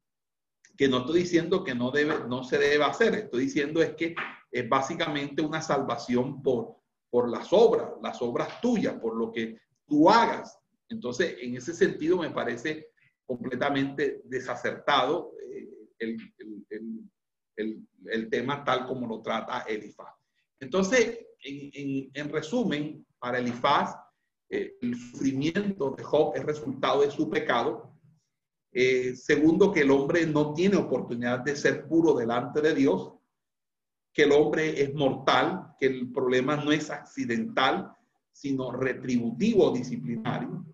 que 0.75 0.89
no 0.89 1.01
estoy 1.01 1.21
diciendo 1.21 1.63
que 1.63 1.75
no, 1.75 1.91
debe, 1.91 2.15
no 2.27 2.45
se 2.45 2.57
debe 2.57 2.83
hacer, 2.83 3.15
estoy 3.15 3.43
diciendo 3.43 3.83
es 3.83 3.95
que 3.95 4.15
es 4.51 4.69
básicamente 4.71 5.43
una 5.43 5.61
salvación 5.61 6.43
por, 6.43 6.77
por 7.11 7.29
las 7.29 7.53
obras, 7.53 7.91
las 8.03 8.23
obras 8.23 8.59
tuyas, 8.63 8.95
por 8.95 9.15
lo 9.15 9.31
que 9.31 9.61
tú 9.87 10.09
hagas. 10.09 10.59
Entonces, 10.89 11.37
en 11.43 11.59
ese 11.59 11.75
sentido 11.75 12.17
me 12.17 12.31
parece 12.31 12.89
completamente 13.27 14.23
desacertado 14.25 15.35
eh, 15.53 15.69
el, 15.99 16.17
tema 18.31 18.65
tal 18.65 18.87
como 18.87 19.07
lo 19.07 19.21
trata 19.21 19.67
Elifaz. 19.69 20.15
Entonces, 20.59 21.27
en, 21.43 22.29
resumen, 22.31 23.07
para 23.19 23.39
Elifaz, 23.39 23.97
eh, 24.49 24.77
el 24.81 24.97
sufrimiento 24.97 25.91
de 25.91 26.03
Job 26.03 26.33
es 26.37 26.45
resultado 26.45 27.03
de 27.03 27.11
su 27.11 27.29
pecado. 27.29 27.97
Eh, 28.73 29.15
segundo, 29.17 29.73
que 29.73 29.81
el 29.81 29.91
hombre 29.91 30.27
no 30.27 30.55
tiene 30.55 30.77
oportunidad 30.77 31.41
de 31.41 31.57
ser 31.57 31.87
puro 31.89 32.15
delante 32.15 32.61
de 32.61 32.75
Dios 32.75 33.13
que 34.13 34.25
el 34.25 34.33
hombre 34.33 34.83
es 34.83 34.93
mortal, 34.95 35.75
que 35.79 35.87
el 35.87 36.13
problema 36.13 36.57
no 36.57 36.73
es 36.73 36.91
accidental, 36.91 37.93
sino 38.33 38.73
retributivo 38.73 39.71
disciplinario, 39.71 40.67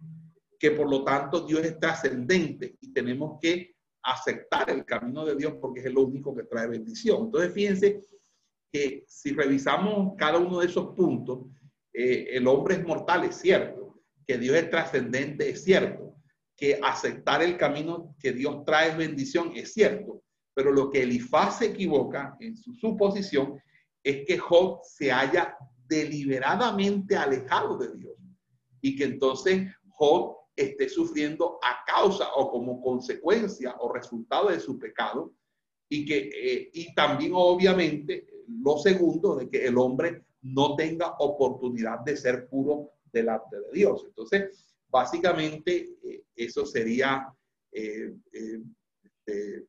que 0.59 0.71
por 0.71 0.89
lo 0.89 1.05
tanto 1.05 1.47
Dios 1.47 1.61
es 1.65 1.79
trascendente 1.79 2.79
y 2.81 2.93
tenemos 2.93 3.39
que 3.41 3.77
aceptar 4.03 4.71
el 4.71 4.85
camino 4.85 5.25
de 5.25 5.37
Dios 5.37 5.55
porque 5.61 5.81
es 5.81 5.87
el 5.87 5.99
único 5.99 6.35
que 6.35 6.45
trae 6.45 6.69
bendición. 6.69 7.27
Entonces, 7.27 7.53
fíjense 7.53 8.01
que 8.77 9.05
si 9.09 9.33
revisamos 9.33 10.15
cada 10.19 10.39
uno 10.39 10.61
de 10.61 10.67
esos 10.67 10.95
puntos, 10.95 11.47
eh, 11.95 12.29
el 12.33 12.47
hombre 12.47 12.75
es 12.75 12.87
mortal, 12.87 13.25
es 13.25 13.37
cierto, 13.37 14.03
que 14.27 14.37
Dios 14.37 14.55
es 14.57 14.69
trascendente, 14.69 15.49
es 15.49 15.65
cierto, 15.65 16.15
que 16.55 16.79
aceptar 16.83 17.43
el 17.43 17.57
camino 17.57 18.15
que 18.21 18.33
Dios 18.33 18.65
trae 18.67 18.95
bendición, 18.95 19.53
es 19.55 19.73
cierto, 19.73 20.23
pero 20.55 20.73
lo 20.73 20.91
que 20.91 21.03
Elifaz 21.03 21.59
se 21.59 21.67
equivoca 21.67 22.37
en 22.39 22.55
su 22.55 22.75
suposición 22.75 23.59
es 24.03 24.27
que 24.27 24.37
Job 24.37 24.81
se 24.83 25.11
haya 25.11 25.57
deliberadamente 25.89 27.17
alejado 27.17 27.79
de 27.79 27.97
Dios 27.97 28.15
y 28.83 28.95
que 28.95 29.05
entonces 29.05 29.71
Job 29.89 30.37
esté 30.55 30.89
sufriendo 30.91 31.59
a 31.63 31.83
causa 31.87 32.29
o 32.35 32.51
como 32.51 32.81
consecuencia 32.83 33.75
o 33.79 33.93
resultado 33.93 34.51
de 34.51 34.61
su 34.61 34.79
pecado 34.79 35.33
y 35.89 36.05
que 36.05 36.31
eh, 36.35 36.71
y 36.73 36.95
también 36.95 37.33
obviamente 37.35 38.36
lo 38.49 38.79
segundo 38.79 39.37
de 39.37 39.49
que 39.49 39.67
el 39.67 39.79
hombre 39.79 40.25
no 40.43 40.77
tenga 40.77 41.17
oportunidad 41.19 42.01
de 42.01 42.17
ser 42.17 42.49
puro 42.49 42.93
delante 43.13 43.57
de 43.57 43.73
Dios. 43.73 44.05
Entonces, 44.07 44.65
básicamente 44.89 45.97
eh, 46.05 46.25
eso 46.35 46.65
sería 46.65 47.29
eh, 47.73 48.15
este, 48.33 49.67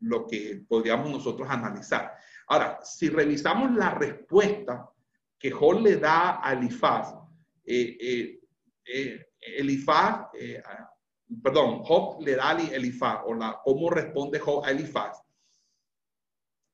lo 0.00 0.26
que 0.26 0.64
podríamos 0.68 1.10
nosotros 1.10 1.48
analizar. 1.48 2.12
Ahora, 2.48 2.80
si 2.82 3.08
revisamos 3.08 3.74
la 3.74 3.90
respuesta 3.94 4.90
que 5.38 5.50
Job 5.50 5.80
le 5.80 5.96
da 5.96 6.46
a 6.46 6.52
Elifaz, 6.52 7.14
eh, 7.64 7.96
eh, 8.00 8.40
eh, 8.84 9.26
Elifaz, 9.40 10.26
perdón, 11.42 11.82
Job 11.82 12.22
le 12.22 12.36
da 12.36 12.50
a 12.50 12.60
Elifaz, 12.60 13.22
o 13.26 13.34
la, 13.34 13.60
cómo 13.64 13.90
responde 13.90 14.38
Job 14.38 14.64
a 14.64 14.70
Elifaz, 14.70 15.21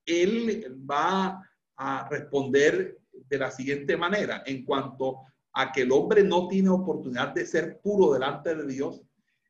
él 0.09 0.83
va 0.91 1.43
a 1.77 2.09
responder 2.09 2.99
de 3.13 3.39
la 3.39 3.51
siguiente 3.51 3.97
manera, 3.97 4.43
en 4.47 4.65
cuanto 4.65 5.21
a 5.53 5.71
que 5.73 5.83
el 5.83 5.93
hombre 5.93 6.23
no 6.25 6.49
tiene 6.49 6.71
oportunidad 6.71 7.35
de 7.35 7.47
ser 7.47 7.81
puro 7.81 8.13
delante 8.13 8.55
de 8.55 8.67
Dios, 8.67 9.03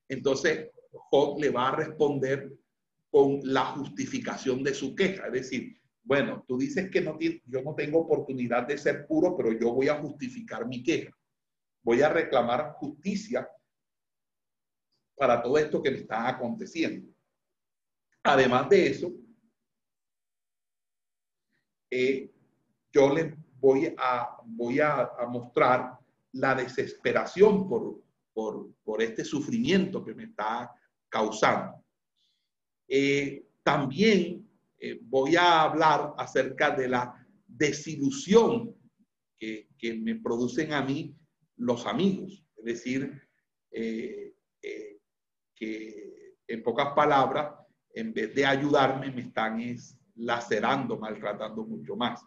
entonces 0.09 0.71
Job 0.91 1.39
le 1.41 1.51
va 1.51 1.69
a 1.69 1.77
responder 1.77 2.53
con 3.11 3.41
la 3.43 3.67
justificación 3.67 4.63
de 4.63 4.75
su 4.75 4.95
queja. 4.95 5.27
Es 5.27 5.33
decir, 5.33 5.79
bueno, 6.03 6.45
tú 6.47 6.59
dices 6.59 6.91
que 6.91 7.01
no 7.01 7.19
yo 7.21 7.63
no 7.63 7.75
tengo 7.75 8.01
oportunidad 8.01 8.67
de 8.67 8.79
ser 8.79 9.07
puro, 9.07 9.37
pero 9.37 9.53
yo 9.53 9.73
voy 9.73 9.89
a 9.89 10.01
justificar 10.01 10.67
mi 10.67 10.83
queja. 10.83 11.13
Voy 11.83 12.03
a 12.03 12.09
reclamar 12.09 12.73
justicia 12.73 13.49
para 15.17 15.43
todo 15.43 15.59
esto 15.59 15.83
que 15.83 15.91
me 15.91 15.99
está 15.99 16.29
aconteciendo. 16.29 17.09
Además 18.23 18.69
de 18.69 18.87
eso, 18.89 19.13
eh, 21.91 22.30
yo 22.93 23.14
les 23.14 23.34
voy 23.61 23.95
a, 23.97 24.36
voy 24.45 24.80
a, 24.80 25.11
mostrar 25.28 25.99
la 26.32 26.55
desesperación 26.55 27.68
por, 27.68 28.03
por, 28.32 29.03
este 29.03 29.24
sufrimiento 29.24 30.05
que 30.05 30.14
me 30.14 30.24
está 30.24 30.72
causando. 31.09 31.84
Eh, 32.89 33.47
también 33.62 34.49
eh, 34.78 34.99
voy 35.03 35.36
a 35.36 35.62
hablar 35.62 36.14
acerca 36.16 36.70
de 36.70 36.89
la 36.89 37.26
desilusión 37.47 38.74
que, 39.36 39.68
que, 39.76 39.95
me 39.95 40.16
producen 40.16 40.72
a 40.72 40.82
mí 40.82 41.14
los 41.57 41.86
amigos. 41.86 42.45
Es 42.57 42.64
decir, 42.64 43.22
eh, 43.70 44.34
que 45.55 46.36
en 46.47 46.62
pocas 46.62 46.95
palabras, 46.95 47.53
en 47.93 48.12
vez 48.12 48.34
de 48.34 48.47
ayudarme, 48.47 49.11
me 49.11 49.22
están 49.22 49.61
es, 49.61 49.98
lacerando, 50.19 50.99
maltratando 50.99 51.64
mucho 51.64 51.97
más. 51.97 52.25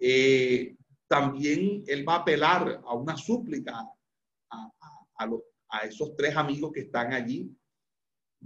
Eh, 0.00 0.76
también 1.06 1.84
él 1.86 2.08
va 2.08 2.14
a 2.14 2.18
apelar 2.18 2.82
a 2.84 2.94
una 2.94 3.16
súplica 3.16 3.86
a, 4.50 4.70
a, 5.18 5.78
esos 5.84 6.16
tres 6.16 6.36
amigos 6.36 6.72
que 6.72 6.80
están 6.80 7.12
allí. 7.12 7.50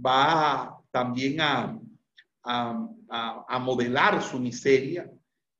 Va 0.03 0.81
también 0.91 1.41
a, 1.41 1.79
a, 2.43 3.59
modelar 3.59 4.21
su 4.21 4.39
miseria. 4.39 5.11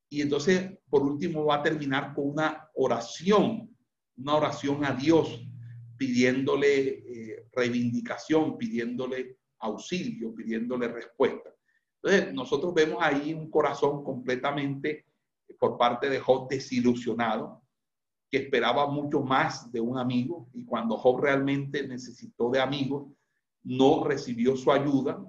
Y 0.08 0.22
entonces, 0.22 0.78
por 0.88 1.02
último, 1.02 1.44
va 1.44 1.56
a 1.56 1.62
terminar 1.62 2.14
con 2.14 2.30
una 2.30 2.68
oración, 2.74 3.76
una 4.16 4.36
oración 4.36 4.84
a 4.84 4.92
Dios, 4.92 5.40
pidiéndole 5.96 6.88
eh, 6.88 7.46
reivindicación, 7.52 8.58
pidiéndole 8.58 9.38
auxilio, 9.60 10.34
pidiéndole 10.34 10.88
respuesta. 10.88 11.50
Entonces, 12.02 12.32
nosotros 12.32 12.72
vemos 12.72 12.98
ahí 13.00 13.34
un 13.34 13.50
corazón 13.50 14.02
completamente 14.02 15.06
por 15.58 15.76
parte 15.76 16.08
de 16.08 16.20
Job 16.20 16.48
desilusionado, 16.48 17.62
que 18.30 18.38
esperaba 18.38 18.86
mucho 18.86 19.20
más 19.20 19.70
de 19.72 19.80
un 19.80 19.98
amigo 19.98 20.48
y 20.54 20.64
cuando 20.64 20.96
Job 20.96 21.20
realmente 21.20 21.86
necesitó 21.86 22.50
de 22.50 22.60
amigos, 22.60 23.12
no 23.64 24.04
recibió 24.04 24.56
su 24.56 24.72
ayuda, 24.72 25.22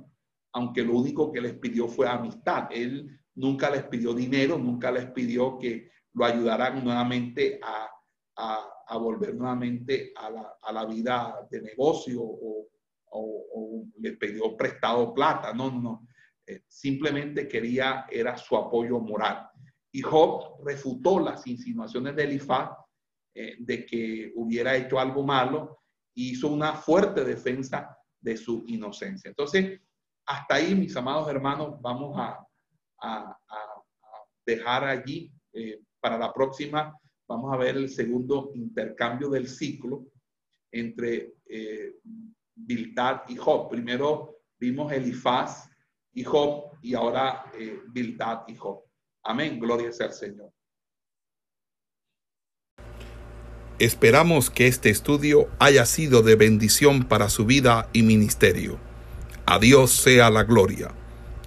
aunque 0.53 0.84
lo 0.84 0.97
único 0.97 1.32
que 1.32 1.41
les 1.41 1.53
pidió 1.55 1.88
fue 1.88 2.07
amistad. 2.07 2.67
Él 2.72 3.19
nunca 3.36 3.69
les 3.69 3.84
pidió 3.84 4.13
dinero, 4.13 4.57
nunca 4.57 4.91
les 4.91 5.07
pidió 5.11 5.57
que 5.57 5.89
lo 6.13 6.26
ayudaran 6.26 6.84
nuevamente 6.84 7.59
a, 7.63 7.89
a, 8.36 8.97
volver 8.97 9.36
nuevamente 9.36 10.11
a 10.15 10.30
la, 10.30 10.57
a 10.61 10.72
la, 10.72 10.86
vida 10.86 11.47
de 11.49 11.61
negocio 11.61 12.22
o, 12.22 12.67
o, 13.11 13.45
o 13.53 13.84
les 13.99 14.17
pidió 14.17 14.55
prestado 14.55 15.13
plata. 15.13 15.53
No, 15.53 15.72
no, 15.72 15.82
no. 15.82 16.07
Eh, 16.48 16.64
simplemente 16.68 17.48
quería, 17.48 18.06
era 18.10 18.38
su 18.38 18.56
apoyo 18.58 19.00
moral. 19.00 19.50
Y 19.92 20.02
Job 20.02 20.64
refutó 20.66 21.20
las 21.20 21.46
insinuaciones 21.48 22.16
de 22.16 22.24
Elifaz 22.24 22.72
eh, 23.34 23.56
de 23.60 23.86
que 23.86 24.34
hubiera 24.36 24.76
hecho 24.76 25.00
algo 25.00 25.24
malo 25.24 25.80
y 26.14 26.32
hizo 26.32 26.50
una 26.50 26.74
fuerte 26.74 27.24
defensa 27.24 27.98
de 28.20 28.36
su 28.36 28.64
inocencia. 28.68 29.30
Entonces, 29.30 29.80
hasta 30.26 30.56
ahí, 30.56 30.76
mis 30.76 30.96
amados 30.96 31.30
hermanos, 31.30 31.82
vamos 31.82 32.16
a, 32.18 32.46
dejar 34.46 34.84
allí 34.84 35.32
eh, 35.54 35.82
para 36.00 36.18
la 36.18 36.32
próxima. 36.32 36.96
Vamos 37.28 37.54
a 37.54 37.58
ver 37.58 37.78
el 37.78 37.89
segundo 37.89 38.52
intercambio 38.54 39.30
del 39.30 39.48
ciclo 39.48 40.06
entre 40.72 41.36
eh, 41.48 41.96
Bildad 42.54 43.22
y 43.30 43.38
Job. 43.38 43.70
Primero 43.70 44.42
vimos 44.60 44.92
Elifaz 44.92 45.70
y 46.14 46.26
y 46.82 46.93
ahora 46.93 47.45
eh, 47.57 47.80
y 48.47 48.55
Job. 48.55 48.84
Amén, 49.24 49.59
gloria 49.59 49.91
sea 49.91 50.12
Señor. 50.12 50.51
Esperamos 53.80 54.51
que 54.51 54.68
este 54.68 54.89
estudio 54.91 55.49
haya 55.57 55.86
sido 55.86 56.22
de 56.22 56.36
bendición 56.36 57.03
para 57.03 57.30
su 57.30 57.45
vida 57.45 57.89
y 57.93 58.03
ministerio. 58.03 58.78
A 59.47 59.57
Dios 59.57 59.91
sea 59.91 60.30
la 60.30 60.43
gloria. 60.43 60.91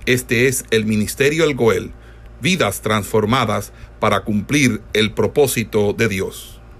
Este 0.06 0.48
es 0.48 0.64
el 0.70 0.84
Ministerio 0.84 1.44
El 1.44 1.54
Goel, 1.54 1.92
vidas 2.40 2.80
transformadas 2.80 3.72
para 4.00 4.24
cumplir 4.24 4.82
el 4.92 5.14
propósito 5.14 5.92
de 5.92 6.08
Dios. 6.08 6.53